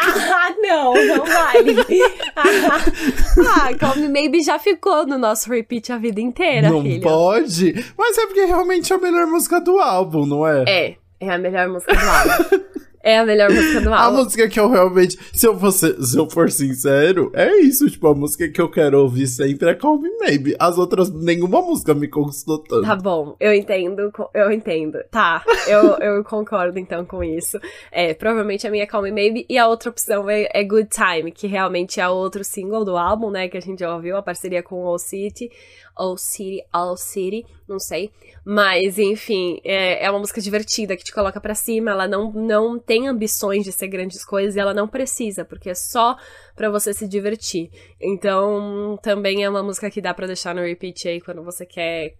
Ah, 0.00 0.11
não, 0.50 0.94
não 0.94 1.24
vale. 1.24 1.76
ah, 2.36 3.74
Call 3.78 3.96
Me 3.96 4.08
Maybe 4.08 4.42
já 4.42 4.58
ficou 4.58 5.06
no 5.06 5.18
nosso 5.18 5.50
repeat 5.50 5.92
a 5.92 5.98
vida 5.98 6.20
inteira, 6.20 6.68
não 6.70 6.82
filho. 6.82 7.02
pode. 7.02 7.92
Mas 7.96 8.18
é 8.18 8.26
porque 8.26 8.44
realmente 8.44 8.92
é 8.92 8.96
a 8.96 8.98
melhor 8.98 9.26
música 9.26 9.60
do 9.60 9.78
álbum, 9.78 10.26
não 10.26 10.46
é? 10.46 10.64
É, 10.66 10.96
é 11.20 11.30
a 11.30 11.38
melhor 11.38 11.68
música 11.68 11.94
do 11.94 12.08
álbum. 12.08 12.64
É 13.02 13.18
a 13.18 13.26
melhor 13.26 13.50
música 13.50 13.80
do 13.80 13.92
A 13.92 14.02
álbum. 14.02 14.18
música 14.18 14.48
que 14.48 14.60
eu 14.60 14.70
realmente, 14.70 15.18
se 15.32 15.46
eu, 15.46 15.58
fosse, 15.58 16.00
se 16.04 16.16
eu 16.16 16.28
for 16.30 16.50
sincero, 16.50 17.30
é 17.34 17.56
isso. 17.56 17.90
Tipo, 17.90 18.08
a 18.08 18.14
música 18.14 18.48
que 18.48 18.60
eu 18.60 18.70
quero 18.70 19.00
ouvir 19.00 19.26
sempre 19.26 19.68
é 19.70 19.74
Call 19.74 19.98
Me 19.98 20.10
Maybe. 20.20 20.54
As 20.58 20.78
outras, 20.78 21.10
nenhuma 21.10 21.60
música 21.60 21.94
me 21.94 22.08
conquistou 22.08 22.58
tanto. 22.58 22.86
Tá 22.86 22.94
bom, 22.96 23.36
eu 23.40 23.52
entendo, 23.52 24.12
eu 24.34 24.52
entendo. 24.52 24.98
Tá, 25.10 25.42
eu, 25.66 25.98
eu 25.98 26.24
concordo 26.24 26.78
então 26.78 27.04
com 27.04 27.24
isso. 27.24 27.58
É, 27.90 28.14
provavelmente 28.14 28.66
a 28.66 28.70
minha 28.70 28.84
é 28.84 28.86
Call 28.86 29.02
Me 29.02 29.10
Maybe 29.10 29.46
e 29.48 29.58
a 29.58 29.66
outra 29.66 29.90
opção 29.90 30.28
é, 30.30 30.48
é 30.52 30.62
Good 30.64 30.88
Time, 30.90 31.32
que 31.32 31.46
realmente 31.46 32.00
é 32.00 32.08
outro 32.08 32.44
single 32.44 32.84
do 32.84 32.96
álbum, 32.96 33.30
né, 33.30 33.48
que 33.48 33.56
a 33.56 33.60
gente 33.60 33.80
já 33.80 33.94
ouviu, 33.94 34.16
a 34.16 34.22
parceria 34.22 34.62
com 34.62 34.86
All 34.86 34.98
City, 34.98 35.50
All 35.96 36.16
City, 36.16 36.62
All 36.72 36.96
City, 36.96 37.44
não 37.68 37.78
sei. 37.78 38.10
Mas, 38.44 38.98
enfim, 38.98 39.60
é, 39.64 40.04
é 40.04 40.10
uma 40.10 40.18
música 40.18 40.40
divertida 40.40 40.96
que 40.96 41.04
te 41.04 41.12
coloca 41.12 41.40
pra 41.40 41.54
cima, 41.54 41.90
ela 41.90 42.08
não, 42.08 42.32
não 42.32 42.78
tem 42.78 43.08
ambições 43.08 43.64
de 43.64 43.72
ser 43.72 43.88
grandes 43.88 44.24
coisas 44.24 44.56
e 44.56 44.60
ela 44.60 44.74
não 44.74 44.88
precisa, 44.88 45.44
porque 45.44 45.70
é 45.70 45.74
só 45.74 46.16
pra 46.56 46.70
você 46.70 46.92
se 46.92 47.06
divertir. 47.06 47.70
Então, 48.00 48.98
também 49.02 49.44
é 49.44 49.50
uma 49.50 49.62
música 49.62 49.90
que 49.90 50.00
dá 50.00 50.12
pra 50.12 50.26
deixar 50.26 50.54
no 50.54 50.62
repeat 50.62 51.08
aí 51.08 51.20
quando 51.20 51.42
você 51.42 51.64
quer 51.64 52.14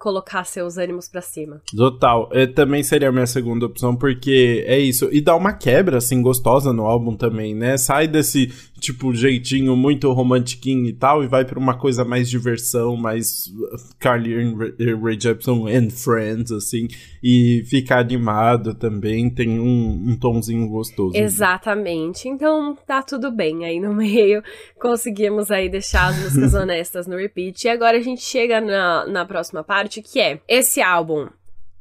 colocar 0.00 0.44
seus 0.44 0.78
ânimos 0.78 1.08
pra 1.08 1.20
cima. 1.20 1.60
Total. 1.76 2.30
É, 2.32 2.46
também 2.46 2.82
seria 2.82 3.10
a 3.10 3.12
minha 3.12 3.26
segunda 3.26 3.66
opção, 3.66 3.94
porque 3.94 4.64
é 4.66 4.78
isso. 4.78 5.10
E 5.12 5.20
dá 5.20 5.36
uma 5.36 5.52
quebra, 5.52 5.98
assim, 5.98 6.22
gostosa 6.22 6.72
no 6.72 6.86
álbum 6.86 7.14
também, 7.14 7.54
né? 7.54 7.76
Sai 7.76 8.08
desse, 8.08 8.50
tipo, 8.80 9.14
jeitinho 9.14 9.76
muito 9.76 10.10
romantiquinho 10.12 10.86
e 10.86 10.92
tal, 10.92 11.22
e 11.22 11.28
vai 11.28 11.44
pra 11.44 11.58
uma 11.58 11.78
coisa 11.78 12.04
mais 12.04 12.28
diversão, 12.28 12.96
mais 12.96 13.46
uh, 13.46 13.94
Carly 13.98 14.34
and 14.34 14.56
Ray- 14.56 14.74
eh, 14.80 14.94
Ray 14.94 15.20
Jepsen 15.20 15.66
and 15.68 15.90
Friends, 15.90 16.50
assim. 16.50 16.88
E 17.22 17.62
fica 17.66 17.98
animado 17.98 18.74
também, 18.74 19.28
tem 19.30 19.60
um, 19.60 20.10
um 20.10 20.16
tomzinho 20.18 20.66
gostoso. 20.68 21.16
Exatamente. 21.16 22.28
Então 22.28 22.76
tá 22.86 23.02
tudo 23.02 23.30
bem. 23.30 23.64
Aí 23.64 23.78
no 23.78 23.92
meio 23.94 24.42
conseguimos 24.80 25.50
aí 25.50 25.68
deixar 25.68 26.08
as 26.08 26.18
músicas 26.18 26.54
honestas 26.54 27.06
no 27.06 27.16
repeat. 27.16 27.64
E 27.64 27.68
agora 27.68 27.98
a 27.98 28.02
gente 28.02 28.22
chega 28.22 28.60
na, 28.60 29.06
na 29.06 29.24
próxima 29.24 29.62
parte, 29.62 30.00
que 30.02 30.18
é 30.18 30.40
esse 30.48 30.80
álbum. 30.80 31.28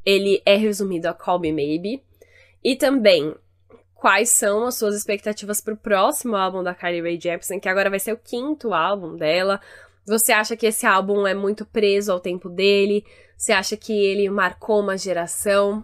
Ele 0.06 0.42
é 0.46 0.56
resumido 0.56 1.08
a 1.08 1.14
Call 1.14 1.40
Me 1.40 1.52
Maybe. 1.52 2.02
E 2.64 2.76
também 2.76 3.34
quais 4.00 4.30
são 4.30 4.66
as 4.66 4.76
suas 4.76 4.96
expectativas 4.96 5.60
pro 5.60 5.76
próximo 5.76 6.36
álbum 6.36 6.64
da 6.64 6.74
Kylie 6.74 7.02
Rae 7.02 7.20
Jepsen, 7.20 7.60
que 7.60 7.68
agora 7.68 7.90
vai 7.90 8.00
ser 8.00 8.14
o 8.14 8.18
quinto 8.18 8.74
álbum 8.74 9.16
dela. 9.18 9.60
Você 10.06 10.32
acha 10.32 10.56
que 10.56 10.66
esse 10.66 10.86
álbum 10.86 11.28
é 11.28 11.34
muito 11.34 11.66
preso 11.66 12.12
ao 12.12 12.20
tempo 12.20 12.50
dele? 12.50 13.06
Você 13.38 13.52
acha 13.52 13.76
que 13.76 13.94
ele 13.94 14.30
marcou 14.30 14.80
uma 14.80 14.98
geração? 14.98 15.84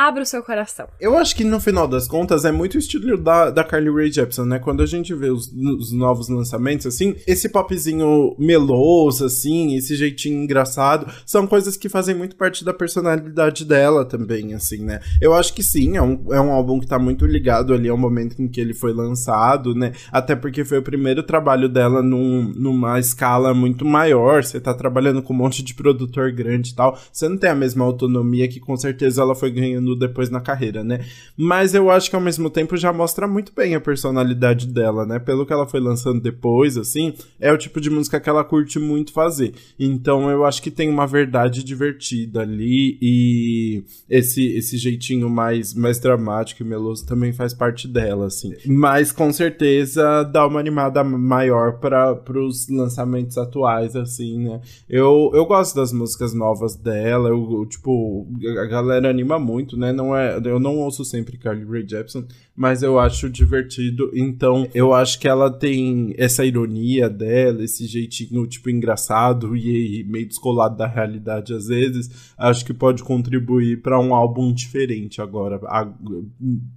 Abra 0.00 0.22
o 0.22 0.26
seu 0.26 0.42
coração. 0.42 0.86
Eu 0.98 1.14
acho 1.18 1.36
que 1.36 1.44
no 1.44 1.60
final 1.60 1.86
das 1.86 2.08
contas 2.08 2.46
é 2.46 2.50
muito 2.50 2.76
o 2.76 2.78
estilo 2.78 3.18
da, 3.18 3.50
da 3.50 3.62
Carly 3.62 3.90
Rae 3.90 4.10
Jepsen, 4.10 4.46
né? 4.46 4.58
Quando 4.58 4.82
a 4.82 4.86
gente 4.86 5.14
vê 5.14 5.28
os, 5.28 5.52
os 5.52 5.92
novos 5.92 6.30
lançamentos, 6.30 6.86
assim, 6.86 7.16
esse 7.26 7.50
popzinho 7.50 8.34
meloso, 8.38 9.26
assim, 9.26 9.76
esse 9.76 9.94
jeitinho 9.94 10.42
engraçado, 10.42 11.06
são 11.26 11.46
coisas 11.46 11.76
que 11.76 11.90
fazem 11.90 12.14
muito 12.14 12.34
parte 12.34 12.64
da 12.64 12.72
personalidade 12.72 13.62
dela 13.62 14.02
também, 14.06 14.54
assim, 14.54 14.78
né? 14.78 15.00
Eu 15.20 15.34
acho 15.34 15.52
que 15.52 15.62
sim, 15.62 15.98
é 15.98 16.02
um, 16.02 16.32
é 16.32 16.40
um 16.40 16.50
álbum 16.50 16.80
que 16.80 16.86
tá 16.86 16.98
muito 16.98 17.26
ligado 17.26 17.74
ali 17.74 17.90
ao 17.90 17.98
momento 17.98 18.40
em 18.40 18.48
que 18.48 18.58
ele 18.58 18.72
foi 18.72 18.94
lançado, 18.94 19.74
né? 19.74 19.92
Até 20.10 20.34
porque 20.34 20.64
foi 20.64 20.78
o 20.78 20.82
primeiro 20.82 21.22
trabalho 21.22 21.68
dela 21.68 22.00
num, 22.00 22.50
numa 22.56 22.98
escala 22.98 23.52
muito 23.52 23.84
maior, 23.84 24.44
você 24.44 24.58
tá 24.58 24.72
trabalhando 24.72 25.22
com 25.22 25.34
um 25.34 25.36
monte 25.36 25.62
de 25.62 25.74
produtor 25.74 26.32
grande 26.32 26.70
e 26.70 26.74
tal, 26.74 26.98
você 27.12 27.28
não 27.28 27.36
tem 27.36 27.50
a 27.50 27.54
mesma 27.54 27.84
autonomia 27.84 28.48
que 28.48 28.58
com 28.58 28.78
certeza 28.78 29.20
ela 29.20 29.34
foi 29.34 29.50
ganhando 29.50 29.89
depois 29.96 30.30
na 30.30 30.40
carreira, 30.40 30.82
né? 30.82 31.04
Mas 31.36 31.74
eu 31.74 31.90
acho 31.90 32.10
que 32.10 32.16
ao 32.16 32.22
mesmo 32.22 32.50
tempo 32.50 32.76
já 32.76 32.92
mostra 32.92 33.26
muito 33.26 33.52
bem 33.54 33.74
a 33.74 33.80
personalidade 33.80 34.66
dela, 34.66 35.06
né? 35.06 35.18
Pelo 35.18 35.46
que 35.46 35.52
ela 35.52 35.66
foi 35.66 35.80
lançando 35.80 36.20
depois, 36.20 36.76
assim, 36.76 37.14
é 37.38 37.52
o 37.52 37.58
tipo 37.58 37.80
de 37.80 37.90
música 37.90 38.20
que 38.20 38.28
ela 38.28 38.44
curte 38.44 38.78
muito 38.78 39.12
fazer. 39.12 39.54
Então 39.78 40.30
eu 40.30 40.44
acho 40.44 40.62
que 40.62 40.70
tem 40.70 40.88
uma 40.88 41.06
verdade 41.06 41.62
divertida 41.64 42.40
ali 42.40 42.98
e 43.00 43.84
esse, 44.08 44.46
esse 44.56 44.76
jeitinho 44.76 45.28
mais, 45.28 45.74
mais 45.74 45.98
dramático 45.98 46.62
e 46.62 46.66
meloso 46.66 47.06
também 47.06 47.32
faz 47.32 47.54
parte 47.54 47.86
dela, 47.86 48.26
assim. 48.26 48.54
Mas 48.66 49.12
com 49.12 49.32
certeza 49.32 50.22
dá 50.24 50.46
uma 50.46 50.60
animada 50.60 51.02
maior 51.02 51.78
para 51.78 52.20
os 52.38 52.68
lançamentos 52.68 53.38
atuais, 53.38 53.96
assim, 53.96 54.44
né? 54.44 54.60
Eu, 54.88 55.30
eu 55.34 55.44
gosto 55.46 55.74
das 55.74 55.92
músicas 55.92 56.34
novas 56.34 56.76
dela, 56.76 57.28
eu, 57.28 57.66
tipo, 57.66 58.26
a 58.58 58.66
galera 58.66 59.08
anima 59.10 59.38
muito, 59.38 59.69
né? 59.76 59.92
Não 59.92 60.16
é, 60.16 60.40
eu 60.44 60.58
não 60.60 60.78
ouço 60.78 61.04
sempre 61.04 61.36
Carly 61.38 61.64
Rae 61.64 61.86
Jepsen, 61.88 62.26
mas 62.54 62.82
eu 62.82 62.98
acho 62.98 63.28
divertido. 63.30 64.10
Então, 64.14 64.68
eu 64.74 64.92
acho 64.92 65.18
que 65.18 65.28
ela 65.28 65.50
tem 65.50 66.14
essa 66.16 66.44
ironia 66.44 67.08
dela, 67.08 67.64
esse 67.64 67.86
jeitinho, 67.86 68.46
tipo, 68.46 68.70
engraçado 68.70 69.56
e, 69.56 70.00
e 70.00 70.04
meio 70.04 70.26
descolado 70.26 70.76
da 70.76 70.86
realidade 70.86 71.52
às 71.54 71.66
vezes. 71.66 72.32
Acho 72.36 72.64
que 72.64 72.74
pode 72.74 73.02
contribuir 73.02 73.82
para 73.82 73.98
um 74.00 74.14
álbum 74.14 74.52
diferente 74.52 75.20
agora, 75.22 75.56
a- 75.64 75.92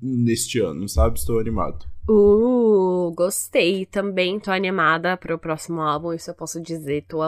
neste 0.01 0.59
ano, 0.59 0.87
sabe? 0.87 1.17
Estou 1.17 1.39
animado. 1.39 1.85
Uh, 2.07 3.13
gostei. 3.15 3.85
Também 3.85 4.39
tô 4.39 4.51
animada 4.51 5.15
pro 5.15 5.39
próximo 5.39 5.81
álbum, 5.81 6.13
isso 6.13 6.29
eu 6.29 6.35
posso 6.35 6.61
dizer. 6.61 7.05
Tô 7.07 7.19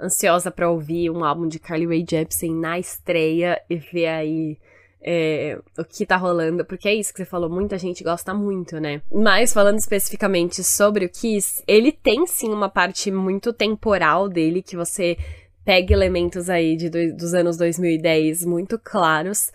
ansiosa 0.00 0.50
pra 0.50 0.70
ouvir 0.70 1.10
um 1.10 1.24
álbum 1.24 1.46
de 1.48 1.58
Carly 1.58 1.86
Rae 1.86 2.04
Jepsen 2.08 2.54
na 2.54 2.78
estreia 2.78 3.60
e 3.68 3.76
ver 3.76 4.06
aí 4.06 4.58
é, 5.04 5.58
o 5.78 5.84
que 5.84 6.06
tá 6.06 6.16
rolando, 6.16 6.64
porque 6.64 6.88
é 6.88 6.94
isso 6.94 7.12
que 7.12 7.18
você 7.18 7.24
falou, 7.24 7.50
muita 7.50 7.76
gente 7.78 8.04
gosta 8.04 8.32
muito, 8.32 8.78
né? 8.80 9.02
Mas 9.12 9.52
falando 9.52 9.78
especificamente 9.78 10.62
sobre 10.62 11.04
o 11.04 11.08
Kiss, 11.08 11.62
ele 11.66 11.90
tem 11.92 12.26
sim 12.26 12.50
uma 12.50 12.68
parte 12.68 13.10
muito 13.10 13.52
temporal 13.52 14.28
dele, 14.28 14.62
que 14.62 14.76
você 14.76 15.16
pega 15.64 15.92
elementos 15.92 16.48
aí 16.50 16.76
de 16.76 16.88
dois- 16.88 17.16
dos 17.16 17.34
anos 17.34 17.56
2010 17.56 18.44
muito 18.44 18.78
claros. 18.78 19.50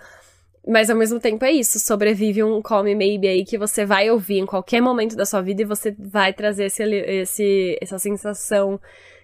Mas 0.67 0.89
ao 0.89 0.97
mesmo 0.97 1.17
tempo 1.19 1.45
é 1.45 1.51
isso, 1.51 1.79
sobrevive 1.79 2.43
um 2.43 2.61
Call 2.61 2.83
Me 2.83 2.93
Maybe 2.93 3.27
aí 3.27 3.45
que 3.45 3.57
você 3.57 3.85
vai 3.85 4.09
ouvir 4.11 4.39
em 4.39 4.45
qualquer 4.45 4.81
momento 4.81 5.15
da 5.15 5.25
sua 5.25 5.41
vida 5.41 5.61
e 5.61 5.65
você 5.65 5.95
vai 5.97 6.33
trazer 6.33 6.65
esse, 6.65 6.83
esse, 6.83 7.77
essa 7.81 7.97
sensação 7.97 8.77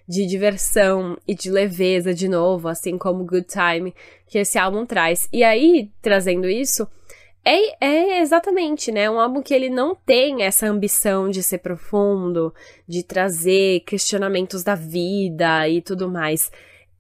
de 0.08 0.26
diversão 0.26 1.18
e 1.28 1.34
de 1.34 1.50
leveza 1.50 2.14
de 2.14 2.28
novo, 2.28 2.68
assim 2.68 2.98
como 2.98 3.26
Good 3.26 3.48
Time 3.48 3.94
que 4.28 4.38
esse 4.40 4.58
álbum 4.58 4.86
traz. 4.86 5.28
E 5.32 5.44
aí, 5.44 5.92
trazendo 6.02 6.48
isso, 6.50 6.88
É, 7.46 7.86
é 7.86 8.22
exatamente, 8.22 8.90
né? 8.90 9.10
Um 9.10 9.20
álbum 9.20 9.42
que 9.42 9.54
ele 9.54 9.70
não 9.70 9.94
tem 9.94 10.44
essa 10.44 10.66
ambição 10.66 11.30
de 11.30 11.44
ser 11.44 11.58
profundo, 11.58 12.54
de 12.88 13.04
trazer 13.04 13.82
questionamentos 13.82 14.64
da 14.64 14.76
vida 14.76 15.68
e 15.68 15.82
tudo 15.82 16.10
mais. 16.10 16.50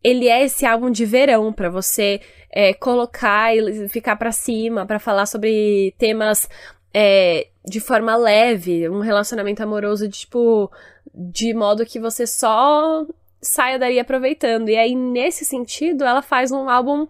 Ele 0.04 0.28
é 0.28 0.44
esse 0.44 0.66
álbum 0.66 0.92
de 0.92 1.06
verão 1.06 1.54
para 1.54 1.70
você 1.70 2.20
é, 2.52 2.74
colocar 2.74 3.56
e 3.56 3.88
ficar 3.88 4.18
para 4.18 4.34
cima, 4.34 4.86
para 4.86 5.00
falar 5.00 5.28
sobre 5.28 5.94
temas 5.98 6.50
é, 6.94 7.48
de 7.66 7.80
forma 7.80 8.14
leve, 8.18 8.90
um 8.90 9.00
relacionamento 9.00 9.64
amoroso, 9.64 10.10
tipo, 10.10 10.70
de 11.14 11.54
modo 11.54 11.86
que 11.86 12.00
você 12.00 12.26
só 12.26 13.06
saia 13.42 13.78
daí 13.78 14.00
aproveitando. 14.00 14.70
E 14.70 14.78
aí, 14.78 14.96
nesse 14.96 15.46
sentido, 15.46 16.04
ela 16.04 16.22
faz 16.22 16.52
um 16.52 16.70
álbum 16.70 17.08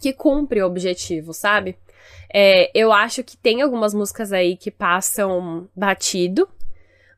que 0.00 0.12
cumpre 0.12 0.62
o 0.62 0.66
objetivo, 0.66 1.32
sabe? 1.32 1.76
É, 2.32 2.70
eu 2.74 2.92
acho 2.92 3.22
que 3.22 3.36
tem 3.36 3.62
algumas 3.62 3.94
músicas 3.94 4.32
aí 4.32 4.56
que 4.56 4.70
passam 4.70 5.68
batido, 5.74 6.48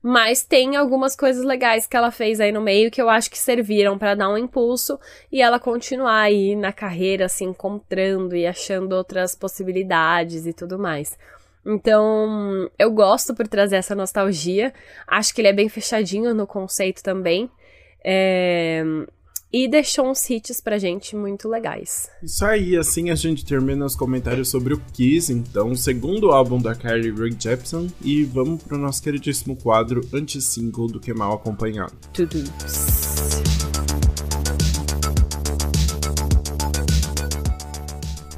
mas 0.03 0.45
tem 0.45 0.77
algumas 0.77 1.17
coisas 1.17 1.45
legais 1.45 1.87
que 1.87 1.97
ela 1.97 2.11
fez 2.11 2.39
aí 2.39 2.53
no 2.53 2.61
meio 2.61 2.91
que 2.91 3.01
eu 3.01 3.09
acho 3.09 3.31
que 3.31 3.39
serviram 3.39 3.99
para 3.99 4.14
dar 4.14 4.29
um 4.29 4.39
impulso 4.39 5.01
e 5.33 5.43
ela 5.43 5.59
continuar 5.59 6.21
aí 6.21 6.55
na 6.55 6.73
carreira, 6.73 7.29
se 7.29 7.45
encontrando 7.45 8.37
e 8.37 8.47
achando 8.47 8.93
outras 8.93 9.35
possibilidades 9.35 10.47
e 10.47 10.53
tudo 10.53 10.79
mais. 10.79 11.19
Então, 11.67 12.71
eu 12.79 12.91
gosto 12.93 13.35
por 13.35 13.49
trazer 13.49 13.77
essa 13.77 13.95
nostalgia. 13.95 14.73
Acho 15.07 15.35
que 15.35 15.41
ele 15.41 15.49
é 15.49 15.53
bem 15.53 15.69
fechadinho 15.69 16.33
no 16.33 16.47
conceito 16.47 17.03
também. 17.03 17.51
É... 18.05 18.85
E 19.53 19.69
deixou 19.69 20.11
uns 20.11 20.29
hits 20.29 20.61
pra 20.61 20.77
gente 20.77 21.17
muito 21.17 21.49
legais. 21.49 22.11
Isso 22.23 22.45
aí, 22.45 22.77
assim 22.77 23.11
a 23.11 23.14
gente 23.14 23.45
termina 23.45 23.87
os 23.87 23.97
comentários 23.97 24.51
sobre 24.51 24.75
o 24.75 24.83
Kiss, 24.93 25.33
então, 25.33 25.75
segundo 25.75 26.31
álbum 26.31 26.61
da 26.61 26.75
Carly 26.75 27.11
Rae 27.11 27.35
Jepsen, 27.39 27.91
e 28.03 28.25
vamos 28.25 28.62
pro 28.62 28.77
nosso 28.77 29.03
queridíssimo 29.03 29.57
quadro 29.57 30.07
anti-single 30.12 30.89
do 30.89 31.01
que 31.01 31.14
mal 31.14 31.33
acompanhado. 31.33 31.95
Tudo. 32.12 32.45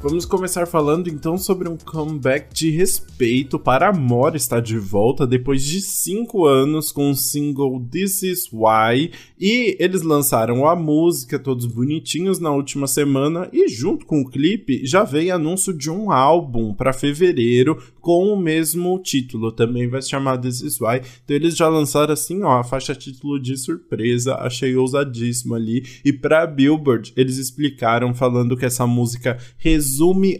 Vamos 0.01 0.23
começar 0.23 0.65
falando 0.65 1.09
então 1.09 1.37
sobre 1.37 1.67
um 1.67 1.75
comeback 1.75 2.53
de 2.53 2.69
respeito 2.69 3.59
para 3.59 3.89
Amor 3.89 4.33
está 4.33 4.61
de 4.61 4.77
volta 4.77 5.27
depois 5.27 5.61
de 5.61 5.81
cinco 5.81 6.45
anos 6.45 6.89
com 6.89 7.11
o 7.11 7.15
single 7.15 7.85
This 7.91 8.23
Is 8.23 8.49
Why. 8.53 9.11
E 9.37 9.75
eles 9.77 10.01
lançaram 10.01 10.65
a 10.65 10.73
música 10.73 11.37
todos 11.37 11.65
bonitinhos 11.65 12.39
na 12.39 12.49
última 12.49 12.87
semana. 12.87 13.49
E 13.51 13.67
junto 13.67 14.05
com 14.05 14.21
o 14.21 14.29
clipe 14.29 14.85
já 14.85 15.03
veio 15.03 15.35
anúncio 15.35 15.73
de 15.73 15.91
um 15.91 16.13
álbum 16.13 16.73
para 16.73 16.93
fevereiro 16.93 17.77
com 17.99 18.33
o 18.33 18.39
mesmo 18.39 18.97
título, 18.99 19.51
também 19.51 19.89
vai 19.89 20.01
se 20.01 20.09
chamar 20.09 20.37
This 20.37 20.61
Is 20.61 20.79
Why. 20.79 21.01
Então 21.25 21.35
eles 21.35 21.57
já 21.57 21.67
lançaram 21.67 22.13
assim, 22.13 22.41
ó, 22.41 22.59
a 22.59 22.63
faixa 22.63 22.95
título 22.95 23.37
de 23.37 23.57
surpresa, 23.57 24.35
achei 24.35 24.77
ousadíssimo 24.77 25.55
ali. 25.55 25.83
E 26.05 26.13
para 26.13 26.47
Billboard 26.47 27.11
eles 27.17 27.37
explicaram 27.37 28.13
falando 28.13 28.55
que 28.55 28.65
essa 28.65 28.87
música 28.87 29.37
resume 29.57 29.88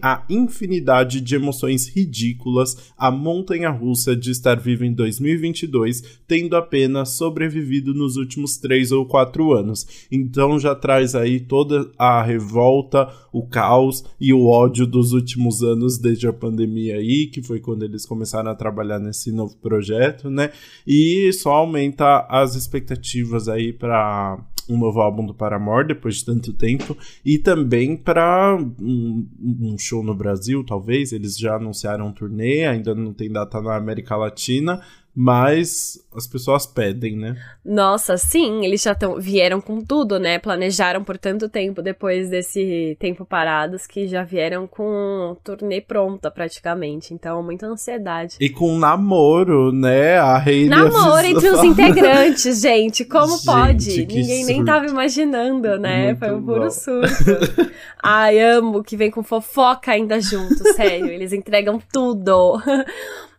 a 0.02 0.24
infinidade 0.30 1.22
de 1.22 1.36
emoções 1.36 1.88
ridículas, 1.88 2.92
a 2.98 3.10
montanha 3.12 3.70
russa 3.70 4.16
de 4.16 4.32
estar 4.32 4.60
vivo 4.60 4.84
em 4.84 4.94
2022, 4.94 6.20
tendo 6.28 6.56
apenas 6.56 7.10
sobrevivido 7.10 7.94
nos 7.94 8.16
últimos 8.16 8.58
três 8.58 8.92
ou 8.92 9.06
quatro 9.06 9.54
anos. 9.54 9.88
Então 10.12 10.60
já 10.60 10.76
traz 10.76 11.16
aí 11.16 11.40
toda 11.40 11.90
a 11.98 12.22
revolta, 12.22 13.08
o 13.32 13.46
caos 13.46 14.04
e 14.20 14.34
o 14.34 14.46
ódio 14.46 14.86
dos 14.86 15.14
últimos 15.14 15.64
anos 15.64 15.98
desde 15.98 16.28
a 16.28 16.34
pandemia 16.34 16.96
aí, 16.98 17.28
que 17.28 17.42
foi 17.42 17.60
quando 17.60 17.84
eles 17.84 18.06
começaram 18.06 18.52
a 18.52 18.56
trabalhar 18.56 19.00
nesse 19.00 19.32
novo 19.32 19.56
projeto, 19.58 20.30
né? 20.30 20.52
E 20.86 21.32
só 21.34 21.52
aumenta 21.52 22.26
as 22.30 22.56
expectativas 22.56 23.48
aí 23.48 23.72
para 23.72 24.40
um 24.70 24.78
novo 24.78 25.02
álbum 25.02 25.26
do 25.26 25.34
Paramore 25.34 25.88
depois 25.88 26.18
de 26.18 26.26
tanto 26.26 26.54
tempo 26.54 26.96
e 27.26 27.38
também 27.38 27.98
para 27.98 28.56
um, 28.80 29.28
um, 29.42 29.78
show 29.78 30.04
no 30.04 30.14
Brasil, 30.14 30.64
talvez. 30.64 31.12
Eles 31.12 31.38
já 31.38 31.56
anunciaram 31.56 32.08
um 32.08 32.14
turnê, 32.14 32.66
ainda 32.66 32.94
não 32.94 33.14
tem 33.14 33.32
data 33.32 33.62
na 33.62 33.76
América 33.76 34.16
Latina, 34.16 34.82
mas 35.16 36.00
as 36.16 36.26
pessoas 36.26 36.66
pedem, 36.66 37.16
né? 37.16 37.36
Nossa, 37.64 38.18
sim, 38.18 38.64
eles 38.64 38.82
já 38.82 38.96
tão, 38.96 39.20
vieram 39.20 39.60
com 39.60 39.84
tudo, 39.84 40.20
né? 40.20 40.40
Planejaram 40.40 41.04
por 41.04 41.18
tanto 41.18 41.50
tempo 41.50 41.82
depois 41.82 42.30
desse 42.30 42.96
tempo 43.00 43.26
parados 43.26 43.86
que 43.86 44.08
já 44.08 44.24
vieram 44.24 44.66
com 44.66 45.36
turnê 45.44 45.82
pronta 45.82 46.32
praticamente. 46.32 47.14
Então, 47.14 47.44
muita 47.44 47.68
ansiedade. 47.68 48.38
E 48.40 48.50
com 48.50 48.78
namoro, 48.78 49.72
né? 49.72 50.18
A 50.18 50.38
Hayley 50.38 50.70
Namoro 50.70 51.26
entre 51.26 51.50
os 51.50 51.64
integrantes, 51.64 52.60
gente. 52.62 53.04
Como 53.06 53.36
gente, 53.36 53.46
pode? 53.46 53.98
Ninguém 53.98 54.44
surto. 54.44 54.48
nem 54.48 54.66
tava 54.66 54.86
imaginando, 54.86 55.78
né? 55.78 56.06
Muito 56.06 56.20
Foi 56.20 56.32
um 56.34 56.42
puro 56.42 56.62
bom. 56.62 56.70
surto. 56.70 57.10
Ai, 58.02 58.40
amo 58.40 58.84
que 58.84 58.96
vem 58.96 59.12
com 59.12 59.24
fofoca 59.24 59.92
ainda 59.92 60.20
junto, 60.22 60.64
sério. 60.74 61.08
Eles 61.08 61.34
entregam 61.34 61.82
tudo. 61.92 62.62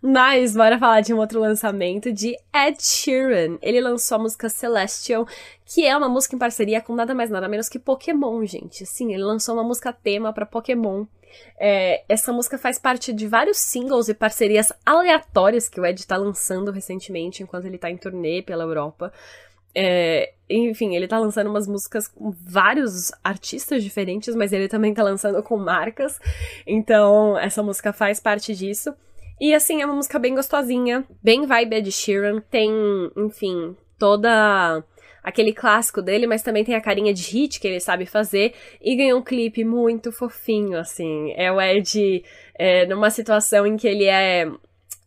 Mas 0.02 0.56
bora 0.56 0.78
falar 0.78 1.02
de 1.02 1.12
um 1.12 1.18
outro 1.18 1.38
lançamento 1.40 2.10
de 2.10 2.34
Ed 2.54 2.82
Sheeran. 2.82 3.58
Ele 3.60 3.80
lançou 3.80 4.16
a 4.16 4.18
música 4.18 4.48
Celestial, 4.48 5.26
que 5.66 5.86
é 5.86 5.94
uma 5.94 6.08
música 6.08 6.34
em 6.34 6.38
parceria 6.38 6.80
com 6.80 6.94
nada 6.94 7.14
mais 7.14 7.28
nada 7.28 7.48
menos 7.48 7.68
que 7.68 7.78
Pokémon, 7.78 8.44
gente. 8.46 8.86
Sim, 8.86 9.12
ele 9.12 9.22
lançou 9.22 9.54
uma 9.54 9.64
música 9.64 9.92
tema 9.92 10.32
para 10.32 10.46
Pokémon. 10.46 11.04
É, 11.58 12.02
essa 12.08 12.32
música 12.32 12.56
faz 12.56 12.78
parte 12.78 13.12
de 13.12 13.26
vários 13.26 13.58
singles 13.58 14.08
e 14.08 14.14
parcerias 14.14 14.72
aleatórias 14.84 15.68
que 15.68 15.78
o 15.78 15.84
Ed 15.84 16.06
tá 16.06 16.16
lançando 16.16 16.70
recentemente, 16.70 17.42
enquanto 17.42 17.66
ele 17.66 17.78
tá 17.78 17.90
em 17.90 17.96
turnê 17.96 18.42
pela 18.42 18.64
Europa. 18.64 19.12
É, 19.74 20.32
enfim, 20.48 20.96
ele 20.96 21.06
tá 21.06 21.18
lançando 21.18 21.48
umas 21.48 21.68
músicas 21.68 22.08
com 22.08 22.30
vários 22.30 23.12
artistas 23.22 23.84
diferentes, 23.84 24.34
mas 24.34 24.52
ele 24.52 24.66
também 24.66 24.94
tá 24.94 25.02
lançando 25.02 25.42
com 25.42 25.56
marcas. 25.58 26.18
Então, 26.66 27.38
essa 27.38 27.62
música 27.62 27.92
faz 27.92 28.18
parte 28.18 28.54
disso. 28.54 28.94
E 29.40 29.54
assim, 29.54 29.80
é 29.80 29.86
uma 29.86 29.94
música 29.94 30.18
bem 30.18 30.34
gostosinha, 30.34 31.04
bem 31.22 31.46
vibe 31.46 31.76
Ed 31.76 31.90
Sheeran. 31.90 32.40
Tem, 32.50 32.70
enfim, 33.16 33.74
toda 33.98 34.84
aquele 35.22 35.52
clássico 35.52 36.02
dele, 36.02 36.26
mas 36.26 36.42
também 36.42 36.64
tem 36.64 36.74
a 36.74 36.80
carinha 36.80 37.14
de 37.14 37.22
hit 37.22 37.58
que 37.58 37.66
ele 37.66 37.80
sabe 37.80 38.04
fazer. 38.04 38.52
E 38.82 38.94
ganhou 38.94 39.18
um 39.18 39.24
clipe 39.24 39.64
muito 39.64 40.12
fofinho, 40.12 40.78
assim. 40.78 41.32
É 41.36 41.50
o 41.50 41.60
Ed 41.60 42.22
é, 42.54 42.84
numa 42.86 43.08
situação 43.08 43.66
em 43.66 43.76
que 43.76 43.88
ele 43.88 44.04
é 44.04 44.46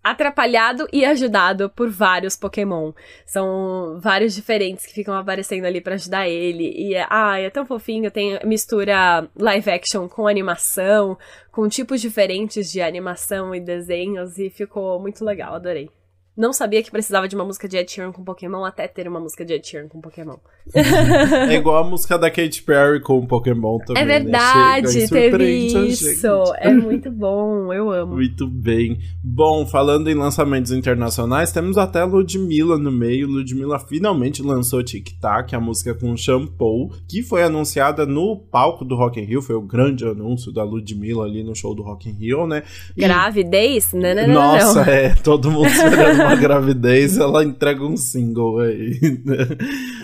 atrapalhado 0.03 0.87
e 0.91 1.05
ajudado 1.05 1.69
por 1.69 1.89
vários 1.89 2.35
Pokémon. 2.35 2.91
São 3.25 3.99
vários 4.01 4.35
diferentes 4.35 4.85
que 4.85 4.93
ficam 4.93 5.15
aparecendo 5.15 5.65
ali 5.65 5.79
para 5.79 5.95
ajudar 5.95 6.27
ele. 6.27 6.73
E 6.75 6.95
é, 6.95 7.07
ah, 7.09 7.39
é 7.39 7.49
tão 7.49 7.65
fofinho, 7.65 8.11
tem 8.11 8.39
mistura 8.43 9.27
live 9.35 9.71
action 9.71 10.09
com 10.09 10.27
animação, 10.27 11.17
com 11.51 11.69
tipos 11.69 12.01
diferentes 12.01 12.71
de 12.71 12.81
animação 12.81 13.55
e 13.55 13.59
desenhos 13.59 14.37
e 14.37 14.49
ficou 14.49 14.99
muito 14.99 15.23
legal, 15.23 15.53
adorei. 15.53 15.89
Não 16.35 16.51
sabia 16.51 16.81
que 16.81 16.89
precisava 16.89 17.27
de 17.27 17.35
uma 17.35 17.45
música 17.45 17.67
de 17.67 17.77
Ed 17.77 17.91
Sheeran 17.91 18.11
com 18.11 18.23
Pokémon 18.23 18.65
até 18.65 18.87
ter 18.87 19.07
uma 19.07 19.19
música 19.19 19.45
de 19.45 19.53
Ed 19.53 19.67
Sheeran 19.67 19.87
com 19.87 20.01
Pokémon. 20.01 20.37
é 20.73 21.53
igual 21.53 21.83
a 21.83 21.87
música 21.87 22.17
da 22.17 22.31
Katy 22.31 22.63
Perry 22.63 23.01
com 23.01 23.23
Pokémon 23.27 23.77
também. 23.77 24.01
É 24.01 24.05
né? 24.05 24.19
verdade, 24.19 25.01
né? 25.01 25.07
teve 25.07 25.67
isso. 25.87 26.31
É 26.57 26.73
muito 26.73 27.11
bom, 27.11 27.71
eu 27.71 27.91
amo. 27.91 28.15
Muito 28.15 28.47
bem. 28.47 28.97
Bom, 29.23 29.67
falando 29.67 30.09
em 30.09 30.15
lançamentos 30.15 30.71
internacionais, 30.71 31.51
temos 31.51 31.77
até 31.77 32.01
a 32.01 32.05
Ludmilla 32.05 32.79
no 32.79 32.91
meio. 32.91 33.27
Ludmilla 33.27 33.77
finalmente 33.77 34.41
lançou 34.41 34.81
Tic 34.81 35.11
Tac, 35.21 35.53
a 35.53 35.59
música 35.59 35.93
com 35.93 36.17
Shampoo, 36.17 36.91
que 37.07 37.21
foi 37.21 37.43
anunciada 37.43 38.07
no 38.07 38.37
palco 38.37 38.83
do 38.83 38.95
Rock 38.95 39.19
in 39.19 39.25
Rio. 39.25 39.41
Foi 39.41 39.55
o 39.55 39.61
grande 39.61 40.03
anúncio 40.03 40.51
da 40.51 40.63
Ludmilla 40.63 41.25
ali 41.25 41.43
no 41.43 41.55
show 41.55 41.75
do 41.75 41.83
Rock 41.83 42.09
in 42.09 42.13
Rio, 42.13 42.47
né? 42.47 42.63
E... 42.97 43.01
Gravidez? 43.01 43.93
Não, 43.93 44.15
não, 44.15 44.27
não, 44.27 44.33
Nossa, 44.33 44.81
é. 44.89 45.13
Todo 45.13 45.51
mundo 45.51 45.67
esperando 45.67 46.22
uma 46.23 46.35
gravidez, 46.35 47.17
ela 47.17 47.43
entrega 47.43 47.83
um 47.83 47.97
single 47.97 48.59
aí. 48.59 48.99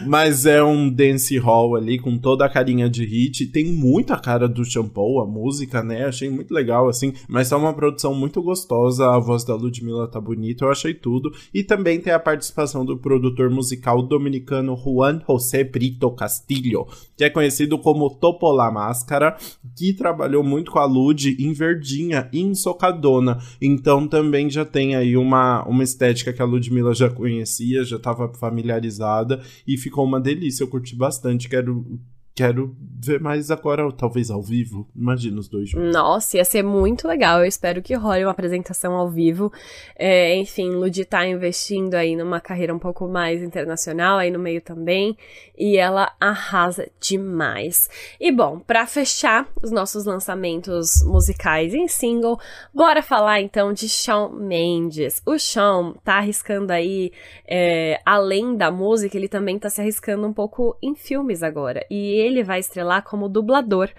Mas 0.06 0.46
é 0.46 0.64
um 0.64 0.90
dance 0.90 1.38
hall 1.38 1.76
ali 1.76 2.00
com 2.00 2.18
toda 2.18 2.46
a 2.46 2.50
carinha 2.50 2.90
de 2.90 3.06
hit. 3.06 3.48
Tem 3.48 3.66
muita 3.66 4.18
cara 4.18 4.48
do 4.48 4.64
Shampoo, 4.64 5.22
a 5.22 5.26
música, 5.26 5.84
né? 5.84 6.06
Achei 6.06 6.30
muito 6.30 6.54
legal, 6.54 6.88
assim. 6.88 7.14
Mas 7.28 7.52
é 7.52 7.56
uma 7.56 7.74
produção 7.74 8.14
muito 8.14 8.42
gostosa. 8.42 9.10
A 9.10 9.20
voz 9.20 9.44
da 9.44 9.56
Ludmilla 9.56 10.08
tá 10.08 10.20
bonita, 10.20 10.66
eu 10.66 10.72
achei 10.72 10.94
tudo. 10.94 11.32
E 11.54 11.64
também 11.64 12.00
tem 12.00 12.14
a 12.14 12.20
participação 12.20 12.86
do 12.86 12.98
produtor 12.98 13.50
musical 13.50 14.02
dominicano 14.02 14.76
Juan 14.76 15.22
José 15.28 15.64
Brito 15.64 16.10
Castillo, 16.12 16.88
que 17.20 17.26
é 17.26 17.30
conhecido 17.30 17.78
como 17.78 18.10
Topo 18.10 18.50
La 18.50 18.72
Máscara, 18.72 19.36
que 19.76 19.92
trabalhou 19.92 20.42
muito 20.42 20.72
com 20.72 20.80
a 20.80 20.86
Lud 20.86 21.36
em 21.38 21.52
Verdinha 21.52 22.30
em 22.32 22.56
Socadona. 22.56 23.40
Então 23.62 24.08
também 24.08 24.50
já 24.50 24.64
tem 24.64 24.96
aí 24.96 25.18
uma, 25.18 25.68
uma 25.68 25.84
estética 25.84 26.32
que 26.32 26.42
a 26.42 26.46
Ludmilla 26.46 26.96
já 26.96 27.10
conhecia, 27.10 27.84
já 27.84 27.98
estava 27.98 28.34
familiarizada 28.36 29.42
e 29.68 29.78
ficou 29.78 30.06
uma 30.06 30.18
delícia. 30.18 30.64
Eu 30.64 30.70
curti 30.70 30.96
bastante. 30.96 31.50
Quero 31.50 32.00
quero 32.40 32.74
ver 33.02 33.20
mais 33.20 33.52
agora, 33.52 33.92
talvez 33.92 34.30
ao 34.30 34.42
vivo. 34.42 34.88
Imagina 34.96 35.40
os 35.40 35.50
dois 35.50 35.70
juntos. 35.70 35.92
Nossa, 35.92 36.38
ia 36.38 36.46
ser 36.46 36.64
muito 36.64 37.06
legal. 37.06 37.40
Eu 37.40 37.46
espero 37.46 37.82
que 37.82 37.94
role 37.94 38.24
uma 38.24 38.32
apresentação 38.32 38.94
ao 38.94 39.10
vivo. 39.10 39.52
É, 39.94 40.36
enfim, 40.38 40.70
Ludi 40.70 41.04
tá 41.04 41.28
investindo 41.28 41.96
aí 41.96 42.16
numa 42.16 42.40
carreira 42.40 42.74
um 42.74 42.80
pouco 42.80 43.08
mais 43.10 43.44
internacional, 43.44 44.18
aí 44.18 44.32
no 44.32 44.40
meio 44.40 44.62
também. 44.62 45.18
E 45.58 45.78
ela 45.78 46.14
arrasa 46.20 46.90
demais. 47.02 47.90
E 48.20 48.32
bom, 48.32 48.60
para 48.60 48.86
fechar 48.88 49.46
os 49.62 49.72
nossos 49.72 50.06
lançamentos 50.06 51.04
musicais 51.06 51.74
em 51.74 51.90
single, 51.90 52.40
bora 52.74 53.02
falar 53.02 53.42
então 53.42 53.74
de 53.74 53.90
Shawn 53.90 54.30
Mendes. 54.30 55.22
O 55.26 55.38
Shawn 55.38 55.94
tá 56.06 56.16
arriscando 56.16 56.72
aí, 56.72 57.12
é, 57.46 58.00
além 58.06 58.56
da 58.56 58.72
música, 58.72 59.18
ele 59.18 59.28
também 59.28 59.60
tá 59.60 59.70
se 59.70 59.82
arriscando 59.82 60.26
um 60.26 60.34
pouco 60.34 60.78
em 60.82 60.96
filmes 60.96 61.44
agora. 61.44 61.86
E 61.90 62.12
ele 62.12 62.29
vai 62.44 62.60
estrelar 62.60 63.04
como 63.04 63.28
dublador 63.28 63.90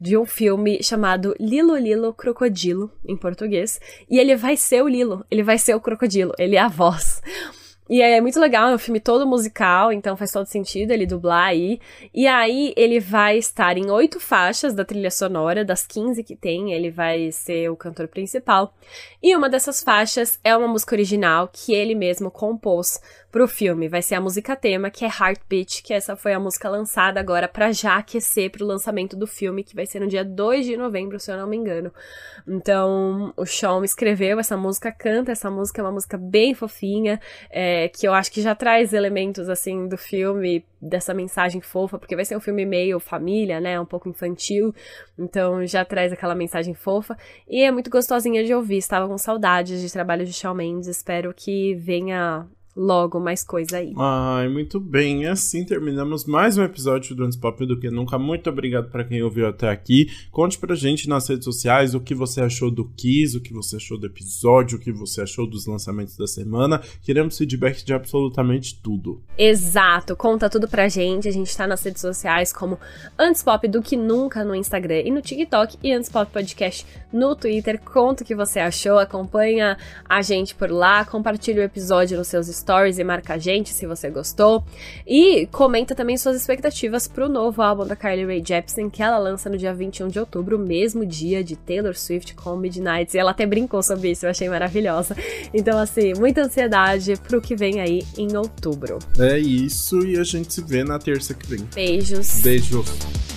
de 0.00 0.16
um 0.16 0.24
filme 0.24 0.82
chamado 0.82 1.34
Lilo 1.38 1.76
Lilo 1.76 2.12
Crocodilo, 2.12 2.90
em 3.06 3.16
português. 3.16 3.80
E 4.10 4.18
ele 4.18 4.36
vai 4.36 4.56
ser 4.56 4.82
o 4.82 4.88
Lilo, 4.88 5.24
ele 5.30 5.42
vai 5.42 5.58
ser 5.58 5.74
o 5.74 5.80
crocodilo, 5.80 6.32
ele 6.38 6.56
é 6.56 6.60
a 6.60 6.68
voz. 6.68 7.22
E 7.88 8.00
é 8.00 8.18
muito 8.18 8.40
legal, 8.40 8.70
é 8.70 8.74
um 8.74 8.78
filme 8.78 8.98
todo 8.98 9.26
musical, 9.26 9.92
então 9.92 10.16
faz 10.16 10.32
todo 10.32 10.46
sentido 10.46 10.90
ele 10.90 11.04
dublar 11.04 11.48
aí. 11.48 11.78
E 12.14 12.26
aí 12.26 12.72
ele 12.78 12.98
vai 12.98 13.36
estar 13.36 13.76
em 13.76 13.90
oito 13.90 14.18
faixas 14.18 14.72
da 14.72 14.86
trilha 14.86 15.10
sonora, 15.10 15.64
das 15.64 15.86
15 15.86 16.24
que 16.24 16.34
tem, 16.34 16.72
ele 16.72 16.90
vai 16.90 17.30
ser 17.30 17.68
o 17.68 17.76
cantor 17.76 18.08
principal. 18.08 18.74
E 19.22 19.36
uma 19.36 19.50
dessas 19.50 19.82
faixas 19.82 20.38
é 20.42 20.56
uma 20.56 20.66
música 20.66 20.94
original 20.94 21.50
que 21.52 21.74
ele 21.74 21.94
mesmo 21.94 22.30
compôs 22.30 22.98
pro 23.34 23.48
filme. 23.48 23.88
Vai 23.88 24.00
ser 24.00 24.14
a 24.14 24.20
música 24.20 24.54
tema, 24.54 24.90
que 24.90 25.04
é 25.04 25.08
Heartbeat, 25.08 25.82
que 25.82 25.92
essa 25.92 26.14
foi 26.14 26.32
a 26.32 26.38
música 26.38 26.68
lançada 26.68 27.18
agora 27.18 27.48
para 27.48 27.72
já 27.72 27.96
aquecer 27.96 28.48
pro 28.48 28.64
lançamento 28.64 29.16
do 29.16 29.26
filme, 29.26 29.64
que 29.64 29.74
vai 29.74 29.86
ser 29.86 29.98
no 29.98 30.06
dia 30.06 30.24
2 30.24 30.64
de 30.64 30.76
novembro, 30.76 31.18
se 31.18 31.32
eu 31.32 31.36
não 31.36 31.48
me 31.48 31.56
engano. 31.56 31.92
Então, 32.46 33.34
o 33.36 33.44
Sean 33.44 33.82
escreveu 33.84 34.38
essa 34.38 34.56
música, 34.56 34.92
canta 34.92 35.32
essa 35.32 35.50
música, 35.50 35.80
é 35.80 35.84
uma 35.84 35.90
música 35.90 36.16
bem 36.16 36.54
fofinha, 36.54 37.20
é, 37.50 37.88
que 37.88 38.06
eu 38.06 38.14
acho 38.14 38.30
que 38.30 38.40
já 38.40 38.54
traz 38.54 38.92
elementos, 38.92 39.48
assim, 39.48 39.88
do 39.88 39.98
filme, 39.98 40.64
dessa 40.80 41.12
mensagem 41.12 41.60
fofa, 41.60 41.98
porque 41.98 42.14
vai 42.14 42.24
ser 42.24 42.36
um 42.36 42.40
filme 42.40 42.64
meio 42.64 43.00
família, 43.00 43.60
né, 43.60 43.80
um 43.80 43.86
pouco 43.86 44.08
infantil, 44.08 44.72
então 45.18 45.66
já 45.66 45.84
traz 45.84 46.12
aquela 46.12 46.36
mensagem 46.36 46.72
fofa, 46.72 47.18
e 47.48 47.64
é 47.64 47.72
muito 47.72 47.90
gostosinha 47.90 48.44
de 48.44 48.54
ouvir, 48.54 48.76
estava 48.76 49.08
com 49.08 49.18
saudades 49.18 49.80
de 49.80 49.92
trabalho 49.92 50.24
de 50.24 50.32
Shawn 50.32 50.54
Mendes, 50.54 50.86
espero 50.86 51.34
que 51.34 51.74
venha 51.74 52.46
logo 52.76 53.20
mais 53.20 53.44
coisa 53.44 53.78
aí. 53.78 53.92
Ai, 53.96 54.48
muito 54.48 54.80
bem. 54.80 55.26
Assim 55.26 55.64
terminamos 55.64 56.24
mais 56.24 56.58
um 56.58 56.64
episódio 56.64 57.14
do 57.14 57.24
Antes 57.24 57.36
Pop 57.36 57.64
do 57.64 57.78
que 57.78 57.90
nunca. 57.90 58.18
Muito 58.18 58.50
obrigado 58.50 58.90
para 58.90 59.04
quem 59.04 59.22
ouviu 59.22 59.46
até 59.46 59.68
aqui. 59.68 60.10
Conte 60.30 60.58
pra 60.58 60.74
gente 60.74 61.08
nas 61.08 61.28
redes 61.28 61.44
sociais 61.44 61.94
o 61.94 62.00
que 62.00 62.14
você 62.14 62.40
achou 62.40 62.70
do 62.70 62.84
Kiss, 62.96 63.36
o 63.36 63.40
que 63.40 63.52
você 63.52 63.76
achou 63.76 63.96
do 63.96 64.06
episódio, 64.06 64.78
o 64.78 64.80
que 64.80 64.92
você 64.92 65.22
achou 65.22 65.46
dos 65.46 65.66
lançamentos 65.66 66.16
da 66.16 66.26
semana. 66.26 66.80
Queremos 67.02 67.38
feedback 67.38 67.84
de 67.84 67.92
absolutamente 67.92 68.80
tudo. 68.82 69.22
Exato, 69.38 70.16
conta 70.16 70.50
tudo 70.50 70.66
pra 70.66 70.88
gente. 70.88 71.28
A 71.28 71.32
gente 71.32 71.56
tá 71.56 71.66
nas 71.66 71.82
redes 71.82 72.00
sociais 72.00 72.52
como 72.52 72.78
Antes 73.18 73.42
Pop 73.42 73.66
do 73.68 73.82
que 73.82 73.96
nunca 73.96 74.44
no 74.44 74.54
Instagram 74.54 75.00
e 75.00 75.10
no 75.10 75.22
TikTok 75.22 75.78
e 75.82 75.92
Antes 75.92 76.10
Pop 76.10 76.30
Podcast 76.32 76.86
no 77.12 77.36
Twitter. 77.36 77.80
Conta 77.80 78.24
o 78.24 78.26
que 78.26 78.34
você 78.34 78.58
achou, 78.58 78.98
acompanha 78.98 79.78
a 80.08 80.22
gente 80.22 80.54
por 80.54 80.70
lá, 80.70 81.04
compartilha 81.04 81.60
o 81.60 81.64
episódio 81.64 82.18
nos 82.18 82.28
seus 82.28 82.48
stories 82.64 82.98
e 82.98 83.04
marca 83.04 83.34
a 83.34 83.38
gente 83.38 83.70
se 83.70 83.86
você 83.86 84.08
gostou. 84.08 84.64
E 85.06 85.46
comenta 85.52 85.94
também 85.94 86.16
suas 86.16 86.36
expectativas 86.36 87.06
pro 87.06 87.28
novo 87.28 87.60
álbum 87.60 87.86
da 87.86 87.94
Carly 87.94 88.24
Rae 88.24 88.42
Jepsen, 88.44 88.88
que 88.88 89.02
ela 89.02 89.18
lança 89.18 89.50
no 89.50 89.58
dia 89.58 89.74
21 89.74 90.08
de 90.08 90.18
outubro, 90.18 90.58
mesmo 90.58 91.04
dia 91.04 91.44
de 91.44 91.56
Taylor 91.56 91.94
Swift 91.94 92.34
com 92.34 92.56
Midnight. 92.56 93.14
E 93.14 93.20
ela 93.20 93.32
até 93.32 93.44
brincou 93.44 93.82
sobre 93.82 94.12
isso, 94.12 94.24
eu 94.24 94.30
achei 94.30 94.48
maravilhosa. 94.48 95.14
Então, 95.52 95.78
assim, 95.78 96.14
muita 96.14 96.42
ansiedade 96.42 97.14
pro 97.28 97.40
que 97.40 97.54
vem 97.54 97.80
aí 97.80 98.02
em 98.16 98.36
outubro. 98.36 98.98
É 99.18 99.38
isso, 99.38 99.98
e 100.06 100.18
a 100.18 100.24
gente 100.24 100.54
se 100.54 100.62
vê 100.62 100.82
na 100.82 100.98
terça 100.98 101.34
que 101.34 101.46
vem. 101.46 101.68
Beijos. 101.74 102.40
Beijos. 102.40 103.33